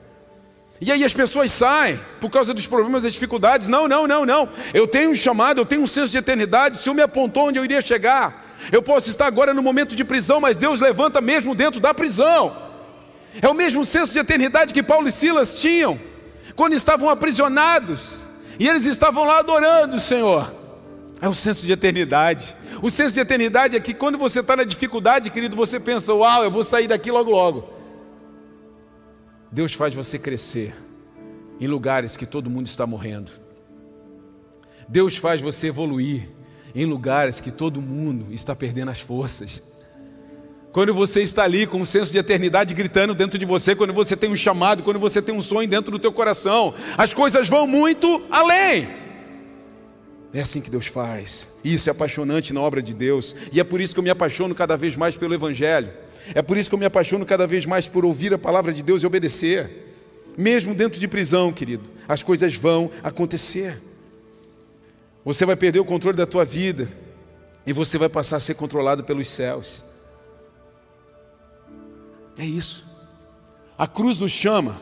E 0.82 0.92
aí 0.92 1.04
as 1.04 1.14
pessoas 1.14 1.52
saem 1.52 2.00
por 2.22 2.30
causa 2.30 2.54
dos 2.54 2.66
problemas 2.66 3.04
e 3.04 3.12
dificuldades. 3.12 3.68
Não, 3.68 3.88
não, 3.88 4.08
não, 4.08 4.26
não. 4.26 4.50
Eu 4.74 4.88
tenho 4.88 5.12
um 5.12 5.16
chamado, 5.16 5.60
eu 5.60 5.66
tenho 5.66 5.82
um 5.82 5.88
senso 5.88 6.12
de 6.12 6.18
eternidade. 6.18 6.78
O 6.78 6.82
Senhor 6.82 6.96
me 6.96 7.02
apontou 7.02 7.48
onde 7.48 7.60
eu 7.60 7.66
iria 7.66 7.82
chegar. 7.82 8.58
Eu 8.72 8.82
posso 8.82 9.10
estar 9.10 9.26
agora 9.26 9.54
no 9.54 9.62
momento 9.62 9.96
de 9.96 10.04
prisão, 10.04 10.40
mas 10.40 10.56
Deus 10.56 10.80
levanta 10.80 11.20
mesmo 11.20 11.54
dentro 11.54 11.80
da 11.80 11.94
prisão. 11.94 12.56
É 13.42 13.48
o 13.48 13.54
mesmo 13.54 13.84
senso 13.84 14.14
de 14.14 14.20
eternidade 14.20 14.74
que 14.74 14.82
Paulo 14.82 15.08
e 15.08 15.12
Silas 15.12 15.60
tinham 15.60 16.00
quando 16.56 16.74
estavam 16.74 17.10
aprisionados 17.10 18.28
e 18.58 18.68
eles 18.68 18.86
estavam 18.86 19.24
lá 19.24 19.40
adorando 19.40 19.98
o 19.98 20.00
Senhor. 20.00 20.54
É 21.22 21.28
o 21.28 21.34
senso 21.34 21.66
de 21.66 21.74
eternidade. 21.74 22.56
O 22.82 22.90
senso 22.90 23.16
de 23.16 23.20
eternidade 23.20 23.76
é 23.76 23.80
que 23.80 23.94
quando 23.94 24.18
você 24.18 24.40
está 24.40 24.56
na 24.56 24.64
dificuldade, 24.64 25.30
querido, 25.30 25.56
você 25.56 25.80
pensa: 25.80 26.14
Uau, 26.14 26.44
eu 26.44 26.52
vou 26.52 26.64
sair 26.64 26.88
daqui 26.88 27.12
logo, 27.12 27.32
logo. 27.32 27.79
Deus 29.52 29.74
faz 29.74 29.94
você 29.94 30.20
crescer 30.20 30.76
em 31.60 31.68
lugares 31.68 32.16
que 32.16 32.26
todo 32.26 32.50
mundo 32.50 32.68
está 32.68 32.86
morrendo. 32.86 33.32
Deus 34.88 35.18
faz 35.18 35.42
você 35.42 35.68
evoluir 35.68 36.30
em 36.74 36.86
lugares 36.86 37.40
que 37.40 37.52
todo 37.52 37.82
mundo 37.82 38.34
está 38.34 38.56
perdendo 38.56 38.92
as 38.92 39.00
forças. 39.00 39.62
Quando 40.72 40.94
você 40.94 41.24
está 41.24 41.44
ali 41.44 41.66
com 41.66 41.82
um 41.82 41.86
senso 41.86 42.12
de 42.12 42.20
eternidade 42.20 42.74
gritando 42.76 43.16
dentro 43.16 43.40
de 43.40 43.46
você, 43.46 43.76
quando 43.76 43.92
você 43.92 44.16
tem 44.16 44.30
um 44.32 44.36
chamado, 44.36 44.84
quando 44.84 45.00
você 45.00 45.20
tem 45.22 45.34
um 45.34 45.42
sonho 45.42 45.68
dentro 45.68 45.92
do 45.92 45.98
teu 45.98 46.12
coração, 46.12 46.76
as 46.96 47.12
coisas 47.12 47.50
vão 47.50 47.66
muito 47.66 48.22
além. 48.30 48.88
É 50.32 50.42
assim 50.42 50.62
que 50.62 50.70
Deus 50.70 50.86
faz. 50.86 51.50
Isso 51.64 51.90
é 51.90 51.92
apaixonante 51.92 52.54
na 52.54 52.62
obra 52.62 52.84
de 52.84 52.94
Deus, 52.94 53.36
e 53.52 53.60
é 53.60 53.64
por 53.64 53.82
isso 53.82 53.96
que 53.96 54.00
eu 54.00 54.04
me 54.04 54.12
apaixono 54.12 54.54
cada 54.54 54.78
vez 54.78 54.96
mais 54.96 55.18
pelo 55.18 55.34
evangelho. 55.34 55.92
É 56.34 56.42
por 56.42 56.58
isso 56.58 56.70
que 56.70 56.76
eu 56.76 56.80
me 56.80 56.86
apaixono 56.86 57.26
cada 57.26 57.48
vez 57.48 57.66
mais 57.66 57.88
por 57.88 58.06
ouvir 58.06 58.34
a 58.34 58.38
palavra 58.38 58.72
de 58.74 58.84
Deus 58.84 59.04
e 59.04 59.08
obedecer. 59.08 59.88
Mesmo 60.38 60.74
dentro 60.74 61.00
de 61.00 61.08
prisão, 61.08 61.52
querido, 61.52 61.90
as 62.08 62.24
coisas 62.24 62.56
vão 62.56 62.92
acontecer. 63.04 63.82
Você 65.26 65.46
vai 65.46 65.56
perder 65.56 65.80
o 65.80 65.86
controle 65.86 66.18
da 66.18 66.26
tua 66.26 66.46
vida 66.46 66.90
e 67.66 67.74
você 67.74 67.98
vai 67.98 68.10
passar 68.10 68.38
a 68.38 68.40
ser 68.40 68.56
controlado 68.56 69.04
pelos 69.04 69.28
céus. 69.28 69.84
É 72.38 72.46
isso. 72.46 72.88
A 73.78 73.86
cruz 73.86 74.18
nos 74.18 74.32
chama 74.32 74.82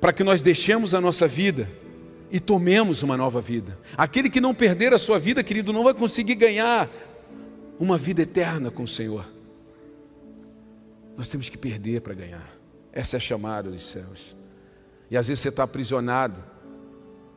para 0.00 0.12
que 0.12 0.22
nós 0.22 0.42
deixemos 0.42 0.94
a 0.94 1.00
nossa 1.00 1.26
vida 1.26 1.68
e 2.30 2.38
tomemos 2.38 3.02
uma 3.02 3.16
nova 3.16 3.40
vida. 3.40 3.78
Aquele 3.96 4.30
que 4.30 4.40
não 4.40 4.54
perder 4.54 4.92
a 4.92 4.98
sua 4.98 5.18
vida, 5.18 5.42
querido, 5.42 5.72
não 5.72 5.84
vai 5.84 5.94
conseguir 5.94 6.34
ganhar 6.34 6.88
uma 7.78 7.96
vida 7.96 8.22
eterna 8.22 8.70
com 8.70 8.84
o 8.84 8.88
Senhor. 8.88 9.24
Nós 11.18 11.28
temos 11.28 11.48
que 11.48 11.58
perder 11.58 12.00
para 12.00 12.14
ganhar. 12.14 12.48
Essa 12.92 13.16
é 13.16 13.18
a 13.18 13.20
chamada 13.20 13.68
dos 13.68 13.82
céus. 13.82 14.36
E 15.10 15.16
às 15.16 15.26
vezes 15.26 15.40
você 15.40 15.48
está 15.48 15.64
aprisionado, 15.64 16.40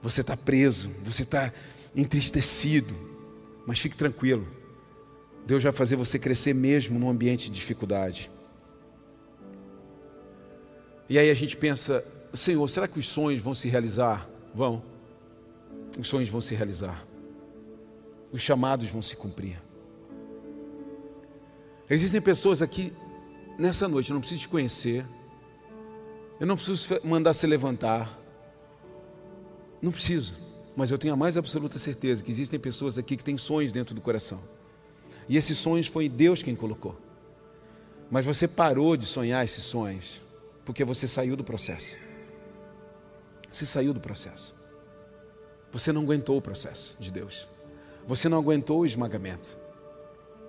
você 0.03 0.21
está 0.21 0.37
preso, 0.37 0.91
você 1.03 1.23
está 1.23 1.51
entristecido, 1.95 2.93
mas 3.65 3.79
fique 3.79 3.97
tranquilo. 3.97 4.47
Deus 5.47 5.63
vai 5.63 5.71
fazer 5.71 5.95
você 5.95 6.19
crescer 6.19 6.53
mesmo 6.53 6.99
num 6.99 7.09
ambiente 7.09 7.45
de 7.45 7.55
dificuldade. 7.55 8.29
E 11.09 11.17
aí 11.17 11.31
a 11.31 11.33
gente 11.33 11.57
pensa, 11.57 12.05
Senhor, 12.35 12.69
será 12.69 12.87
que 12.87 12.99
os 12.99 13.07
sonhos 13.07 13.41
vão 13.41 13.55
se 13.55 13.67
realizar? 13.67 14.29
Vão. 14.53 14.83
Os 15.97 16.07
sonhos 16.07 16.29
vão 16.29 16.39
se 16.39 16.53
realizar. 16.53 17.03
Os 18.31 18.41
chamados 18.41 18.89
vão 18.89 19.01
se 19.01 19.15
cumprir. 19.15 19.59
Existem 21.89 22.21
pessoas 22.21 22.61
aqui 22.61 22.93
nessa 23.61 23.87
noite, 23.87 24.09
eu 24.09 24.15
não 24.15 24.21
preciso 24.21 24.41
te 24.41 24.49
conhecer, 24.49 25.05
eu 26.39 26.47
não 26.47 26.55
preciso 26.55 26.99
mandar 27.03 27.31
se 27.33 27.45
levantar, 27.45 28.19
não 29.79 29.91
preciso, 29.91 30.35
mas 30.75 30.89
eu 30.89 30.97
tenho 30.97 31.13
a 31.13 31.17
mais 31.17 31.37
absoluta 31.37 31.77
certeza 31.77 32.23
que 32.23 32.31
existem 32.31 32.59
pessoas 32.59 32.97
aqui 32.97 33.15
que 33.15 33.23
têm 33.23 33.37
sonhos 33.37 33.71
dentro 33.71 33.93
do 33.93 34.01
coração, 34.01 34.41
e 35.29 35.37
esses 35.37 35.59
sonhos 35.59 35.85
foi 35.85 36.09
Deus 36.09 36.41
quem 36.41 36.55
colocou, 36.55 36.99
mas 38.09 38.25
você 38.25 38.47
parou 38.47 38.97
de 38.97 39.05
sonhar 39.05 39.45
esses 39.45 39.63
sonhos, 39.63 40.21
porque 40.65 40.83
você 40.83 41.07
saiu 41.07 41.35
do 41.37 41.43
processo, 41.43 41.95
você 43.51 43.65
saiu 43.65 43.93
do 43.93 43.99
processo, 43.99 44.55
você 45.71 45.91
não 45.91 46.01
aguentou 46.01 46.35
o 46.35 46.41
processo 46.41 46.97
de 46.99 47.11
Deus, 47.11 47.47
você 48.07 48.27
não 48.27 48.39
aguentou 48.39 48.79
o 48.79 48.85
esmagamento. 48.87 49.55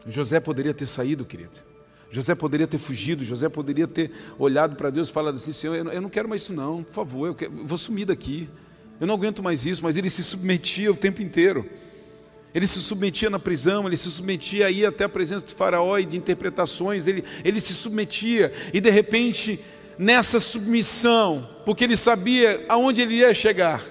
José 0.07 0.41
poderia 0.41 0.75
ter 0.75 0.87
saído, 0.87 1.25
querido. 1.25 1.72
José 2.13 2.35
poderia 2.35 2.67
ter 2.67 2.77
fugido, 2.77 3.25
José 3.25 3.49
poderia 3.49 3.89
ter 3.89 4.11
olhado 4.39 4.77
para 4.77 4.91
Deus 4.91 5.09
e 5.09 5.13
falado 5.13 5.37
assim: 5.37 5.51
Senhor, 5.51 5.75
eu 5.75 6.01
não 6.01 6.11
quero 6.11 6.29
mais 6.29 6.43
isso, 6.43 6.53
não, 6.53 6.83
por 6.83 6.93
favor, 6.93 7.27
eu, 7.27 7.35
quero, 7.35 7.51
eu 7.59 7.67
vou 7.67 7.79
sumir 7.79 8.05
daqui, 8.05 8.51
eu 9.01 9.07
não 9.07 9.15
aguento 9.15 9.43
mais 9.43 9.65
isso. 9.65 9.83
Mas 9.83 9.97
ele 9.97 10.11
se 10.11 10.23
submetia 10.23 10.93
o 10.93 10.95
tempo 10.95 11.23
inteiro, 11.23 11.67
ele 12.55 12.67
se 12.67 12.81
submetia 12.81 13.31
na 13.31 13.39
prisão, 13.39 13.87
ele 13.87 13.97
se 13.97 14.11
submetia 14.11 14.67
aí 14.67 14.85
até 14.85 15.05
a 15.05 15.09
presença 15.09 15.47
de 15.47 15.55
Faraó 15.55 15.99
e 15.99 16.05
de 16.05 16.19
interpretações, 16.19 17.07
ele, 17.07 17.25
ele 17.43 17.59
se 17.63 17.73
submetia, 17.73 18.53
e 18.75 18.81
de 18.81 18.91
repente, 18.91 19.59
nessa 19.99 20.39
submissão, 20.39 21.49
porque 21.65 21.83
ele 21.83 21.97
sabia 21.97 22.63
aonde 22.69 23.01
ele 23.01 23.15
ia 23.15 23.33
chegar, 23.33 23.83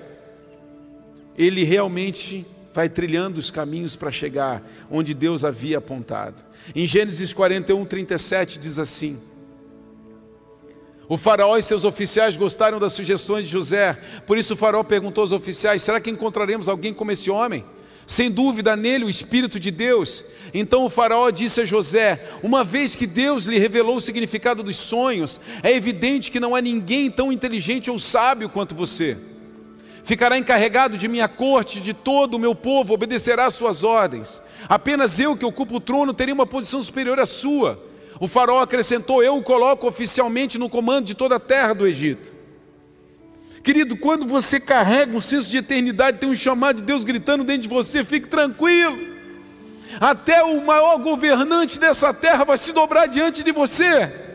ele 1.36 1.64
realmente 1.64 2.46
vai 2.74 2.90
trilhando 2.90 3.40
os 3.40 3.52
caminhos 3.52 3.96
para 3.96 4.12
chegar 4.12 4.64
onde 4.90 5.14
Deus 5.14 5.44
havia 5.44 5.78
apontado. 5.78 6.44
Em 6.76 6.86
Gênesis 6.86 7.34
41, 7.34 7.86
37 7.86 8.60
diz 8.60 8.80
assim: 8.80 9.20
O 11.08 11.18
faraó 11.18 11.58
e 11.58 11.64
seus 11.64 11.84
oficiais 11.84 12.38
gostaram 12.38 12.80
das 12.80 12.94
sugestões 12.94 13.46
de 13.46 13.52
José, 13.52 14.00
por 14.26 14.38
isso 14.38 14.54
o 14.54 14.58
faraó 14.58 14.84
perguntou 14.84 15.24
aos 15.24 15.32
oficiais: 15.32 15.82
Será 15.82 16.00
que 16.00 16.10
encontraremos 16.10 16.70
alguém 16.70 16.94
como 16.94 17.12
esse 17.12 17.30
homem? 17.30 17.66
Sem 18.08 18.30
dúvida 18.30 18.76
nele 18.76 19.06
o 19.06 19.10
Espírito 19.10 19.60
de 19.60 19.72
Deus. 19.72 20.26
Então 20.54 20.84
o 20.84 20.90
Faraó 20.90 21.30
disse 21.30 21.62
a 21.62 21.66
José: 21.66 22.28
Uma 22.44 22.62
vez 22.62 22.94
que 22.94 23.08
Deus 23.08 23.46
lhe 23.46 23.58
revelou 23.58 23.96
o 23.96 24.02
significado 24.02 24.62
dos 24.64 24.76
sonhos, 24.76 25.40
é 25.64 25.72
evidente 25.72 26.30
que 26.30 26.40
não 26.40 26.54
há 26.54 26.60
ninguém 26.60 27.10
tão 27.10 27.32
inteligente 27.32 27.90
ou 27.90 27.98
sábio 27.98 28.50
quanto 28.50 28.76
você 28.76 29.18
ficará 30.04 30.38
encarregado 30.38 30.98
de 30.98 31.08
minha 31.08 31.28
corte, 31.28 31.80
de 31.80 31.94
todo 31.94 32.36
o 32.36 32.40
meu 32.40 32.56
povo, 32.56 32.94
obedecerá 32.94 33.46
às 33.46 33.54
suas 33.54 33.84
ordens. 33.84 34.42
Apenas 34.68 35.20
eu 35.20 35.36
que 35.36 35.46
ocupo 35.46 35.76
o 35.76 35.80
trono 35.80 36.14
teria 36.14 36.34
uma 36.34 36.46
posição 36.46 36.82
superior 36.82 37.20
à 37.20 37.26
sua. 37.26 37.82
O 38.20 38.28
faraó 38.28 38.62
acrescentou: 38.62 39.24
Eu 39.24 39.38
o 39.38 39.44
coloco 39.44 39.88
oficialmente 39.88 40.58
no 40.58 40.70
comando 40.70 41.06
de 41.06 41.16
toda 41.16 41.36
a 41.36 41.40
terra 41.40 41.74
do 41.74 41.88
Egito. 41.88 42.32
Querido, 43.64 43.96
quando 43.96 44.26
você 44.26 44.60
carrega 44.60 45.16
um 45.16 45.20
senso 45.20 45.50
de 45.50 45.58
eternidade, 45.58 46.18
tem 46.18 46.30
um 46.30 46.36
chamado 46.36 46.78
de 46.78 46.84
Deus 46.84 47.04
gritando 47.04 47.44
dentro 47.44 47.64
de 47.64 47.68
você, 47.68 48.04
fique 48.04 48.28
tranquilo. 48.28 48.98
Até 50.00 50.44
o 50.44 50.66
maior 50.66 50.98
governante 50.98 51.80
dessa 51.80 52.14
terra 52.14 52.44
vai 52.44 52.58
se 52.58 52.72
dobrar 52.72 53.08
diante 53.08 53.44
de 53.44 53.52
você. 53.52 54.31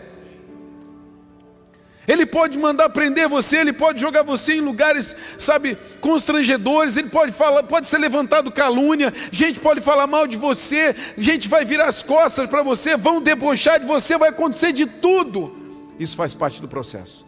Ele 2.06 2.24
pode 2.24 2.58
mandar 2.58 2.88
prender 2.90 3.28
você, 3.28 3.58
ele 3.58 3.72
pode 3.72 4.00
jogar 4.00 4.22
você 4.22 4.54
em 4.54 4.60
lugares, 4.60 5.16
sabe, 5.36 5.76
constrangedores, 6.00 6.96
ele 6.96 7.08
pode 7.08 7.32
falar, 7.32 7.64
pode 7.64 7.86
ser 7.86 7.98
levantado 7.98 8.52
calúnia, 8.52 9.12
gente 9.32 9.58
pode 9.58 9.80
falar 9.80 10.06
mal 10.06 10.26
de 10.26 10.36
você, 10.36 10.94
gente 11.18 11.48
vai 11.48 11.64
virar 11.64 11.86
as 11.86 12.02
costas 12.02 12.48
para 12.48 12.62
você, 12.62 12.96
vão 12.96 13.20
debochar 13.20 13.80
de 13.80 13.86
você, 13.86 14.16
vai 14.16 14.28
acontecer 14.28 14.72
de 14.72 14.86
tudo. 14.86 15.56
Isso 15.98 16.16
faz 16.16 16.32
parte 16.32 16.60
do 16.60 16.68
processo. 16.68 17.26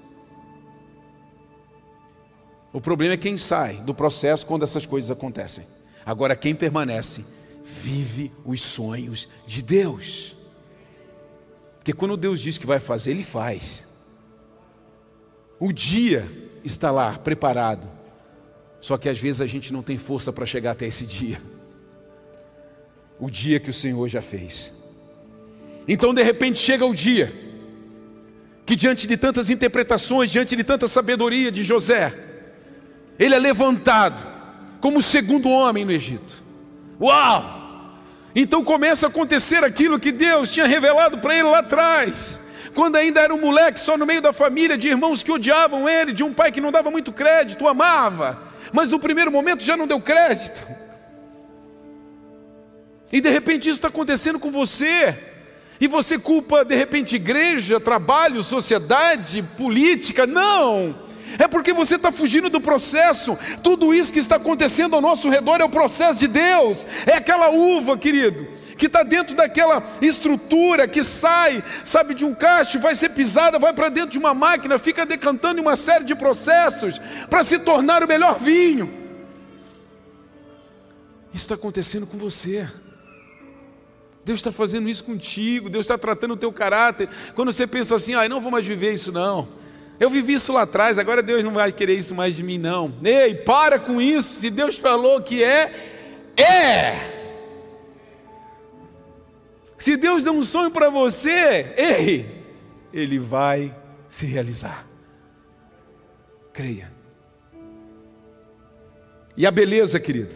O 2.73 2.81
problema 2.81 3.15
é 3.15 3.17
quem 3.17 3.37
sai 3.37 3.79
do 3.79 3.95
processo 3.95 4.47
quando 4.47 4.63
essas 4.63 4.87
coisas 4.87 5.11
acontecem. 5.11 5.67
Agora, 6.05 6.37
quem 6.37 6.55
permanece, 6.55 7.25
vive 7.65 8.31
os 8.45 8.63
sonhos 8.63 9.29
de 9.47 9.63
Deus. 9.63 10.37
Porque 11.79 11.93
quando 11.93 12.17
Deus 12.17 12.41
diz 12.41 12.59
que 12.59 12.67
vai 12.67 12.79
fazer, 12.79 13.11
Ele 13.13 13.25
faz. 13.25 13.88
O 15.59 15.73
dia 15.73 16.31
está 16.65 16.91
lá, 16.91 17.19
preparado. 17.19 17.89
Só 18.81 18.97
que 18.97 19.09
às 19.09 19.19
vezes 19.19 19.41
a 19.41 19.47
gente 19.47 19.73
não 19.73 19.83
tem 19.83 19.99
força 19.99 20.33
para 20.33 20.47
chegar 20.47 20.73
até 20.73 20.87
esse 20.87 21.05
dia. 21.05 21.41
O 23.19 23.29
dia 23.29 23.59
que 23.59 23.71
o 23.71 23.75
Senhor 23.75 24.09
já 24.09 24.23
fez. 24.23 24.73
Então, 25.87 26.15
de 26.15 26.23
repente, 26.23 26.59
chega 26.59 26.87
o 26.87 26.95
dia 26.95 27.33
que, 28.65 28.77
diante 28.77 29.07
de 29.07 29.17
tantas 29.17 29.51
interpretações, 29.51 30.31
diante 30.31 30.55
de 30.55 30.63
tanta 30.63 30.87
sabedoria 30.87 31.51
de 31.51 31.65
José, 31.65 32.15
ele 33.19 33.35
é 33.35 33.39
levantado 33.39 34.25
como 34.81 34.99
o 34.99 35.03
segundo 35.03 35.49
homem 35.49 35.85
no 35.85 35.91
Egito. 35.91 36.45
Uau! 37.01 37.59
Então 38.35 38.63
começa 38.63 39.07
a 39.07 39.09
acontecer 39.09 39.65
aquilo 39.65 39.99
que 39.99 40.13
Deus 40.13 40.53
tinha 40.53 40.67
revelado 40.67 41.19
para 41.19 41.35
ele 41.35 41.49
lá 41.49 41.59
atrás, 41.59 42.41
quando 42.79 42.95
ainda 42.95 43.21
era 43.21 43.35
um 43.35 43.41
moleque 43.41 43.81
só 43.81 43.99
no 43.99 44.07
meio 44.07 44.23
da 44.23 44.33
família, 44.33 44.79
de 44.79 44.87
irmãos 44.87 45.25
que 45.25 45.33
odiavam 45.33 45.89
ele, 45.89 46.13
de 46.13 46.23
um 46.23 46.33
pai 46.33 46.53
que 46.53 46.61
não 46.61 46.71
dava 46.71 46.93
muito 46.93 47.13
crédito, 47.13 47.67
amava, 47.67 48.41
mas 48.73 48.93
no 48.93 49.01
primeiro 49.01 49.33
momento 49.33 49.65
já 49.65 49.77
não 49.77 49.85
deu 49.85 50.01
crédito. 50.01 50.65
E 53.11 53.21
de 53.21 53.29
repente 53.31 53.65
isso 53.65 53.79
está 53.79 53.89
acontecendo 53.89 54.39
com 54.39 54.53
você. 54.53 55.19
E 55.81 55.89
você 55.89 56.21
culpa 56.21 56.65
de 56.65 56.77
repente 56.77 57.17
igreja, 57.17 57.81
trabalho, 57.81 58.45
sociedade, 58.45 59.43
política? 59.57 60.25
Não! 60.25 61.01
É 61.37 61.49
porque 61.49 61.73
você 61.73 61.97
está 61.97 62.13
fugindo 62.13 62.49
do 62.49 62.61
processo. 62.61 63.37
Tudo 63.61 63.93
isso 63.93 64.13
que 64.13 64.21
está 64.21 64.37
acontecendo 64.37 64.95
ao 64.95 65.03
nosso 65.03 65.29
redor 65.29 65.61
é 65.61 65.65
o 65.65 65.69
processo 65.69 66.21
de 66.21 66.29
Deus. 66.29 66.87
É 67.05 67.15
aquela 67.15 67.51
uva, 67.51 67.99
querido, 67.99 68.47
que 68.79 68.87
está 68.87 69.03
dentro 69.03 69.35
daquela 69.35 69.83
estrutura 70.01 70.87
que 70.87 71.03
sai, 71.03 71.63
sabe, 71.85 72.15
de 72.15 72.25
um 72.25 72.33
cacho, 72.33 72.79
vai 72.79 72.95
ser 72.95 73.11
pisada, 73.11 73.59
vai 73.59 73.73
para 73.75 73.89
dentro 73.89 74.11
de 74.11 74.19
uma 74.19 74.33
máquina, 74.33 74.79
fica 74.79 75.05
decantando 75.05 75.59
em 75.59 75.63
uma 75.63 75.75
série 75.75 76.05
de 76.05 76.15
processos 76.15 77.01
para 77.29 77.43
se 77.43 77.59
tornar 77.59 78.05
o 78.05 78.09
melhor 78.09 78.39
vinho. 78.39 78.89
Isso 81.35 81.45
está 81.45 81.57
acontecendo 81.57 82.07
com 82.07 82.17
você. 82.17 82.69
Deus 84.25 84.39
está 84.39 84.53
fazendo 84.53 84.89
isso 84.89 85.03
contigo, 85.03 85.69
Deus 85.69 85.85
está 85.85 85.99
tratando 85.99 86.35
o 86.35 86.37
teu 86.37 86.53
caráter. 86.53 87.09
Quando 87.35 87.53
você 87.53 87.67
pensa 87.67 87.97
assim, 87.97 88.15
ah, 88.15 88.29
não 88.29 88.41
vou 88.41 88.53
mais 88.53 88.67
viver 88.67 88.93
isso 88.93 89.11
não. 89.11 89.49
Eu 89.99 90.09
vivi 90.09 90.35
isso 90.35 90.53
lá 90.53 90.63
atrás, 90.63 90.99
agora 90.99 91.21
Deus 91.23 91.45
não 91.45 91.53
vai 91.53 91.73
querer 91.73 91.95
isso 91.95 92.15
mais 92.15 92.37
de 92.37 92.45
mim, 92.45 92.59
não. 92.59 92.95
Ei, 93.03 93.35
para 93.35 93.81
com 93.81 94.01
isso. 94.01 94.39
Se 94.39 94.51
Deus 94.51 94.79
falou 94.79 95.21
que 95.21 95.43
é, 95.43 95.73
é. 96.37 97.18
Se 99.79 99.97
Deus 99.97 100.25
deu 100.25 100.33
um 100.33 100.43
sonho 100.43 100.73
para 100.73 100.91
você, 100.91 101.73
ei, 101.77 102.45
ele 102.93 103.19
vai 103.19 103.75
se 104.09 104.27
realizar. 104.27 104.85
Creia. 106.53 106.93
E 109.37 109.47
a 109.47 109.51
beleza, 109.53 110.01
querido, 110.01 110.35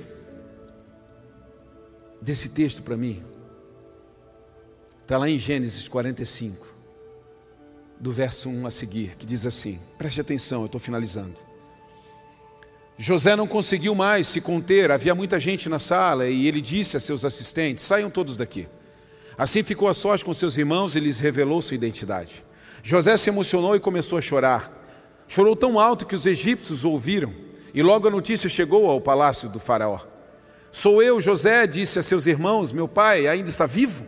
desse 2.21 2.49
texto 2.49 2.83
para 2.85 2.97
mim, 2.97 3.21
está 5.01 5.19
lá 5.19 5.29
em 5.29 5.41
Gênesis 5.41 5.89
45 5.89 6.65
do 7.99 8.13
verso 8.13 8.49
1 8.49 8.67
a 8.67 8.71
seguir, 8.71 9.17
que 9.17 9.27
diz 9.27 9.45
assim: 9.45 9.81
preste 9.99 10.21
atenção, 10.21 10.61
eu 10.61 10.67
estou 10.67 10.81
finalizando. 10.81 11.37
José 12.97 13.35
não 13.35 13.49
conseguiu 13.49 13.93
mais 13.93 14.29
se 14.29 14.41
conter, 14.41 14.93
havia 14.93 15.17
muita 15.17 15.41
gente 15.41 15.69
na 15.69 15.81
sala 15.81 16.29
e 16.29 16.47
ele 16.47 16.61
disse 16.61 16.97
a 16.97 17.01
seus 17.01 17.25
assistentes: 17.25 17.83
saiam 17.83 18.09
todos 18.09 18.37
daqui. 18.37 18.69
Assim 19.37 19.63
ficou 19.63 19.89
a 19.89 19.95
sós 19.95 20.23
com 20.23 20.35
seus 20.35 20.57
irmãos 20.57 20.95
e 20.95 21.01
lhes 21.01 21.21
revelou 21.21 21.63
sua 21.63 21.75
identidade. 21.75 22.45
José 22.83 23.17
se 23.17 23.31
emocionou 23.31 23.75
e 23.75 23.81
começou 23.81 24.19
a 24.19 24.23
chorar. 24.23 24.71
Chorou 25.29 25.57
tão 25.57 25.79
alto 25.79 26.07
que 26.07 26.15
os 26.15 26.27
egípcios 26.27 26.85
ouviram, 26.85 27.33
e 27.73 27.83
logo 27.83 28.07
a 28.07 28.11
notícia 28.11 28.49
chegou 28.49 28.91
ao 28.91 29.01
palácio 29.01 29.49
do 29.49 29.59
Faraó. 29.59 30.01
Sou 30.71 31.03
eu, 31.03 31.21
José, 31.21 31.67
disse 31.67 31.99
a 31.99 32.03
seus 32.03 32.27
irmãos: 32.27 32.73
Meu 32.73 32.89
pai 32.89 33.27
ainda 33.27 33.49
está 33.49 33.67
vivo? 33.67 34.05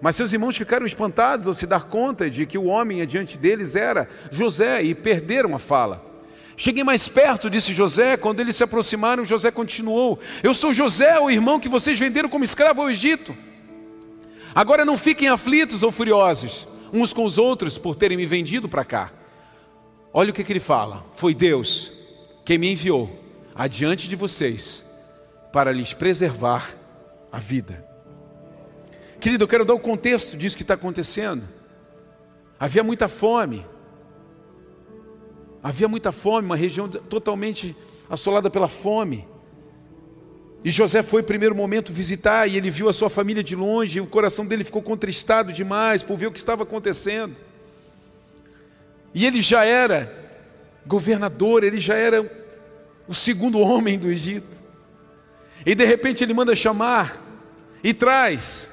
Mas 0.00 0.16
seus 0.16 0.32
irmãos 0.32 0.56
ficaram 0.56 0.84
espantados 0.84 1.46
ao 1.46 1.54
se 1.54 1.66
dar 1.66 1.84
conta 1.84 2.28
de 2.28 2.44
que 2.44 2.58
o 2.58 2.66
homem 2.66 3.02
adiante 3.02 3.38
deles 3.38 3.76
era 3.76 4.08
José 4.30 4.82
e 4.82 4.94
perderam 4.94 5.54
a 5.54 5.58
fala. 5.58 6.04
Cheguei 6.56 6.84
mais 6.84 7.08
perto, 7.08 7.50
disse 7.50 7.72
José. 7.72 8.16
Quando 8.16 8.40
eles 8.40 8.54
se 8.56 8.64
aproximaram, 8.64 9.24
José 9.24 9.50
continuou: 9.50 10.18
Eu 10.42 10.54
sou 10.54 10.72
José, 10.72 11.18
o 11.18 11.30
irmão 11.30 11.58
que 11.58 11.68
vocês 11.68 11.98
venderam 11.98 12.28
como 12.28 12.44
escravo 12.44 12.82
ao 12.82 12.90
Egito. 12.90 13.36
Agora 14.54 14.84
não 14.84 14.96
fiquem 14.96 15.28
aflitos 15.28 15.82
ou 15.82 15.90
furiosos 15.90 16.68
uns 16.92 17.12
com 17.12 17.24
os 17.24 17.38
outros 17.38 17.76
por 17.76 17.96
terem 17.96 18.16
me 18.16 18.24
vendido 18.24 18.68
para 18.68 18.84
cá. 18.84 19.12
Olha 20.12 20.30
o 20.30 20.32
que, 20.32 20.44
que 20.44 20.52
ele 20.52 20.60
fala: 20.60 21.04
Foi 21.12 21.34
Deus 21.34 21.90
quem 22.44 22.56
me 22.56 22.70
enviou 22.70 23.10
adiante 23.54 24.08
de 24.08 24.14
vocês 24.14 24.84
para 25.52 25.72
lhes 25.72 25.92
preservar 25.92 26.72
a 27.32 27.38
vida. 27.38 27.84
Querido, 29.20 29.44
eu 29.44 29.48
quero 29.48 29.64
dar 29.64 29.74
o 29.74 29.80
contexto 29.80 30.36
disso 30.36 30.56
que 30.56 30.62
está 30.62 30.74
acontecendo. 30.74 31.48
Havia 32.60 32.84
muita 32.84 33.08
fome. 33.08 33.66
Havia 35.62 35.88
muita 35.88 36.12
fome, 36.12 36.46
uma 36.46 36.56
região 36.56 36.88
totalmente 36.88 37.74
assolada 38.08 38.50
pela 38.50 38.68
fome. 38.68 39.26
E 40.64 40.70
José 40.70 41.02
foi, 41.02 41.22
primeiro 41.22 41.54
momento, 41.54 41.92
visitar 41.92 42.48
e 42.48 42.56
ele 42.56 42.70
viu 42.70 42.88
a 42.88 42.92
sua 42.92 43.10
família 43.10 43.42
de 43.42 43.54
longe, 43.54 43.98
e 43.98 44.00
o 44.00 44.06
coração 44.06 44.46
dele 44.46 44.64
ficou 44.64 44.80
contristado 44.80 45.52
demais 45.52 46.02
por 46.02 46.16
ver 46.16 46.28
o 46.28 46.32
que 46.32 46.38
estava 46.38 46.62
acontecendo. 46.62 47.36
E 49.14 49.26
ele 49.26 49.42
já 49.42 49.62
era 49.62 50.10
governador, 50.86 51.62
ele 51.62 51.80
já 51.80 51.94
era 51.94 52.28
o 53.06 53.12
segundo 53.12 53.60
homem 53.60 53.98
do 53.98 54.10
Egito. 54.10 54.64
E 55.66 55.74
de 55.74 55.84
repente 55.84 56.24
ele 56.24 56.32
manda 56.32 56.56
chamar 56.56 57.22
e 57.82 57.92
traz 57.92 58.70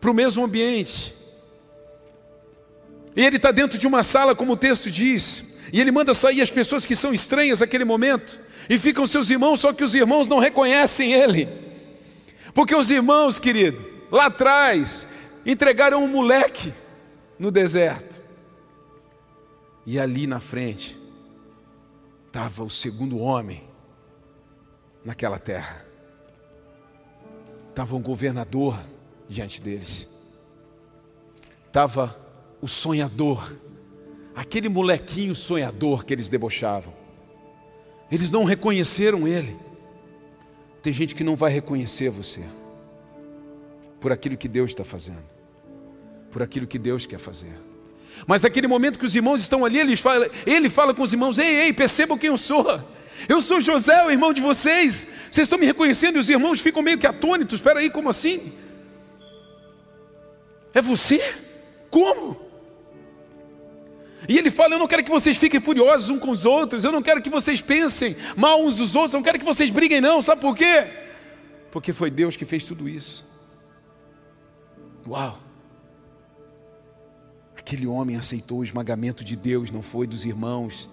para 0.00 0.10
o 0.10 0.14
mesmo 0.14 0.44
ambiente. 0.44 1.14
E 3.14 3.24
ele 3.24 3.36
está 3.36 3.52
dentro 3.52 3.78
de 3.78 3.86
uma 3.86 4.02
sala, 4.02 4.34
como 4.34 4.54
o 4.54 4.56
texto 4.56 4.90
diz, 4.90 5.44
e 5.72 5.80
ele 5.80 5.92
manda 5.92 6.12
sair 6.12 6.42
as 6.42 6.50
pessoas 6.50 6.84
que 6.84 6.96
são 6.96 7.14
estranhas 7.14 7.60
naquele 7.60 7.84
momento, 7.84 8.40
e 8.68 8.78
ficam 8.78 9.06
seus 9.06 9.30
irmãos, 9.30 9.60
só 9.60 9.72
que 9.72 9.84
os 9.84 9.94
irmãos 9.94 10.28
não 10.28 10.38
reconhecem 10.38 11.12
ele, 11.12 11.48
porque 12.54 12.74
os 12.74 12.90
irmãos, 12.90 13.38
querido, 13.38 13.84
lá 14.10 14.26
atrás, 14.26 15.06
entregaram 15.44 16.04
um 16.04 16.08
moleque 16.08 16.72
no 17.38 17.50
deserto, 17.50 18.20
e 19.86 19.98
ali 19.98 20.26
na 20.26 20.40
frente 20.40 20.98
estava 22.26 22.62
o 22.62 22.70
segundo 22.70 23.18
homem 23.18 23.64
naquela 25.04 25.38
terra, 25.38 25.84
estava 27.70 27.96
um 27.96 28.02
governador 28.02 28.78
diante 29.28 29.60
deles. 29.60 30.08
Estava 31.66 32.18
o 32.60 32.66
sonhador, 32.66 33.56
aquele 34.34 34.68
molequinho 34.68 35.36
sonhador 35.36 36.04
que 36.04 36.12
eles 36.12 36.28
debochavam. 36.28 36.92
Eles 38.10 38.30
não 38.30 38.44
reconheceram 38.44 39.26
ele. 39.26 39.56
Tem 40.82 40.92
gente 40.92 41.14
que 41.14 41.22
não 41.22 41.36
vai 41.36 41.50
reconhecer 41.52 42.10
você 42.10 42.42
por 44.00 44.10
aquilo 44.10 44.36
que 44.36 44.48
Deus 44.48 44.70
está 44.70 44.82
fazendo, 44.82 45.22
por 46.30 46.42
aquilo 46.42 46.66
que 46.66 46.78
Deus 46.78 47.06
quer 47.06 47.18
fazer. 47.18 47.52
Mas 48.26 48.42
naquele 48.42 48.66
momento 48.66 48.98
que 48.98 49.04
os 49.04 49.14
irmãos 49.14 49.40
estão 49.40 49.64
ali, 49.64 49.78
ele 49.78 49.96
fala, 49.96 50.28
ele 50.46 50.68
fala 50.68 50.94
com 50.94 51.02
os 51.02 51.12
irmãos: 51.12 51.38
Ei, 51.38 51.66
ei, 51.66 51.72
percebam 51.72 52.18
quem 52.18 52.28
eu 52.28 52.38
sou. 52.38 52.82
Eu 53.28 53.40
sou 53.40 53.60
José, 53.60 54.02
o 54.04 54.10
irmão 54.10 54.32
de 54.32 54.40
vocês. 54.40 55.06
Vocês 55.30 55.46
estão 55.46 55.58
me 55.58 55.66
reconhecendo 55.66 56.16
e 56.16 56.18
os 56.18 56.30
irmãos 56.30 56.60
ficam 56.60 56.82
meio 56.82 56.98
que 56.98 57.06
atônitos. 57.06 57.56
Espera 57.56 57.80
aí, 57.80 57.90
como 57.90 58.08
assim? 58.08 58.52
É 60.72 60.80
você? 60.80 61.34
Como? 61.90 62.49
E 64.30 64.38
ele 64.38 64.48
fala: 64.48 64.74
Eu 64.74 64.78
não 64.78 64.86
quero 64.86 65.02
que 65.02 65.10
vocês 65.10 65.36
fiquem 65.36 65.60
furiosos 65.60 66.08
uns 66.08 66.20
com 66.20 66.30
os 66.30 66.46
outros, 66.46 66.84
eu 66.84 66.92
não 66.92 67.02
quero 67.02 67.20
que 67.20 67.28
vocês 67.28 67.60
pensem 67.60 68.16
mal 68.36 68.62
uns 68.62 68.76
dos 68.76 68.94
outros, 68.94 69.12
eu 69.12 69.18
não 69.18 69.24
quero 69.24 69.40
que 69.40 69.44
vocês 69.44 69.72
briguem, 69.72 70.00
não. 70.00 70.22
Sabe 70.22 70.40
por 70.40 70.56
quê? 70.56 70.88
Porque 71.72 71.92
foi 71.92 72.12
Deus 72.12 72.36
que 72.36 72.44
fez 72.44 72.64
tudo 72.64 72.88
isso. 72.88 73.28
Uau! 75.04 75.36
Aquele 77.58 77.88
homem 77.88 78.16
aceitou 78.16 78.60
o 78.60 78.64
esmagamento 78.64 79.24
de 79.24 79.34
Deus, 79.34 79.72
não 79.72 79.82
foi 79.82 80.06
dos 80.06 80.24
irmãos, 80.24 80.88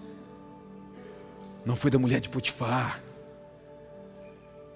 não 1.64 1.76
foi 1.76 1.92
da 1.92 1.98
mulher 1.98 2.20
de 2.20 2.28
Potifar. 2.28 3.00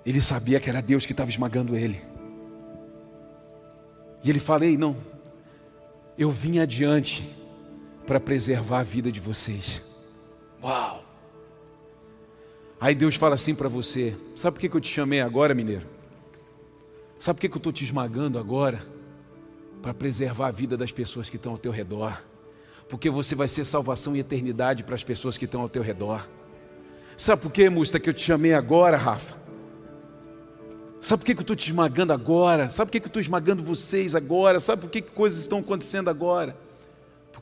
Ele 0.07 0.21
sabia 0.21 0.61
que 0.61 0.71
era 0.71 0.81
Deus 0.81 1.05
que 1.05 1.11
estava 1.11 1.31
esmagando 1.31 1.75
ele. 1.75 2.01
E 4.23 4.31
ele 4.31 4.39
fala: 4.39 4.65
Ei, 4.65 4.77
não, 4.77 4.97
eu 6.17 6.31
vim 6.31 6.61
adiante 6.61 7.42
para 8.07 8.21
preservar 8.21 8.81
a 8.81 8.83
vida 8.83 9.11
de 9.11 9.21
vocês. 9.21 9.83
Uau! 10.63 11.05
Aí 12.81 12.95
Deus 12.95 13.15
fala 13.15 13.35
assim 13.35 13.55
para 13.55 13.69
você: 13.69 14.17
Sabe 14.35 14.55
por 14.59 14.69
que 14.69 14.77
eu 14.77 14.81
te 14.81 14.89
chamei 14.89 15.21
agora, 15.21 15.55
mineiro? 15.55 15.87
Sabe 17.19 17.37
por 17.37 17.49
que 17.49 17.55
eu 17.55 17.59
estou 17.59 17.73
te 17.73 17.85
esmagando 17.85 18.39
agora? 18.39 18.85
Para 19.81 19.95
preservar 19.95 20.49
a 20.49 20.51
vida 20.51 20.77
das 20.77 20.91
pessoas 20.91 21.29
que 21.29 21.37
estão 21.37 21.53
ao 21.53 21.59
teu 21.59 21.71
redor. 21.71 22.23
Porque 22.89 23.09
você 23.09 23.35
vai 23.35 23.47
ser 23.47 23.65
salvação 23.65 24.17
e 24.17 24.21
eternidade 24.21 24.83
para 24.83 24.95
as 24.95 25.05
pessoas 25.05 25.39
que 25.39 25.45
estão 25.45 25.61
ao 25.61 25.69
teu 25.69 25.83
redor. 25.83 26.29
Sabe 27.17 27.43
por 27.43 27.53
que, 27.53 27.71
Musta, 27.71 28.01
que 28.01 28.09
eu 28.09 28.15
te 28.15 28.23
chamei 28.23 28.53
agora, 28.55 28.97
Rafa? 28.97 29.41
Sabe 31.01 31.21
por 31.21 31.27
que 31.27 31.33
eu 31.33 31.41
estou 31.41 31.57
te 31.57 31.67
esmagando 31.67 32.13
agora? 32.13 32.69
Sabe 32.69 32.91
por 32.91 32.93
que 32.93 33.05
eu 33.05 33.09
estou 33.09 33.21
esmagando 33.21 33.63
vocês 33.63 34.15
agora? 34.15 34.61
Sabe 34.61 34.83
por 34.83 34.91
que 34.91 35.03
coisas 35.03 35.41
estão 35.41 35.59
acontecendo 35.59 36.09
agora? 36.11 36.57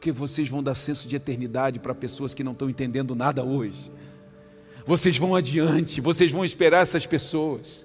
Porque 0.01 0.13
vocês 0.13 0.49
vão 0.49 0.63
dar 0.63 0.75
senso 0.75 1.07
de 1.07 1.15
eternidade 1.15 1.79
para 1.79 1.95
pessoas 1.95 2.33
que 2.33 2.43
não 2.43 2.53
estão 2.53 2.71
entendendo 2.71 3.15
nada 3.15 3.45
hoje. 3.45 3.93
Vocês 4.87 5.19
vão 5.19 5.37
adiante, 5.37 6.01
vocês 6.01 6.33
vão 6.33 6.43
esperar 6.43 6.81
essas 6.81 7.05
pessoas. 7.05 7.85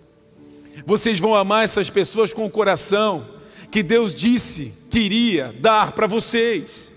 Vocês 0.85 1.19
vão 1.19 1.35
amar 1.35 1.65
essas 1.65 1.89
pessoas 1.89 2.31
com 2.31 2.45
o 2.45 2.49
coração 2.49 3.27
que 3.69 3.83
Deus 3.83 4.13
disse 4.15 4.71
que 4.89 4.97
iria 4.99 5.53
dar 5.59 5.91
para 5.91 6.07
vocês. 6.07 6.93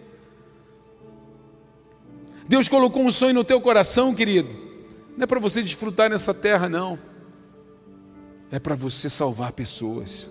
Deus 2.46 2.68
colocou 2.68 3.04
um 3.04 3.10
sonho 3.10 3.34
no 3.34 3.42
teu 3.42 3.60
coração, 3.60 4.14
querido. 4.14 4.54
Não 5.16 5.24
é 5.24 5.26
para 5.26 5.40
você 5.40 5.60
desfrutar 5.60 6.08
nessa 6.08 6.32
terra, 6.32 6.68
não. 6.68 6.96
É 8.52 8.60
para 8.60 8.76
você 8.76 9.10
salvar 9.10 9.50
pessoas. 9.50 10.30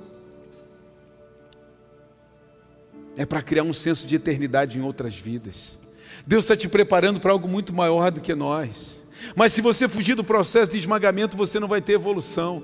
É 3.17 3.25
para 3.25 3.41
criar 3.41 3.63
um 3.63 3.73
senso 3.73 4.05
de 4.05 4.15
eternidade 4.15 4.77
em 4.77 4.81
outras 4.81 5.17
vidas. 5.17 5.79
Deus 6.25 6.45
está 6.45 6.55
te 6.55 6.69
preparando 6.69 7.19
para 7.19 7.31
algo 7.31 7.47
muito 7.47 7.73
maior 7.73 8.11
do 8.11 8.21
que 8.21 8.35
nós. 8.35 9.05
Mas 9.35 9.51
se 9.51 9.61
você 9.61 9.89
fugir 9.89 10.15
do 10.15 10.23
processo 10.23 10.71
de 10.71 10.77
esmagamento, 10.77 11.35
você 11.35 11.59
não 11.59 11.67
vai 11.67 11.81
ter 11.81 11.93
evolução. 11.93 12.63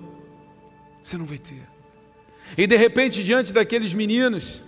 Você 1.02 1.18
não 1.18 1.26
vai 1.26 1.40
ter. 1.40 1.68
E 2.58 2.68
de 2.68 2.78
repente, 2.78 3.24
diante 3.24 3.52
daqueles 3.52 3.94
meninos, 3.94 4.62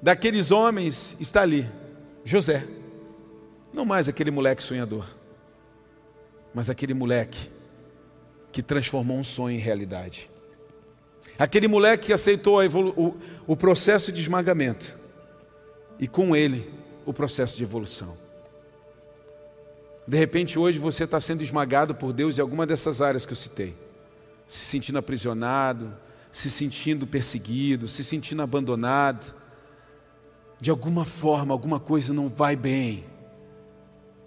daqueles 0.00 0.50
homens, 0.50 1.16
está 1.18 1.42
ali 1.42 1.68
José. 2.24 2.64
Não 3.72 3.84
mais 3.84 4.08
aquele 4.08 4.30
moleque 4.30 4.62
sonhador, 4.62 5.04
mas 6.54 6.70
aquele 6.70 6.94
moleque 6.94 7.50
que 8.52 8.62
transformou 8.62 9.18
um 9.18 9.24
sonho 9.24 9.56
em 9.56 9.60
realidade. 9.60 10.30
Aquele 11.38 11.66
moleque 11.66 12.06
que 12.06 12.12
aceitou 12.12 12.60
o, 12.64 13.16
o 13.46 13.56
processo 13.56 14.12
de 14.12 14.22
esmagamento 14.22 14.96
e 15.98 16.06
com 16.06 16.34
ele 16.34 16.72
o 17.04 17.12
processo 17.12 17.56
de 17.56 17.64
evolução. 17.64 18.16
De 20.06 20.16
repente, 20.18 20.58
hoje 20.58 20.78
você 20.78 21.04
está 21.04 21.20
sendo 21.20 21.42
esmagado 21.42 21.94
por 21.94 22.12
Deus 22.12 22.38
em 22.38 22.40
alguma 22.40 22.66
dessas 22.66 23.00
áreas 23.00 23.24
que 23.24 23.32
eu 23.32 23.36
citei, 23.36 23.74
se 24.46 24.64
sentindo 24.66 24.98
aprisionado, 24.98 25.96
se 26.30 26.50
sentindo 26.50 27.06
perseguido, 27.06 27.88
se 27.88 28.04
sentindo 28.04 28.42
abandonado. 28.42 29.34
De 30.60 30.70
alguma 30.70 31.04
forma, 31.04 31.54
alguma 31.54 31.80
coisa 31.80 32.12
não 32.12 32.28
vai 32.28 32.54
bem. 32.54 33.04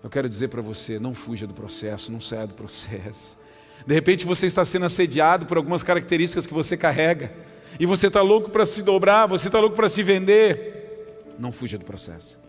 Eu 0.03 0.09
quero 0.09 0.27
dizer 0.27 0.47
para 0.47 0.61
você: 0.61 0.99
não 0.99 1.13
fuja 1.13 1.45
do 1.45 1.53
processo, 1.53 2.11
não 2.11 2.21
saia 2.21 2.47
do 2.47 2.53
processo. 2.53 3.37
De 3.85 3.93
repente 3.93 4.25
você 4.25 4.47
está 4.47 4.65
sendo 4.65 4.85
assediado 4.85 5.45
por 5.45 5.57
algumas 5.57 5.83
características 5.83 6.45
que 6.45 6.53
você 6.53 6.75
carrega, 6.75 7.31
e 7.79 7.85
você 7.85 8.07
está 8.07 8.21
louco 8.21 8.49
para 8.49 8.65
se 8.65 8.83
dobrar, 8.83 9.27
você 9.27 9.47
está 9.47 9.59
louco 9.59 9.75
para 9.75 9.89
se 9.89 10.01
vender. 10.01 11.25
Não 11.37 11.51
fuja 11.51 11.77
do 11.77 11.85
processo. 11.85 12.39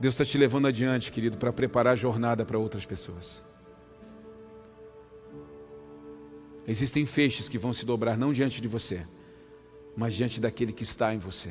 Deus 0.00 0.14
está 0.14 0.24
te 0.24 0.36
levando 0.36 0.66
adiante, 0.66 1.12
querido, 1.12 1.38
para 1.38 1.52
preparar 1.52 1.92
a 1.92 1.96
jornada 1.96 2.44
para 2.44 2.58
outras 2.58 2.84
pessoas. 2.84 3.42
Existem 6.66 7.06
feixes 7.06 7.48
que 7.48 7.58
vão 7.58 7.72
se 7.72 7.86
dobrar 7.86 8.16
não 8.16 8.32
diante 8.32 8.60
de 8.60 8.68
você, 8.68 9.06
mas 9.96 10.14
diante 10.14 10.40
daquele 10.40 10.72
que 10.72 10.82
está 10.82 11.14
em 11.14 11.18
você. 11.18 11.50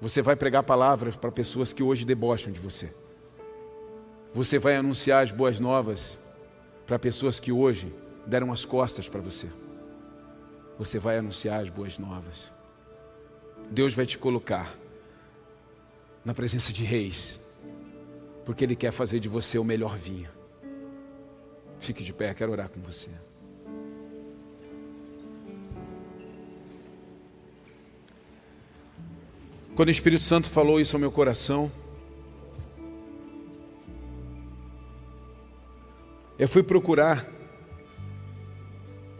Você 0.00 0.22
vai 0.22 0.36
pregar 0.36 0.62
palavras 0.62 1.16
para 1.16 1.30
pessoas 1.30 1.72
que 1.72 1.82
hoje 1.82 2.04
debocham 2.04 2.52
de 2.52 2.60
você. 2.60 2.92
Você 4.32 4.58
vai 4.58 4.76
anunciar 4.76 5.24
as 5.24 5.32
boas 5.32 5.58
novas 5.58 6.20
para 6.88 6.98
pessoas 6.98 7.38
que 7.38 7.52
hoje 7.52 7.94
deram 8.26 8.50
as 8.50 8.64
costas 8.64 9.06
para 9.06 9.20
você. 9.20 9.46
Você 10.78 10.98
vai 10.98 11.18
anunciar 11.18 11.60
as 11.60 11.68
boas 11.68 11.98
novas. 11.98 12.50
Deus 13.70 13.92
vai 13.92 14.06
te 14.06 14.16
colocar 14.16 14.74
na 16.24 16.32
presença 16.32 16.72
de 16.72 16.84
reis, 16.84 17.38
porque 18.46 18.64
Ele 18.64 18.74
quer 18.74 18.90
fazer 18.90 19.20
de 19.20 19.28
você 19.28 19.58
o 19.58 19.64
melhor 19.64 19.98
vinho. 19.98 20.30
Fique 21.78 22.02
de 22.02 22.10
pé, 22.10 22.32
quero 22.32 22.52
orar 22.52 22.70
com 22.70 22.80
você. 22.80 23.10
Quando 29.76 29.88
o 29.88 29.92
Espírito 29.92 30.22
Santo 30.22 30.48
falou 30.48 30.80
isso 30.80 30.96
ao 30.96 31.00
meu 31.00 31.12
coração, 31.12 31.70
eu 36.38 36.48
fui 36.48 36.62
procurar 36.62 37.26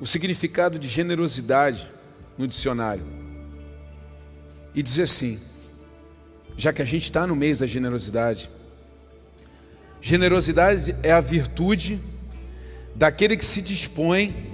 o 0.01 0.07
significado 0.07 0.79
de 0.79 0.89
generosidade 0.89 1.91
no 2.37 2.47
dicionário 2.47 3.05
e 4.75 4.83
dizer 4.83 5.03
assim: 5.03 5.41
já 6.57 6.73
que 6.73 6.81
a 6.81 6.85
gente 6.85 7.05
está 7.05 7.27
no 7.27 7.35
mês 7.35 7.59
da 7.59 7.67
generosidade, 7.67 8.49
generosidade 10.01 10.95
é 11.03 11.11
a 11.11 11.21
virtude 11.21 12.01
daquele 12.95 13.37
que 13.37 13.45
se 13.45 13.61
dispõe 13.61 14.49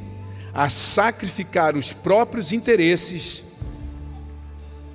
a 0.55 0.69
sacrificar 0.69 1.77
os 1.77 1.93
próprios 1.93 2.53
interesses 2.53 3.45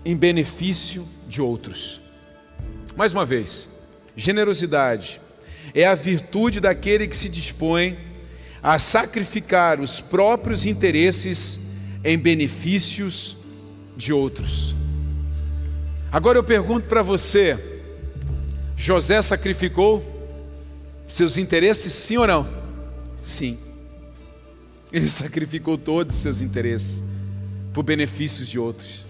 em 0.04 0.16
benefício 0.16 1.08
de 1.28 1.42
outros. 1.42 2.02
Mais 2.96 3.14
uma 3.14 3.26
vez, 3.26 3.70
generosidade 4.16 5.22
é 5.74 5.86
a 5.86 5.96
virtude 5.96 6.60
daquele 6.60 7.08
que 7.08 7.16
se 7.16 7.30
dispõe 7.30 7.98
a 8.62 8.78
sacrificar 8.78 9.80
os 9.80 10.02
próprios 10.02 10.66
interesses 10.66 11.60
em 12.04 12.18
benefícios 12.18 13.38
de 13.96 14.14
outros. 14.14 14.76
Agora 16.12 16.38
eu 16.38 16.44
pergunto 16.44 16.88
para 16.88 17.02
você: 17.02 17.58
José 18.76 19.22
sacrificou 19.22 20.04
seus 21.08 21.38
interesses, 21.38 21.94
sim 21.94 22.18
ou 22.18 22.28
não? 22.28 22.50
Sim. 23.24 23.58
Ele 24.92 25.10
sacrificou 25.12 25.78
todos 25.78 26.16
os 26.16 26.22
seus 26.22 26.42
interesses 26.42 27.04
por 27.74 27.84
benefícios 27.84 28.48
de 28.48 28.58
outros. 28.58 29.06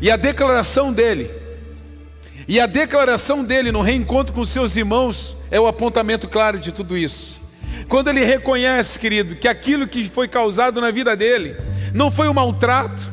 E 0.00 0.10
a 0.10 0.16
declaração 0.16 0.92
dele, 0.92 1.30
e 2.48 2.60
a 2.60 2.66
declaração 2.66 3.44
dele 3.44 3.70
no 3.70 3.82
reencontro 3.82 4.34
com 4.34 4.44
seus 4.44 4.76
irmãos 4.76 5.36
é 5.50 5.60
o 5.60 5.66
apontamento 5.66 6.28
claro 6.28 6.58
de 6.58 6.72
tudo 6.72 6.96
isso. 6.96 7.40
Quando 7.88 8.08
ele 8.08 8.24
reconhece, 8.24 8.98
querido, 8.98 9.36
que 9.36 9.48
aquilo 9.48 9.86
que 9.86 10.08
foi 10.08 10.28
causado 10.28 10.80
na 10.80 10.90
vida 10.90 11.16
dele 11.16 11.56
não 11.94 12.10
foi 12.10 12.28
o 12.28 12.34
maltrato, 12.34 13.12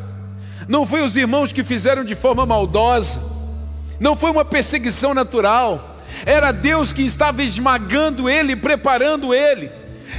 não 0.67 0.85
foi 0.85 1.03
os 1.03 1.17
irmãos 1.17 1.51
que 1.51 1.63
fizeram 1.63 2.03
de 2.03 2.15
forma 2.15 2.45
maldosa, 2.45 3.21
não 3.99 4.15
foi 4.15 4.31
uma 4.31 4.45
perseguição 4.45 5.13
natural, 5.13 5.97
era 6.25 6.51
Deus 6.51 6.91
que 6.93 7.01
estava 7.03 7.43
esmagando 7.43 8.29
ele, 8.29 8.55
preparando 8.55 9.33
ele. 9.33 9.71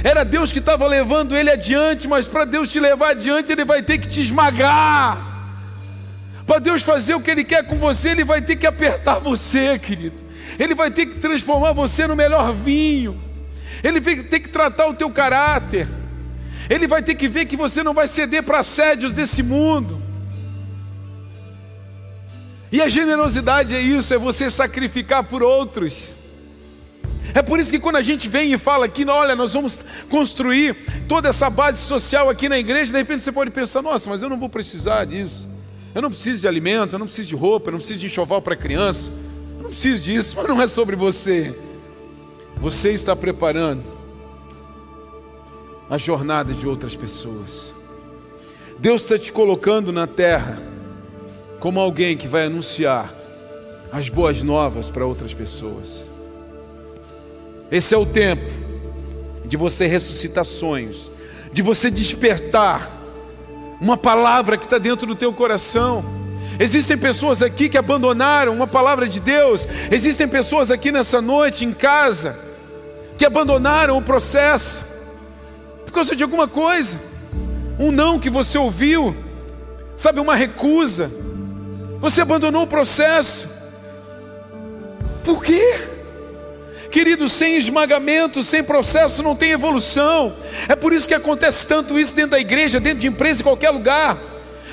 Era 0.03 0.23
Deus 0.23 0.51
que 0.51 0.59
estava 0.59 0.87
levando 0.87 1.35
ele 1.35 1.51
adiante, 1.51 2.07
mas 2.07 2.27
para 2.27 2.45
Deus 2.45 2.71
te 2.71 2.79
levar 2.79 3.11
adiante, 3.11 3.51
ele 3.51 3.65
vai 3.65 3.83
ter 3.83 3.97
que 3.97 4.07
te 4.07 4.21
esmagar. 4.21 5.30
Para 6.51 6.59
Deus 6.59 6.83
fazer 6.83 7.15
o 7.15 7.21
que 7.21 7.31
Ele 7.31 7.45
quer 7.45 7.65
com 7.65 7.77
você, 7.77 8.09
Ele 8.09 8.25
vai 8.25 8.41
ter 8.41 8.57
que 8.57 8.67
apertar 8.67 9.19
você, 9.19 9.79
querido. 9.79 10.17
Ele 10.59 10.75
vai 10.75 10.91
ter 10.91 11.05
que 11.05 11.15
transformar 11.15 11.71
você 11.71 12.05
no 12.05 12.13
melhor 12.13 12.53
vinho. 12.53 13.17
Ele 13.81 14.01
vai 14.01 14.17
ter 14.17 14.41
que 14.41 14.49
tratar 14.49 14.87
o 14.87 14.93
teu 14.93 15.09
caráter. 15.09 15.87
Ele 16.69 16.87
vai 16.87 17.01
ter 17.01 17.15
que 17.15 17.29
ver 17.29 17.45
que 17.45 17.55
você 17.55 17.81
não 17.81 17.93
vai 17.93 18.05
ceder 18.05 18.43
para 18.43 18.59
assédios 18.59 19.13
desse 19.13 19.41
mundo. 19.41 20.01
E 22.69 22.81
a 22.81 22.89
generosidade 22.89 23.73
é 23.73 23.79
isso, 23.79 24.13
é 24.13 24.17
você 24.17 24.51
sacrificar 24.51 25.23
por 25.23 25.41
outros. 25.41 26.17
É 27.33 27.41
por 27.41 27.61
isso 27.61 27.71
que 27.71 27.79
quando 27.79 27.95
a 27.95 28.01
gente 28.01 28.27
vem 28.27 28.51
e 28.51 28.57
fala 28.57 28.87
aqui, 28.87 29.05
olha, 29.05 29.37
nós 29.37 29.53
vamos 29.53 29.85
construir 30.09 30.75
toda 31.07 31.29
essa 31.29 31.49
base 31.49 31.79
social 31.79 32.29
aqui 32.29 32.49
na 32.49 32.59
igreja, 32.59 32.91
de 32.91 32.97
repente 32.97 33.23
você 33.23 33.31
pode 33.31 33.51
pensar, 33.51 33.81
nossa, 33.81 34.09
mas 34.09 34.21
eu 34.21 34.27
não 34.27 34.37
vou 34.37 34.49
precisar 34.49 35.05
disso. 35.05 35.50
Eu 35.93 36.01
não 36.01 36.09
preciso 36.09 36.41
de 36.41 36.47
alimento, 36.47 36.95
eu 36.95 36.99
não 36.99 37.05
preciso 37.05 37.29
de 37.29 37.35
roupa, 37.35 37.69
eu 37.69 37.73
não 37.73 37.79
preciso 37.79 37.99
de 37.99 38.05
enxoval 38.05 38.41
para 38.41 38.55
criança. 38.55 39.11
Eu 39.57 39.63
não 39.63 39.69
preciso 39.71 40.01
disso, 40.01 40.35
mas 40.37 40.47
não 40.47 40.61
é 40.61 40.67
sobre 40.67 40.95
você. 40.95 41.53
Você 42.57 42.91
está 42.91 43.15
preparando 43.15 43.83
a 45.89 45.97
jornada 45.97 46.53
de 46.53 46.67
outras 46.67 46.95
pessoas. 46.95 47.75
Deus 48.79 49.01
está 49.01 49.19
te 49.19 49.31
colocando 49.31 49.91
na 49.91 50.07
terra 50.07 50.57
como 51.59 51.79
alguém 51.79 52.15
que 52.15 52.27
vai 52.27 52.45
anunciar 52.45 53.13
as 53.91 54.07
boas 54.07 54.41
novas 54.41 54.89
para 54.89 55.05
outras 55.05 55.33
pessoas. 55.33 56.09
Esse 57.69 57.93
é 57.93 57.97
o 57.97 58.05
tempo 58.05 58.49
de 59.45 59.57
você 59.57 59.85
ressuscitar 59.85 60.45
sonhos, 60.45 61.11
de 61.51 61.61
você 61.61 61.91
despertar 61.91 63.00
uma 63.81 63.97
palavra 63.97 64.55
que 64.57 64.65
está 64.65 64.77
dentro 64.77 65.07
do 65.07 65.15
teu 65.15 65.33
coração. 65.33 66.05
Existem 66.59 66.95
pessoas 66.95 67.41
aqui 67.41 67.67
que 67.67 67.77
abandonaram 67.77 68.53
uma 68.53 68.67
palavra 68.67 69.09
de 69.09 69.19
Deus, 69.19 69.67
existem 69.89 70.27
pessoas 70.27 70.69
aqui 70.69 70.91
nessa 70.91 71.19
noite 71.19 71.65
em 71.65 71.73
casa 71.73 72.37
que 73.17 73.25
abandonaram 73.25 73.97
o 73.97 74.01
processo 74.01 74.83
por 75.85 75.91
causa 75.91 76.15
de 76.15 76.23
alguma 76.23 76.47
coisa, 76.47 77.01
um 77.77 77.91
não 77.91 78.17
que 78.17 78.29
você 78.29 78.57
ouviu, 78.57 79.15
sabe, 79.97 80.19
uma 80.21 80.35
recusa, 80.35 81.11
você 81.99 82.21
abandonou 82.21 82.63
o 82.63 82.67
processo, 82.67 83.49
por 85.23 85.43
quê? 85.43 85.90
Querido, 86.91 87.29
sem 87.29 87.55
esmagamento, 87.55 88.43
sem 88.43 88.61
processo, 88.61 89.23
não 89.23 89.33
tem 89.33 89.51
evolução. 89.51 90.35
É 90.67 90.75
por 90.75 90.91
isso 90.91 91.07
que 91.07 91.13
acontece 91.13 91.65
tanto 91.65 91.97
isso 91.97 92.13
dentro 92.13 92.31
da 92.31 92.39
igreja, 92.39 92.81
dentro 92.81 92.99
de 92.99 93.07
empresa, 93.07 93.39
em 93.39 93.43
qualquer 93.43 93.69
lugar. 93.69 94.19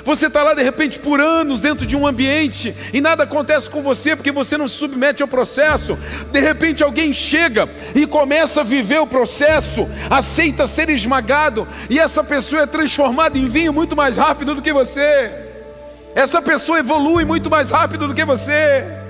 Você 0.04 0.26
está 0.26 0.42
lá 0.42 0.54
de 0.54 0.62
repente 0.62 0.98
por 0.98 1.20
anos 1.20 1.60
dentro 1.60 1.86
de 1.86 1.94
um 1.94 2.06
ambiente 2.06 2.74
e 2.92 3.00
nada 3.00 3.24
acontece 3.24 3.68
com 3.68 3.82
você 3.82 4.16
porque 4.16 4.32
você 4.32 4.56
não 4.56 4.66
se 4.66 4.74
submete 4.74 5.22
ao 5.22 5.28
processo. 5.28 5.98
De 6.32 6.40
repente 6.40 6.82
alguém 6.82 7.12
chega 7.12 7.68
e 7.94 8.06
começa 8.06 8.62
a 8.62 8.64
viver 8.64 9.00
o 9.00 9.06
processo, 9.06 9.88
aceita 10.08 10.66
ser 10.66 10.88
esmagado 10.88 11.68
e 11.90 12.00
essa 12.00 12.24
pessoa 12.24 12.62
é 12.62 12.66
transformada 12.66 13.38
em 13.38 13.44
vinho 13.44 13.72
muito 13.72 13.94
mais 13.94 14.16
rápido 14.16 14.54
do 14.54 14.62
que 14.62 14.72
você. 14.72 15.30
Essa 16.14 16.40
pessoa 16.40 16.78
evolui 16.78 17.24
muito 17.24 17.50
mais 17.50 17.70
rápido 17.70 18.08
do 18.08 18.14
que 18.14 18.24
você. 18.24 19.07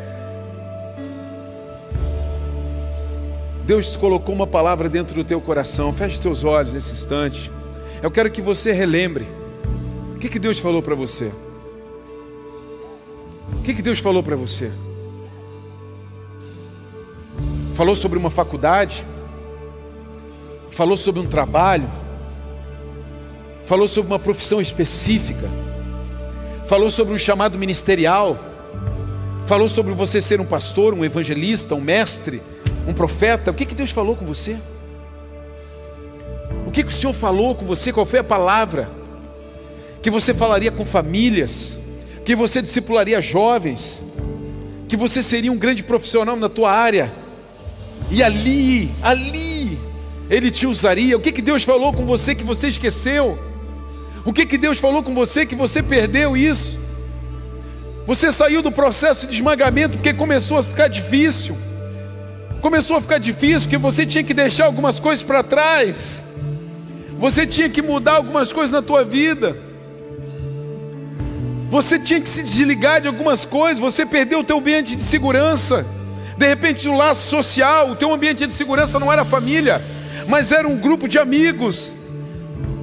Deus 3.68 3.96
colocou 3.96 4.34
uma 4.34 4.46
palavra 4.46 4.88
dentro 4.88 5.14
do 5.14 5.22
teu 5.22 5.42
coração. 5.42 5.92
Feche 5.92 6.18
teus 6.18 6.42
olhos 6.42 6.72
nesse 6.72 6.94
instante. 6.94 7.52
Eu 8.02 8.10
quero 8.10 8.30
que 8.30 8.40
você 8.40 8.72
relembre. 8.72 9.28
O 10.14 10.18
que, 10.18 10.30
que 10.30 10.38
Deus 10.38 10.58
falou 10.58 10.80
para 10.80 10.94
você? 10.94 11.30
O 13.52 13.62
que, 13.62 13.74
que 13.74 13.82
Deus 13.82 13.98
falou 13.98 14.22
para 14.22 14.36
você? 14.36 14.72
Falou 17.74 17.94
sobre 17.94 18.18
uma 18.18 18.30
faculdade? 18.30 19.06
Falou 20.70 20.96
sobre 20.96 21.20
um 21.20 21.26
trabalho? 21.26 21.90
Falou 23.66 23.86
sobre 23.86 24.10
uma 24.10 24.18
profissão 24.18 24.62
específica? 24.62 25.50
Falou 26.64 26.90
sobre 26.90 27.12
um 27.12 27.18
chamado 27.18 27.58
ministerial? 27.58 28.38
Falou 29.44 29.68
sobre 29.68 29.92
você 29.92 30.22
ser 30.22 30.40
um 30.40 30.46
pastor, 30.46 30.94
um 30.94 31.04
evangelista, 31.04 31.74
um 31.74 31.82
mestre? 31.82 32.40
Um 32.88 32.94
profeta, 32.94 33.50
o 33.50 33.54
que, 33.54 33.66
que 33.66 33.74
Deus 33.74 33.90
falou 33.90 34.16
com 34.16 34.24
você? 34.24 34.56
O 36.66 36.70
que, 36.70 36.82
que 36.82 36.88
o 36.88 36.94
Senhor 36.94 37.12
falou 37.12 37.54
com 37.54 37.66
você? 37.66 37.92
Qual 37.92 38.06
foi 38.06 38.20
a 38.20 38.24
palavra? 38.24 38.90
Que 40.00 40.10
você 40.10 40.32
falaria 40.32 40.72
com 40.72 40.86
famílias, 40.86 41.78
que 42.24 42.34
você 42.34 42.62
discipularia 42.62 43.20
jovens, 43.20 44.02
que 44.88 44.96
você 44.96 45.22
seria 45.22 45.52
um 45.52 45.58
grande 45.58 45.84
profissional 45.84 46.34
na 46.34 46.48
tua 46.48 46.72
área, 46.72 47.12
e 48.10 48.22
ali, 48.22 48.90
ali, 49.02 49.78
Ele 50.30 50.50
te 50.50 50.66
usaria. 50.66 51.14
O 51.14 51.20
que, 51.20 51.30
que 51.30 51.42
Deus 51.42 51.64
falou 51.64 51.92
com 51.92 52.06
você 52.06 52.34
que 52.34 52.44
você 52.44 52.68
esqueceu? 52.68 53.38
O 54.24 54.32
que, 54.32 54.46
que 54.46 54.56
Deus 54.56 54.78
falou 54.78 55.02
com 55.02 55.14
você 55.14 55.44
que 55.44 55.54
você 55.54 55.82
perdeu 55.82 56.34
isso? 56.34 56.80
Você 58.06 58.32
saiu 58.32 58.62
do 58.62 58.72
processo 58.72 59.26
de 59.26 59.34
esmagamento 59.34 59.98
porque 59.98 60.14
começou 60.14 60.56
a 60.56 60.62
ficar 60.62 60.88
difícil 60.88 61.67
começou 62.60 62.96
a 62.96 63.00
ficar 63.00 63.18
difícil, 63.18 63.68
que 63.68 63.78
você 63.78 64.04
tinha 64.04 64.24
que 64.24 64.34
deixar 64.34 64.66
algumas 64.66 64.98
coisas 64.98 65.22
para 65.22 65.42
trás, 65.42 66.24
você 67.18 67.46
tinha 67.46 67.68
que 67.68 67.82
mudar 67.82 68.14
algumas 68.14 68.52
coisas 68.52 68.72
na 68.72 68.82
tua 68.82 69.04
vida, 69.04 69.56
você 71.68 71.98
tinha 71.98 72.20
que 72.20 72.28
se 72.28 72.42
desligar 72.42 73.00
de 73.00 73.08
algumas 73.08 73.44
coisas, 73.44 73.78
você 73.78 74.06
perdeu 74.06 74.40
o 74.40 74.44
teu 74.44 74.58
ambiente 74.58 74.96
de 74.96 75.02
segurança, 75.02 75.86
de 76.36 76.46
repente 76.46 76.88
o 76.88 76.96
laço 76.96 77.28
social, 77.28 77.90
o 77.90 77.96
teu 77.96 78.12
ambiente 78.12 78.46
de 78.46 78.54
segurança 78.54 78.98
não 78.98 79.12
era 79.12 79.24
família, 79.24 79.82
mas 80.26 80.52
era 80.52 80.66
um 80.66 80.76
grupo 80.76 81.08
de 81.08 81.18
amigos, 81.18 81.94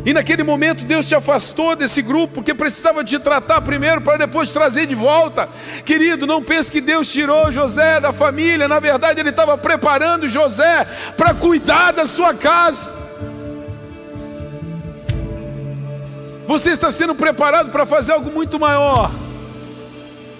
e 0.05 0.13
naquele 0.13 0.43
momento 0.43 0.85
Deus 0.85 1.07
te 1.07 1.15
afastou 1.15 1.75
desse 1.75 1.99
grupo, 2.03 2.35
porque 2.35 2.53
precisava 2.53 3.03
te 3.03 3.17
tratar 3.17 3.59
primeiro 3.61 4.01
para 4.01 4.17
depois 4.17 4.53
trazer 4.53 4.85
de 4.85 4.93
volta. 4.93 5.49
Querido, 5.83 6.27
não 6.27 6.43
pense 6.43 6.71
que 6.71 6.79
Deus 6.79 7.11
tirou 7.11 7.51
José 7.51 7.99
da 7.99 8.13
família, 8.13 8.67
na 8.67 8.79
verdade 8.79 9.19
Ele 9.19 9.31
estava 9.31 9.57
preparando 9.57 10.29
José 10.29 10.85
para 11.17 11.33
cuidar 11.33 11.91
da 11.91 12.05
sua 12.05 12.35
casa. 12.35 12.93
Você 16.45 16.69
está 16.69 16.91
sendo 16.91 17.15
preparado 17.15 17.71
para 17.71 17.87
fazer 17.87 18.11
algo 18.11 18.31
muito 18.31 18.59
maior 18.59 19.11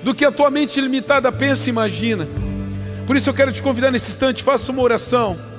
do 0.03 0.13
que 0.13 0.23
a 0.23 0.31
tua 0.31 0.51
mente 0.51 0.79
limitada 0.79 1.31
pensa 1.31 1.67
e 1.67 1.71
imagina. 1.71 2.27
Por 3.07 3.17
isso 3.17 3.31
eu 3.31 3.33
quero 3.33 3.51
te 3.51 3.63
convidar 3.63 3.89
nesse 3.89 4.11
instante, 4.11 4.43
faça 4.43 4.71
uma 4.71 4.83
oração. 4.83 5.54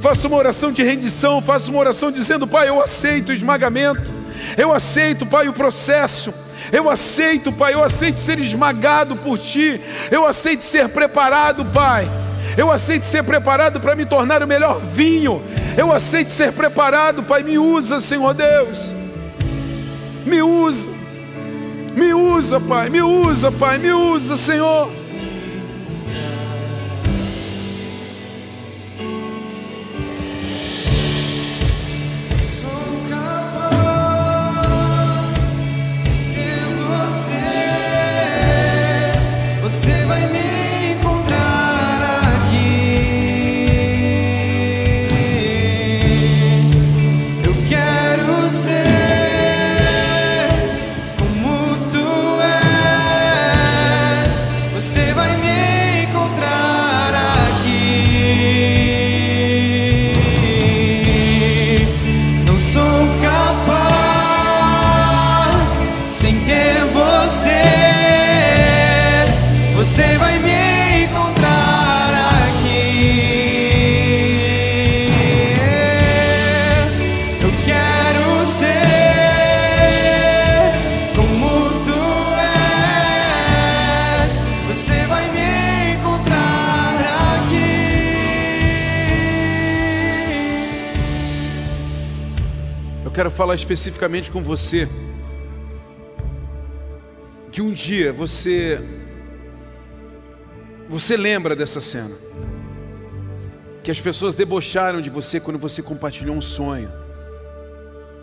Faça 0.00 0.28
uma 0.28 0.36
oração 0.36 0.70
de 0.70 0.82
rendição, 0.82 1.40
faça 1.40 1.70
uma 1.70 1.80
oração 1.80 2.10
dizendo: 2.10 2.46
Pai, 2.46 2.68
eu 2.68 2.80
aceito 2.80 3.30
o 3.30 3.32
esmagamento, 3.32 4.12
eu 4.56 4.72
aceito, 4.72 5.26
Pai, 5.26 5.48
o 5.48 5.52
processo. 5.52 6.32
Eu 6.72 6.90
aceito, 6.90 7.52
Pai, 7.52 7.74
eu 7.74 7.84
aceito 7.84 8.20
ser 8.20 8.40
esmagado 8.40 9.16
por 9.16 9.38
Ti, 9.38 9.80
eu 10.10 10.26
aceito 10.26 10.64
ser 10.64 10.88
preparado, 10.88 11.64
Pai. 11.66 12.10
Eu 12.56 12.70
aceito 12.70 13.04
ser 13.04 13.22
preparado 13.22 13.80
para 13.80 13.94
me 13.94 14.06
tornar 14.06 14.42
o 14.42 14.46
melhor 14.46 14.78
vinho. 14.80 15.42
Eu 15.76 15.92
aceito 15.92 16.30
ser 16.30 16.52
preparado, 16.52 17.22
Pai. 17.22 17.42
Me 17.42 17.58
usa, 17.58 18.00
Senhor 18.00 18.32
Deus. 18.32 18.94
Me 20.24 20.42
usa. 20.42 20.90
Me 21.94 22.14
usa, 22.14 22.58
Pai. 22.60 22.88
Me 22.88 23.02
usa, 23.02 23.52
Pai. 23.52 23.78
Me 23.78 23.92
usa, 23.92 24.36
Senhor. 24.36 24.90
Especificamente 93.66 94.30
com 94.30 94.42
você. 94.42 94.88
Que 97.50 97.60
um 97.60 97.72
dia 97.72 98.12
você 98.12 98.80
você 100.88 101.16
lembra 101.16 101.56
dessa 101.56 101.80
cena. 101.80 102.14
Que 103.82 103.90
as 103.90 104.00
pessoas 104.00 104.36
debocharam 104.36 105.00
de 105.00 105.10
você 105.10 105.40
quando 105.40 105.58
você 105.58 105.82
compartilhou 105.82 106.36
um 106.36 106.40
sonho. 106.40 106.90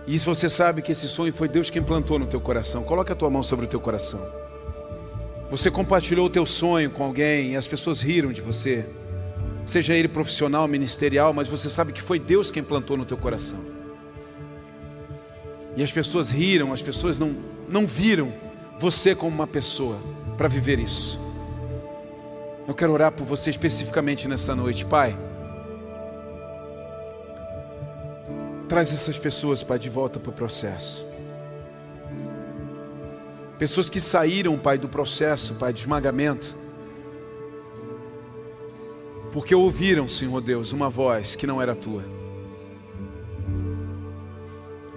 E 0.08 0.18
você 0.18 0.50
sabe 0.50 0.82
que 0.82 0.94
esse 0.94 1.08
sonho 1.08 1.34
foi 1.34 1.50
Deus 1.50 1.70
quem 1.70 1.84
plantou 1.84 2.18
no 2.18 2.26
teu 2.26 2.39
coração. 2.39 2.84
Coloca 2.84 3.12
a 3.12 3.16
tua 3.16 3.30
mão 3.30 3.44
sobre 3.44 3.66
o 3.66 3.70
teu 3.70 3.82
coração. 3.82 4.22
Você 5.50 5.70
compartilhou 5.70 6.28
o 6.28 6.30
teu 6.30 6.46
sonho 6.46 6.89
com 6.89 7.04
alguém 7.04 7.52
e 7.52 7.58
as 7.58 7.68
pessoas 7.68 8.02
riram 8.02 8.32
de 8.32 8.41
você. 8.41 8.86
Seja 9.66 9.94
ele 9.94 10.08
profissional, 10.08 10.68
ministerial, 10.68 11.34
mas 11.34 11.48
você 11.48 11.70
sabe 11.70 11.91
que 11.91 12.02
foi 12.02 12.20
Deus 12.20 12.50
quem 12.50 12.64
plantou 12.64 12.98
no 12.98 13.06
teu 13.06 13.18
coração. 13.18 13.73
E 15.76 15.84
as 15.84 15.92
pessoas 15.92 16.30
riram, 16.30 16.72
as 16.72 16.82
pessoas 16.82 17.18
não, 17.18 17.36
não 17.68 17.86
viram 17.86 18.32
você 18.80 19.16
como 19.16 19.36
uma 19.36 19.48
pessoa 19.48 19.98
para 20.38 20.48
viver 20.48 20.80
isso. 20.80 21.20
Eu 22.68 22.74
quero 22.74 22.94
orar 22.94 23.12
por 23.12 23.26
você 23.26 23.50
especificamente 23.50 24.28
nessa 24.28 24.56
noite, 24.56 24.86
Pai. 24.86 25.18
Traz 28.70 28.94
essas 28.94 29.18
pessoas, 29.18 29.62
Pai, 29.62 29.78
de 29.78 29.90
volta 29.90 30.20
para 30.20 30.30
o 30.30 30.34
processo. 30.34 31.06
Pessoas 33.58 33.90
que 33.90 34.00
saíram, 34.00 34.58
Pai, 34.58 34.78
do 34.78 34.88
processo, 34.88 35.56
Pai, 35.56 35.74
de 35.74 35.82
esmagamento. 35.82 36.56
Porque 39.32 39.54
ouviram, 39.54 40.08
Senhor 40.08 40.40
Deus, 40.42 40.72
uma 40.72 40.90
voz 40.90 41.36
que 41.36 41.48
não 41.48 41.62
era 41.62 41.76
tua. 41.76 42.04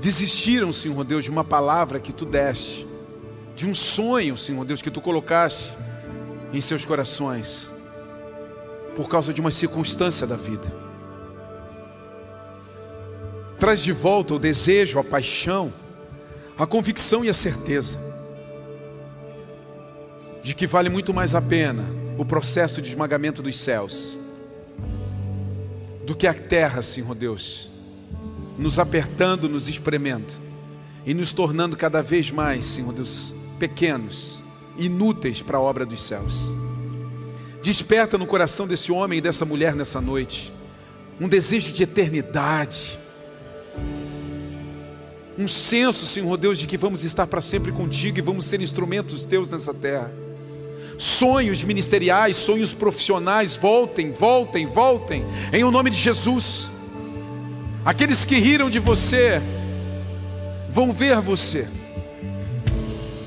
Desistiram, 0.07 0.70
Senhor 0.70 1.02
Deus, 1.02 1.24
de 1.24 1.32
uma 1.32 1.42
palavra 1.42 1.98
que 1.98 2.12
tu 2.12 2.24
deste, 2.24 2.86
de 3.57 3.66
um 3.66 3.74
sonho, 3.74 4.36
Senhor 4.36 4.64
Deus, 4.64 4.80
que 4.80 4.88
tu 4.88 5.00
colocaste 5.00 5.76
em 6.52 6.61
seus 6.61 6.84
corações, 6.84 7.68
por 8.94 9.09
causa 9.09 9.34
de 9.34 9.40
uma 9.40 9.50
circunstância 9.50 10.24
da 10.24 10.36
vida. 10.36 10.72
Traz 13.59 13.82
de 13.82 13.90
volta 13.90 14.34
o 14.34 14.38
desejo, 14.38 15.00
a 15.00 15.02
paixão, 15.02 15.74
a 16.57 16.64
convicção 16.64 17.24
e 17.24 17.28
a 17.28 17.34
certeza 17.34 18.00
de 20.40 20.54
que 20.54 20.68
vale 20.68 20.88
muito 20.88 21.12
mais 21.12 21.34
a 21.34 21.42
pena 21.42 21.84
o 22.16 22.24
processo 22.24 22.80
de 22.80 22.90
esmagamento 22.90 23.42
dos 23.42 23.59
céus 23.59 24.16
do 26.04 26.14
que 26.14 26.28
a 26.28 26.32
terra, 26.32 26.80
Senhor 26.80 27.12
Deus, 27.12 27.74
nos 28.59 28.78
apertando, 28.78 29.48
nos 29.48 29.68
espremendo 29.68 30.34
e 31.04 31.14
nos 31.14 31.32
tornando 31.32 31.76
cada 31.76 32.02
vez 32.02 32.30
mais, 32.30 32.64
Senhor 32.64 32.92
Deus, 32.92 33.34
pequenos, 33.59 34.44
inúteis 34.76 35.42
para 35.42 35.59
a 35.59 35.61
obra 35.61 35.86
dos 35.86 36.00
céus. 36.00 36.54
Desperta 37.62 38.16
no 38.16 38.26
coração 38.26 38.66
desse 38.66 38.92
homem 38.92 39.18
e 39.18 39.22
dessa 39.22 39.44
mulher 39.44 39.74
nessa 39.74 40.00
noite 40.00 40.52
um 41.20 41.28
desejo 41.28 41.72
de 41.72 41.82
eternidade 41.82 42.98
um 45.38 45.46
senso, 45.46 46.07
Senhor 46.07 46.36
Deus, 46.38 46.59
de 46.59 46.66
que 46.66 46.78
vamos 46.78 47.04
estar 47.04 47.26
para 47.26 47.42
sempre 47.42 47.70
contigo 47.70 48.18
e 48.18 48.22
vamos 48.22 48.46
ser 48.46 48.62
instrumentos 48.62 49.26
teus 49.26 49.48
nessa 49.50 49.74
terra. 49.74 50.11
Sonhos 50.96 51.62
ministeriais, 51.62 52.36
sonhos 52.36 52.72
profissionais, 52.72 53.54
voltem, 53.54 54.12
voltem, 54.12 54.66
voltem, 54.66 55.26
em 55.52 55.62
o 55.62 55.70
nome 55.70 55.90
de 55.90 55.98
Jesus. 55.98 56.72
Aqueles 57.87 58.24
que 58.24 58.41
riram 58.41 58.68
de 58.68 58.80
você, 58.80 59.41
vão 60.68 60.93
ver 60.93 61.20
você, 61.20 61.68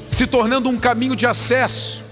se 0.10 0.28
tornando 0.28 0.68
um 0.68 0.78
caminho 0.78 1.16
de 1.16 1.26
acesso. 1.26 2.04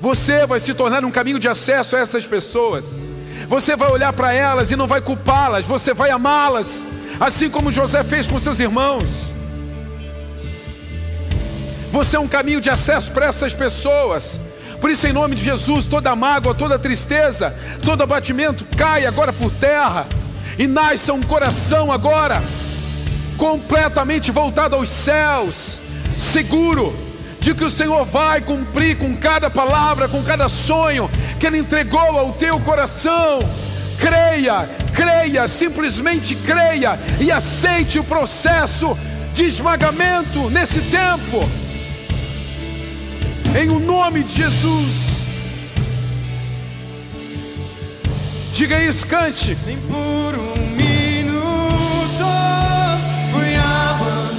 Você 0.00 0.46
vai 0.46 0.58
se 0.58 0.72
tornar 0.72 1.04
um 1.04 1.10
caminho 1.10 1.38
de 1.38 1.48
acesso 1.50 1.94
a 1.94 1.98
essas 1.98 2.26
pessoas. 2.26 3.02
Você 3.48 3.76
vai 3.76 3.90
olhar 3.90 4.14
para 4.14 4.32
elas 4.32 4.72
e 4.72 4.76
não 4.76 4.86
vai 4.86 5.02
culpá-las, 5.02 5.66
você 5.66 5.92
vai 5.92 6.08
amá-las 6.08 6.86
assim 7.20 7.50
como 7.50 7.70
José 7.70 8.02
fez 8.02 8.26
com 8.26 8.38
seus 8.38 8.58
irmãos. 8.58 9.34
Você 11.90 12.16
é 12.16 12.20
um 12.20 12.28
caminho 12.28 12.62
de 12.62 12.70
acesso 12.70 13.12
para 13.12 13.26
essas 13.26 13.52
pessoas. 13.52 14.40
Por 14.80 14.90
isso, 14.90 15.06
em 15.06 15.12
nome 15.12 15.36
de 15.36 15.44
Jesus, 15.44 15.84
toda 15.84 16.16
mágoa, 16.16 16.54
toda 16.54 16.78
tristeza, 16.78 17.54
todo 17.84 18.02
abatimento 18.02 18.66
cai 18.74 19.04
agora 19.04 19.34
por 19.34 19.52
terra 19.52 20.06
e 20.58 20.66
nasça 20.66 21.12
um 21.12 21.22
coração 21.22 21.90
agora 21.90 22.42
completamente 23.36 24.30
voltado 24.30 24.76
aos 24.76 24.88
céus, 24.88 25.80
seguro 26.16 26.94
de 27.40 27.54
que 27.54 27.64
o 27.64 27.70
Senhor 27.70 28.04
vai 28.04 28.40
cumprir 28.40 28.96
com 28.96 29.16
cada 29.16 29.50
palavra, 29.50 30.08
com 30.08 30.22
cada 30.22 30.48
sonho 30.48 31.10
que 31.40 31.46
Ele 31.46 31.58
entregou 31.58 31.98
ao 32.00 32.32
teu 32.34 32.60
coração. 32.60 33.40
Creia, 33.98 34.70
creia, 34.94 35.48
simplesmente 35.48 36.36
creia 36.36 36.98
e 37.20 37.32
aceite 37.32 37.98
o 37.98 38.04
processo 38.04 38.96
de 39.34 39.44
esmagamento 39.44 40.48
nesse 40.50 40.80
tempo. 40.82 41.40
Em 43.60 43.68
o 43.70 43.80
nome 43.80 44.22
de 44.22 44.34
Jesus. 44.34 45.11
Diga 48.62 48.78
isso, 48.80 49.04
cante. 49.08 49.58
Nem 49.66 49.76
por 49.76 50.38
um 50.38 50.54
minuto 50.76 52.24
fui 53.32 53.56
abandonado. 53.56 54.38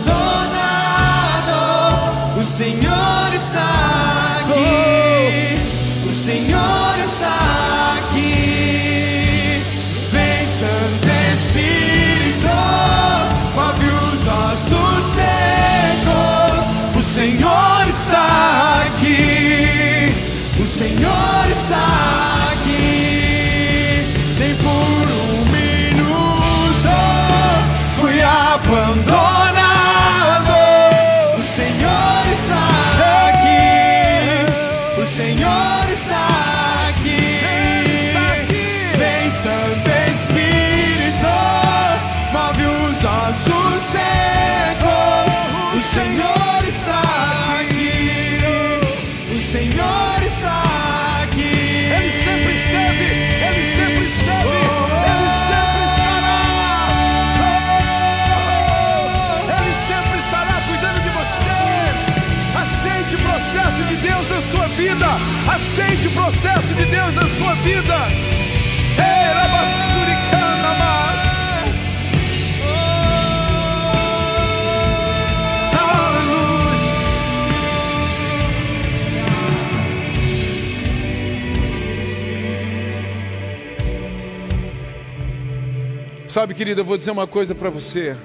O 2.39 2.43
Senhor 2.45 3.33
está 3.35 4.39
aqui. 4.39 5.59
Oh. 6.05 6.09
O 6.09 6.13
Senhor 6.13 6.99
está 7.03 7.97
aqui. 7.97 9.61
Vem, 10.13 10.45
Santo 10.45 11.09
Espírito, 11.33 12.47
move 13.57 13.87
os 14.05 14.25
ossos 14.25 15.03
secos. 15.15 16.63
O 16.97 17.03
Senhor 17.03 17.87
está 17.89 18.85
aqui. 18.87 20.15
O 20.61 20.65
Senhor 20.65 21.49
está 21.51 21.92
Sabe, 86.33 86.55
querida, 86.55 86.81
eu 86.81 86.85
vou 86.85 86.97
dizer 86.97 87.11
uma 87.11 87.27
coisa 87.27 87.53
para 87.53 87.69
você. 87.69 88.17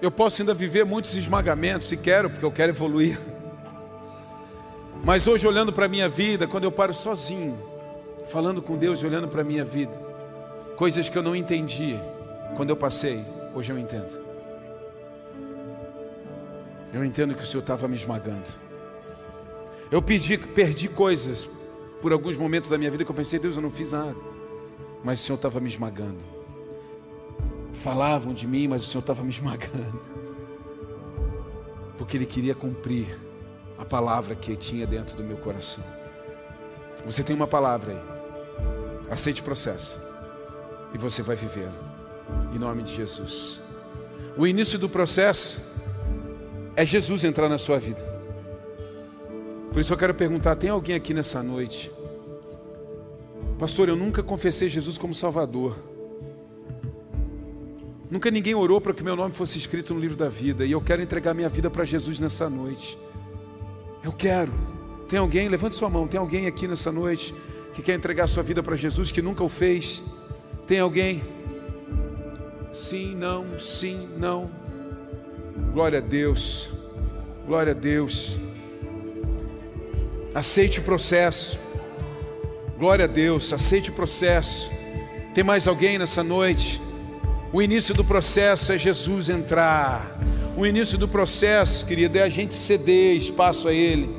Eu 0.00 0.12
posso 0.12 0.40
ainda 0.40 0.54
viver 0.54 0.84
muitos 0.84 1.16
esmagamentos, 1.16 1.88
se 1.88 1.96
quero, 1.96 2.30
porque 2.30 2.44
eu 2.44 2.52
quero 2.52 2.70
evoluir. 2.70 3.18
Mas 5.02 5.26
hoje, 5.26 5.44
olhando 5.44 5.72
para 5.72 5.86
a 5.86 5.88
minha 5.88 6.08
vida, 6.08 6.46
quando 6.46 6.62
eu 6.62 6.70
paro 6.70 6.94
sozinho, 6.94 7.60
falando 8.28 8.62
com 8.62 8.76
Deus 8.76 9.02
e 9.02 9.06
olhando 9.06 9.26
para 9.26 9.40
a 9.40 9.44
minha 9.44 9.64
vida, 9.64 10.00
coisas 10.76 11.08
que 11.08 11.18
eu 11.18 11.22
não 11.24 11.34
entendi 11.34 11.98
quando 12.56 12.70
eu 12.70 12.76
passei, 12.76 13.24
hoje 13.56 13.72
eu 13.72 13.78
entendo. 13.80 14.22
Eu 16.94 17.04
entendo 17.04 17.34
que 17.34 17.42
o 17.42 17.46
Senhor 17.46 17.60
estava 17.60 17.88
me 17.88 17.96
esmagando. 17.96 18.48
Eu 19.90 20.00
perdi, 20.00 20.38
perdi 20.38 20.86
coisas 20.86 21.50
por 22.00 22.12
alguns 22.12 22.36
momentos 22.36 22.70
da 22.70 22.78
minha 22.78 22.90
vida 22.90 23.04
que 23.04 23.10
eu 23.10 23.14
pensei, 23.14 23.38
Deus, 23.38 23.56
eu 23.56 23.62
não 23.62 23.70
fiz 23.70 23.92
nada. 23.92 24.16
Mas 25.02 25.20
o 25.20 25.22
Senhor 25.22 25.36
estava 25.36 25.60
me 25.60 25.68
esmagando. 25.68 26.18
Falavam 27.72 28.32
de 28.32 28.46
mim, 28.46 28.68
mas 28.68 28.82
o 28.82 28.86
Senhor 28.86 29.00
estava 29.00 29.22
me 29.22 29.30
esmagando. 29.30 30.00
Porque 31.96 32.16
Ele 32.16 32.26
queria 32.26 32.54
cumprir 32.54 33.18
a 33.76 33.84
palavra 33.84 34.34
que 34.34 34.56
tinha 34.56 34.86
dentro 34.86 35.16
do 35.16 35.24
meu 35.24 35.36
coração. 35.36 35.84
Você 37.04 37.22
tem 37.22 37.34
uma 37.34 37.46
palavra 37.46 37.92
aí. 37.92 39.10
Aceite 39.10 39.40
o 39.40 39.44
processo. 39.44 40.00
E 40.92 40.98
você 40.98 41.22
vai 41.22 41.36
viver. 41.36 41.68
Em 42.52 42.58
nome 42.58 42.82
de 42.82 42.94
Jesus. 42.94 43.62
O 44.36 44.46
início 44.46 44.78
do 44.78 44.88
processo 44.88 45.62
é 46.76 46.84
Jesus 46.84 47.24
entrar 47.24 47.48
na 47.48 47.58
sua 47.58 47.78
vida. 47.78 48.17
Por 49.78 49.82
isso 49.82 49.92
eu 49.92 49.96
quero 49.96 50.12
perguntar: 50.12 50.56
tem 50.56 50.70
alguém 50.70 50.96
aqui 50.96 51.14
nessa 51.14 51.40
noite? 51.40 51.88
Pastor, 53.60 53.88
eu 53.88 53.94
nunca 53.94 54.24
confessei 54.24 54.68
Jesus 54.68 54.98
como 54.98 55.14
Salvador. 55.14 55.76
Nunca 58.10 58.28
ninguém 58.28 58.56
orou 58.56 58.80
para 58.80 58.92
que 58.92 59.04
meu 59.04 59.14
nome 59.14 59.34
fosse 59.34 59.56
escrito 59.56 59.94
no 59.94 60.00
livro 60.00 60.16
da 60.16 60.28
vida. 60.28 60.66
E 60.66 60.72
eu 60.72 60.80
quero 60.80 61.00
entregar 61.00 61.32
minha 61.32 61.48
vida 61.48 61.70
para 61.70 61.84
Jesus 61.84 62.18
nessa 62.18 62.50
noite. 62.50 62.98
Eu 64.02 64.10
quero. 64.10 64.52
Tem 65.08 65.20
alguém? 65.20 65.48
Levante 65.48 65.76
sua 65.76 65.88
mão. 65.88 66.08
Tem 66.08 66.18
alguém 66.18 66.48
aqui 66.48 66.66
nessa 66.66 66.90
noite 66.90 67.32
que 67.72 67.80
quer 67.80 67.94
entregar 67.94 68.26
sua 68.26 68.42
vida 68.42 68.60
para 68.60 68.74
Jesus, 68.74 69.12
que 69.12 69.22
nunca 69.22 69.44
o 69.44 69.48
fez? 69.48 70.02
Tem 70.66 70.80
alguém? 70.80 71.22
Sim, 72.72 73.14
não, 73.14 73.56
sim, 73.60 74.08
não. 74.16 74.50
Glória 75.72 76.00
a 76.00 76.02
Deus, 76.02 76.68
glória 77.46 77.70
a 77.70 77.76
Deus. 77.76 78.40
Aceite 80.34 80.80
o 80.80 80.82
processo. 80.82 81.58
Glória 82.78 83.06
a 83.06 83.08
Deus, 83.08 83.52
aceite 83.52 83.90
o 83.90 83.92
processo. 83.92 84.70
Tem 85.34 85.42
mais 85.42 85.66
alguém 85.66 85.98
nessa 85.98 86.22
noite? 86.22 86.80
O 87.52 87.62
início 87.62 87.94
do 87.94 88.04
processo 88.04 88.72
é 88.72 88.78
Jesus 88.78 89.28
entrar. 89.30 90.20
O 90.56 90.66
início 90.66 90.98
do 90.98 91.08
processo, 91.08 91.86
querido, 91.86 92.18
é 92.18 92.22
a 92.22 92.28
gente 92.28 92.52
ceder 92.52 93.16
espaço 93.16 93.68
a 93.68 93.72
Ele. 93.72 94.14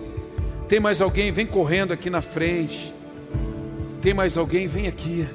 Tem 0.68 0.80
mais 0.80 0.99
alguém? 0.99 1.32
Vem 1.32 1.45
correndo 1.45 1.93
aqui 1.93 2.10
na 2.10 2.22
frente. 2.22 2.93
Tem 4.01 4.14
mais 4.14 4.36
alguém? 4.36 4.68
Vem 4.68 4.88
aqui. 4.88 5.28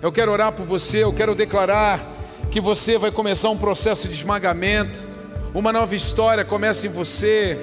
Eu 0.00 0.10
quero 0.10 0.32
orar 0.32 0.52
por 0.52 0.64
você, 0.64 1.04
eu 1.04 1.12
quero 1.12 1.34
declarar 1.34 2.14
que 2.50 2.60
você 2.60 2.96
vai 2.96 3.10
começar 3.10 3.50
um 3.50 3.58
processo 3.58 4.08
de 4.08 4.14
esmagamento. 4.14 5.06
Uma 5.52 5.72
nova 5.72 5.94
história 5.94 6.44
começa 6.44 6.86
em 6.86 6.90
você. 6.90 7.58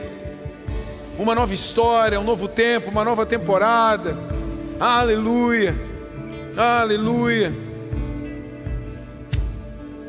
Uma 1.17 1.35
nova 1.35 1.53
história, 1.53 2.19
um 2.19 2.23
novo 2.23 2.47
tempo, 2.47 2.89
uma 2.89 3.05
nova 3.05 3.25
temporada. 3.25 4.17
Aleluia, 4.79 5.75
aleluia. 6.57 7.53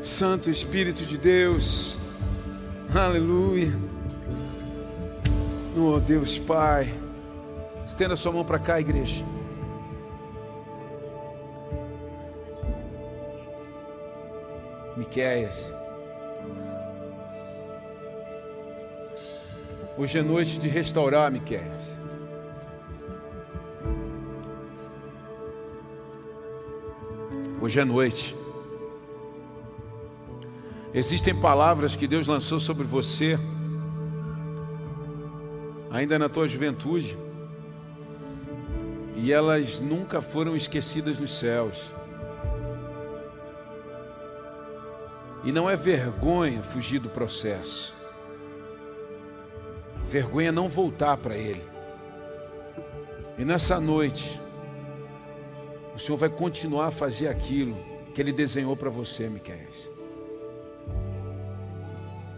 Santo 0.01 0.49
Espírito 0.49 1.05
de 1.05 1.17
Deus, 1.17 1.99
aleluia. 2.93 3.71
Oh 5.77 5.99
Deus 5.99 6.39
Pai, 6.39 6.91
estenda 7.85 8.15
sua 8.15 8.31
mão 8.31 8.43
para 8.43 8.57
cá, 8.57 8.79
igreja. 8.79 9.23
Miquéias. 14.97 15.74
Hoje 19.97 20.19
é 20.19 20.21
noite 20.21 20.59
de 20.59 20.67
restaurar 20.67 21.31
Miquéias. 21.31 21.97
Hoje 27.61 27.79
é 27.79 27.85
noite. 27.85 28.35
Existem 30.93 31.33
palavras 31.33 31.95
que 31.95 32.07
Deus 32.07 32.27
lançou 32.27 32.59
sobre 32.59 32.83
você, 32.83 33.39
ainda 35.89 36.19
na 36.19 36.27
tua 36.27 36.45
juventude, 36.45 37.17
e 39.15 39.31
elas 39.31 39.79
nunca 39.79 40.21
foram 40.21 40.57
esquecidas 40.57 41.21
nos 41.21 41.31
céus. 41.31 41.93
E 45.45 45.53
não 45.53 45.69
é 45.69 45.77
vergonha 45.77 46.61
fugir 46.61 46.99
do 46.99 47.09
processo, 47.09 47.94
vergonha 50.15 50.49
não 50.49 50.69
voltar 50.69 51.17
para 51.17 51.35
Ele. 51.35 51.61
E 53.37 53.43
nessa 53.43 53.81
noite, 53.81 54.39
o 55.93 55.99
Senhor 55.99 56.15
vai 56.17 56.29
continuar 56.29 56.87
a 56.87 56.91
fazer 56.91 57.27
aquilo 57.27 57.75
que 58.13 58.21
Ele 58.21 58.31
desenhou 58.31 58.77
para 58.77 58.89
você, 58.89 59.27
Miquel. 59.27 59.57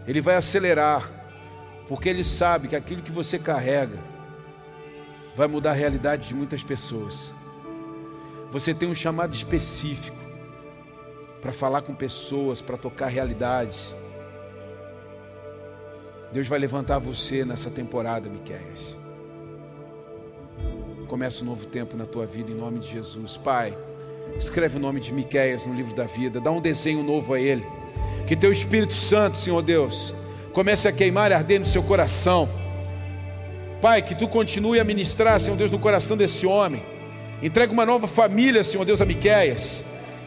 Ele 0.08 0.20
vai 0.20 0.34
acelerar, 0.34 1.08
porque 1.86 2.08
Ele 2.08 2.24
sabe 2.24 2.66
que 2.66 2.74
aquilo 2.74 3.00
que 3.00 3.12
você 3.12 3.38
carrega 3.38 4.00
vai 5.36 5.46
mudar 5.46 5.70
a 5.70 5.74
realidade 5.74 6.26
de 6.26 6.34
muitas 6.34 6.64
pessoas. 6.64 7.32
Você 8.50 8.74
tem 8.74 8.88
um 8.88 8.94
chamado 8.94 9.32
específico 9.32 10.18
para 11.40 11.52
falar 11.52 11.82
com 11.82 11.94
pessoas, 11.94 12.60
para 12.60 12.76
tocar 12.76 13.06
realidades. 13.06 13.94
Deus 16.32 16.46
vai 16.46 16.58
levantar 16.58 16.98
você 16.98 17.44
nessa 17.44 17.70
temporada, 17.70 18.28
Miquéias. 18.28 18.98
Começa 21.06 21.42
um 21.42 21.46
novo 21.46 21.64
tempo 21.64 21.96
na 21.96 22.04
tua 22.04 22.26
vida 22.26 22.52
em 22.52 22.54
nome 22.54 22.78
de 22.78 22.90
Jesus. 22.90 23.38
Pai, 23.38 23.76
escreve 24.38 24.76
o 24.76 24.80
nome 24.80 25.00
de 25.00 25.12
Miqueias 25.12 25.64
no 25.64 25.72
livro 25.72 25.94
da 25.94 26.04
vida, 26.04 26.38
dá 26.38 26.50
um 26.50 26.60
desenho 26.60 27.02
novo 27.02 27.32
a 27.32 27.40
ele. 27.40 27.66
Que 28.26 28.36
teu 28.36 28.52
Espírito 28.52 28.92
Santo, 28.92 29.38
Senhor 29.38 29.62
Deus, 29.62 30.14
comece 30.52 30.86
a 30.86 30.92
queimar 30.92 31.30
e 31.30 31.34
arder 31.34 31.60
no 31.60 31.64
seu 31.64 31.82
coração. 31.82 32.46
Pai, 33.80 34.02
que 34.02 34.14
tu 34.14 34.28
continue 34.28 34.78
a 34.78 34.84
ministrar, 34.84 35.40
Senhor 35.40 35.56
Deus, 35.56 35.72
no 35.72 35.78
coração 35.78 36.14
desse 36.14 36.46
homem. 36.46 36.82
Entrega 37.42 37.72
uma 37.72 37.86
nova 37.86 38.06
família, 38.06 38.62
Senhor 38.62 38.84
Deus, 38.84 39.00
a 39.00 39.06
Miqueias. 39.06 39.82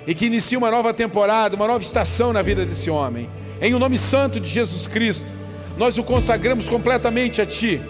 E 0.08 0.16
que 0.16 0.26
inicie 0.26 0.58
uma 0.58 0.72
nova 0.72 0.91
temporada, 0.95 1.56
uma 1.56 1.68
nova 1.68 1.84
estação 1.84 2.34
na 2.34 2.41
vida 2.41 2.66
desse 2.66 2.89
homem. 2.89 3.30
Em 3.62 3.76
o 3.76 3.80
nome 3.80 3.99
santo 3.99 4.39
de 4.39 4.49
Jesus 4.49 4.88
Cristo, 4.88 5.40
nós 5.82 5.97
o 5.97 6.03
consagramos 6.03 6.69
completamente 6.69 7.41
a 7.41 7.45
Ti. 7.45 7.82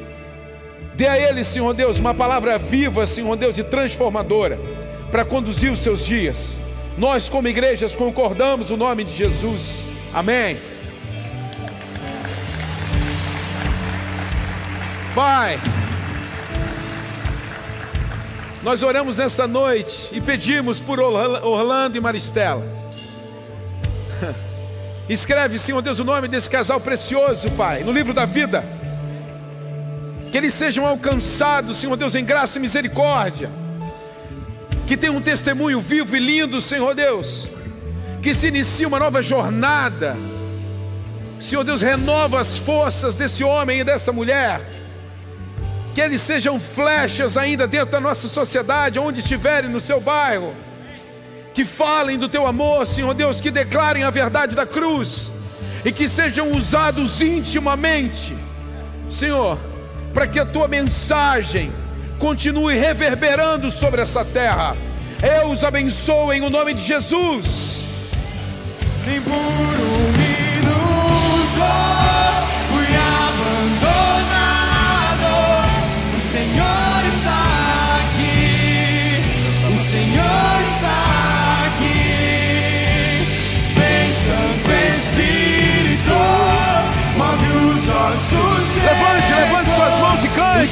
Dê 0.95 1.07
a 1.07 1.19
ele, 1.19 1.43
Senhor 1.43 1.73
Deus, 1.73 1.99
uma 1.99 2.13
palavra 2.13 2.57
viva, 2.57 3.05
Senhor 3.05 3.35
Deus, 3.35 3.57
e 3.57 3.65
transformadora, 3.65 4.57
para 5.11 5.25
conduzir 5.25 5.69
os 5.69 5.79
seus 5.79 6.05
dias. 6.05 6.61
Nós, 6.97 7.27
como 7.27 7.49
igrejas, 7.49 7.93
concordamos 7.93 8.71
o 8.71 8.77
nome 8.77 9.03
de 9.03 9.11
Jesus. 9.11 9.85
Amém. 10.13 10.57
Pai, 15.13 15.59
nós 18.63 18.83
oramos 18.83 19.17
nessa 19.17 19.45
noite 19.45 20.07
e 20.13 20.21
pedimos 20.21 20.79
por 20.79 20.97
Orlando 21.01 21.97
e 21.97 21.99
Maristela. 21.99 22.80
Escreve, 25.12 25.59
Senhor 25.59 25.82
Deus, 25.82 25.99
o 25.99 26.05
nome 26.05 26.30
desse 26.30 26.49
casal 26.49 26.80
precioso, 26.80 27.51
Pai, 27.51 27.84
no 27.84 27.91
livro 27.91 28.14
da 28.14 28.26
vida. 28.26 28.64
Que 30.32 30.38
eles 30.38 30.53
sejam 30.53 30.86
alcançados, 30.88 31.76
Senhor 31.76 31.97
Deus, 31.97 32.16
em 32.16 32.24
graça 32.24 32.57
e 32.57 32.62
misericórdia, 32.62 33.51
que 34.88 34.95
tenham 34.95 35.18
um 35.18 35.22
testemunho 35.22 35.82
vivo 35.82 36.16
e 36.16 36.20
lindo, 36.20 36.62
Senhor 36.62 36.95
Deus, 36.95 37.51
que 38.22 38.34
se 38.34 38.47
inicie 38.47 38.86
uma 38.86 38.99
nova 38.99 39.22
jornada, 39.22 40.16
Senhor 41.38 41.66
Deus, 41.66 41.82
renova 41.82 42.39
as 42.39 42.57
forças 42.57 43.14
desse 43.14 43.43
homem 43.43 43.82
e 43.82 43.84
dessa 43.84 44.14
mulher, 44.14 44.62
que 45.93 45.99
eles 45.99 46.22
sejam 46.22 46.57
flechas 46.57 47.36
ainda 47.36 47.68
dentro 47.68 47.91
da 47.91 47.99
nossa 47.99 48.30
sociedade, 48.30 48.97
onde 48.97 49.20
estiverem 49.20 49.70
no 49.70 49.82
seu 49.82 49.99
bairro, 49.99 50.55
que 51.53 51.65
falem 51.65 52.17
do 52.17 52.29
teu 52.29 52.47
amor, 52.47 52.85
Senhor 52.85 53.13
Deus, 53.13 53.41
que 53.41 53.51
declarem 53.51 54.03
a 54.03 54.09
verdade 54.09 54.55
da 54.55 54.65
cruz 54.65 55.33
e 55.83 55.91
que 55.91 56.07
sejam 56.07 56.51
usados 56.51 57.21
intimamente, 57.21 58.35
Senhor 59.09 59.57
para 60.13 60.27
que 60.27 60.39
a 60.39 60.45
tua 60.45 60.67
mensagem 60.67 61.71
continue 62.19 62.75
reverberando 62.75 63.71
sobre 63.71 64.01
essa 64.01 64.23
terra. 64.23 64.75
Eu 65.21 65.47
os 65.47 65.63
abençoo 65.63 66.31
em 66.33 66.41
o 66.41 66.49
nome 66.49 66.73
de 66.73 66.83
Jesus. 66.83 67.83
Nem 69.05 69.21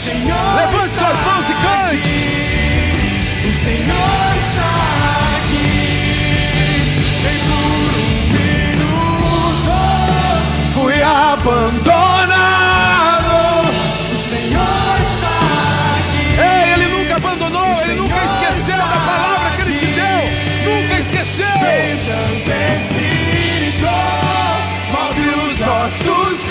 cante. 0.09 0.55
Levante 0.55 0.95
suas 0.95 1.19
mãos 1.21 1.49
e 1.49 1.53
cante. 1.53 2.09
O 3.45 3.51
Senhor 3.63 4.35
está 4.37 4.71
aqui. 5.37 5.69
Nem 7.23 7.39
por 7.47 7.91
um 7.99 8.13
minuto 8.37 9.75
fui 10.73 10.97
abandonado. 11.01 12.57
O 14.11 14.17
Senhor 14.29 14.95
está 15.01 15.35
aqui. 15.97 16.25
Ei, 16.39 16.73
Ele 16.73 16.87
nunca 16.87 17.13
abandonou, 17.15 17.71
Ele 17.83 17.95
nunca 17.95 18.19
esqueceu 18.23 18.77
da 18.77 18.83
palavra 18.85 19.49
que 19.55 19.61
Ele 19.61 19.75
te 19.79 19.85
deu. 19.87 20.21
Nunca 20.65 20.93
esqueceu. 20.99 21.59
Vem, 21.59 21.97
Santo 21.97 22.49
Espírito, 22.77 23.89
move 24.91 25.23
os 25.51 25.59
ossos 25.67 26.48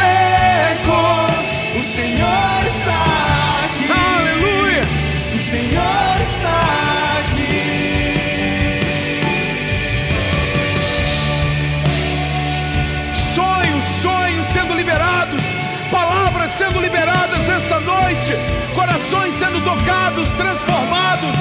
transformados, 20.36 21.34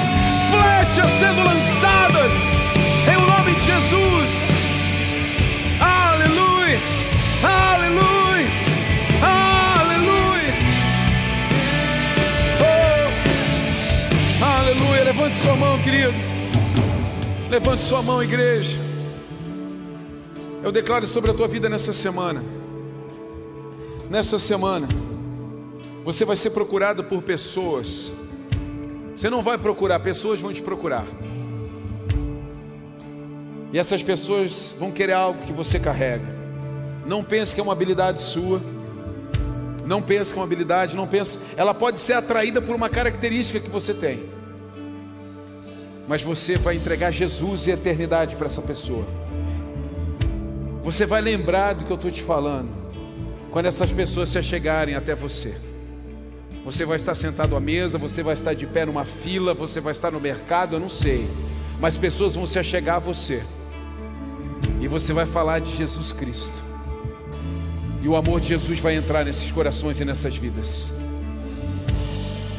flechas 0.50 1.10
sendo 1.18 1.42
lançadas, 1.42 2.32
em 3.06 3.16
nome 3.26 3.52
de 3.54 3.66
Jesus. 3.66 4.50
Aleluia, 5.80 6.78
aleluia, 7.42 8.48
aleluia. 9.22 10.54
Oh, 12.60 14.44
aleluia. 14.44 15.04
Levante 15.04 15.34
sua 15.34 15.56
mão, 15.56 15.78
querido. 15.80 16.14
Levante 17.50 17.82
sua 17.82 18.02
mão, 18.02 18.22
igreja. 18.22 18.78
Eu 20.62 20.70
declaro 20.70 21.06
sobre 21.06 21.30
a 21.30 21.34
tua 21.34 21.48
vida 21.48 21.68
nessa 21.68 21.92
semana. 21.92 22.44
Nessa 24.10 24.38
semana, 24.38 24.88
você 26.04 26.24
vai 26.24 26.36
ser 26.36 26.50
procurado 26.50 27.04
por 27.04 27.22
pessoas 27.22 28.12
você 29.18 29.28
não 29.28 29.42
vai 29.42 29.58
procurar, 29.58 29.98
pessoas 29.98 30.38
vão 30.38 30.52
te 30.52 30.62
procurar. 30.62 31.04
E 33.72 33.76
essas 33.76 34.00
pessoas 34.00 34.72
vão 34.78 34.92
querer 34.92 35.14
algo 35.14 35.42
que 35.42 35.52
você 35.52 35.76
carrega. 35.80 36.24
Não 37.04 37.24
pense 37.24 37.52
que 37.52 37.60
é 37.60 37.64
uma 37.64 37.72
habilidade 37.72 38.22
sua. 38.22 38.62
Não 39.84 40.00
pense 40.00 40.32
que 40.32 40.38
é 40.38 40.40
uma 40.40 40.46
habilidade, 40.46 40.94
não 40.94 41.08
pense. 41.08 41.36
Ela 41.56 41.74
pode 41.74 41.98
ser 41.98 42.12
atraída 42.12 42.62
por 42.62 42.76
uma 42.76 42.88
característica 42.88 43.58
que 43.58 43.68
você 43.68 43.92
tem. 43.92 44.22
Mas 46.06 46.22
você 46.22 46.54
vai 46.54 46.76
entregar 46.76 47.10
Jesus 47.10 47.66
e 47.66 47.72
eternidade 47.72 48.36
para 48.36 48.46
essa 48.46 48.62
pessoa. 48.62 49.04
Você 50.84 51.04
vai 51.04 51.20
lembrar 51.20 51.72
do 51.72 51.84
que 51.84 51.90
eu 51.90 51.96
estou 51.96 52.12
te 52.12 52.22
falando. 52.22 52.70
Quando 53.50 53.66
essas 53.66 53.90
pessoas 53.90 54.28
se 54.28 54.40
chegarem 54.44 54.94
até 54.94 55.12
você. 55.12 55.56
Você 56.68 56.84
vai 56.84 56.96
estar 56.96 57.14
sentado 57.14 57.56
à 57.56 57.60
mesa, 57.60 57.96
você 57.96 58.22
vai 58.22 58.34
estar 58.34 58.52
de 58.52 58.66
pé 58.66 58.84
numa 58.84 59.06
fila, 59.06 59.54
você 59.54 59.80
vai 59.80 59.92
estar 59.92 60.10
no 60.10 60.20
mercado, 60.20 60.76
eu 60.76 60.80
não 60.80 60.88
sei. 60.88 61.26
Mas 61.80 61.96
pessoas 61.96 62.34
vão 62.34 62.44
se 62.44 62.58
achegar 62.58 62.96
a 62.96 62.98
você. 62.98 63.42
E 64.78 64.86
você 64.86 65.14
vai 65.14 65.24
falar 65.24 65.60
de 65.60 65.74
Jesus 65.74 66.12
Cristo. 66.12 66.62
E 68.02 68.06
o 68.06 68.14
amor 68.14 68.38
de 68.38 68.48
Jesus 68.48 68.80
vai 68.80 68.96
entrar 68.96 69.24
nesses 69.24 69.50
corações 69.50 69.98
e 69.98 70.04
nessas 70.04 70.36
vidas. 70.36 70.92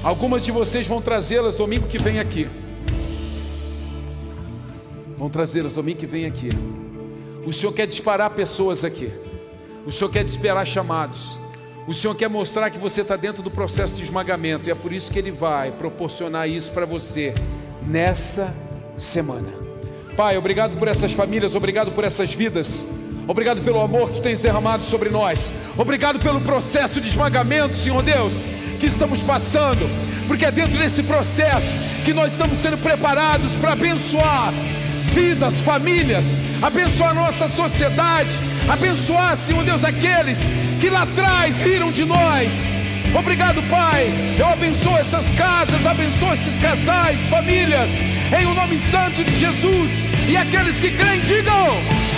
Algumas 0.01 0.43
de 0.43 0.51
vocês 0.51 0.87
vão 0.87 0.99
trazê-las 1.03 1.55
domingo 1.55 1.87
que 1.87 1.99
vem 1.99 2.19
aqui. 2.19 2.49
Vão 5.19 5.29
trazê-las 5.29 5.75
domingo 5.75 5.99
que 5.99 6.07
vem 6.07 6.25
aqui. 6.25 6.49
O 7.45 7.53
Senhor 7.53 7.71
quer 7.73 7.85
disparar 7.85 8.31
pessoas 8.31 8.83
aqui. 8.83 9.11
O 9.85 9.91
Senhor 9.91 10.09
quer 10.09 10.23
disparar 10.23 10.65
chamados. 10.65 11.39
O 11.87 11.93
Senhor 11.93 12.15
quer 12.15 12.29
mostrar 12.29 12.69
que 12.69 12.77
você 12.77 13.01
está 13.01 13.15
dentro 13.15 13.41
do 13.41 13.49
processo 13.49 13.95
de 13.95 14.03
esmagamento. 14.03 14.69
E 14.69 14.71
é 14.71 14.75
por 14.75 14.93
isso 14.93 15.11
que 15.11 15.19
Ele 15.19 15.31
vai 15.31 15.71
proporcionar 15.71 16.47
isso 16.47 16.71
para 16.71 16.85
você 16.85 17.33
nessa 17.85 18.53
semana. 18.97 19.49
Pai, 20.15 20.37
obrigado 20.37 20.77
por 20.77 20.87
essas 20.87 21.13
famílias, 21.13 21.55
obrigado 21.55 21.91
por 21.91 22.03
essas 22.03 22.33
vidas. 22.33 22.85
Obrigado 23.27 23.61
pelo 23.61 23.79
amor 23.79 24.09
que 24.09 24.15
tu 24.15 24.21
tens 24.21 24.41
derramado 24.41 24.83
sobre 24.83 25.09
nós. 25.09 25.53
Obrigado 25.77 26.19
pelo 26.19 26.41
processo 26.41 26.99
de 26.99 27.07
esmagamento, 27.07 27.75
Senhor 27.75 28.01
Deus, 28.01 28.43
que 28.79 28.87
estamos 28.87 29.21
passando. 29.21 29.87
Porque 30.27 30.45
é 30.45 30.51
dentro 30.51 30.77
desse 30.77 31.03
processo 31.03 31.75
que 32.03 32.13
nós 32.13 32.31
estamos 32.31 32.57
sendo 32.57 32.77
preparados 32.77 33.53
para 33.53 33.73
abençoar 33.73 34.51
vidas, 35.13 35.61
famílias, 35.61 36.39
abençoar 36.61 37.13
nossa 37.13 37.47
sociedade, 37.47 38.29
abençoar, 38.69 39.35
Senhor 39.35 39.63
Deus, 39.63 39.83
aqueles 39.83 40.49
que 40.79 40.89
lá 40.89 41.03
atrás 41.03 41.61
riram 41.61 41.91
de 41.91 42.05
nós. 42.05 42.69
Obrigado, 43.13 43.61
Pai. 43.63 44.11
Eu 44.37 44.47
abençoo 44.47 44.95
essas 44.97 45.31
casas, 45.31 45.85
abençoo 45.85 46.33
esses 46.33 46.59
casais, 46.59 47.27
famílias 47.27 47.91
em 48.39 48.45
o 48.45 48.53
nome 48.53 48.77
santo 48.77 49.23
de 49.23 49.35
Jesus. 49.35 50.03
E 50.27 50.37
aqueles 50.37 50.77
que 50.77 50.91
creem, 50.91 51.21
digam. 51.21 52.08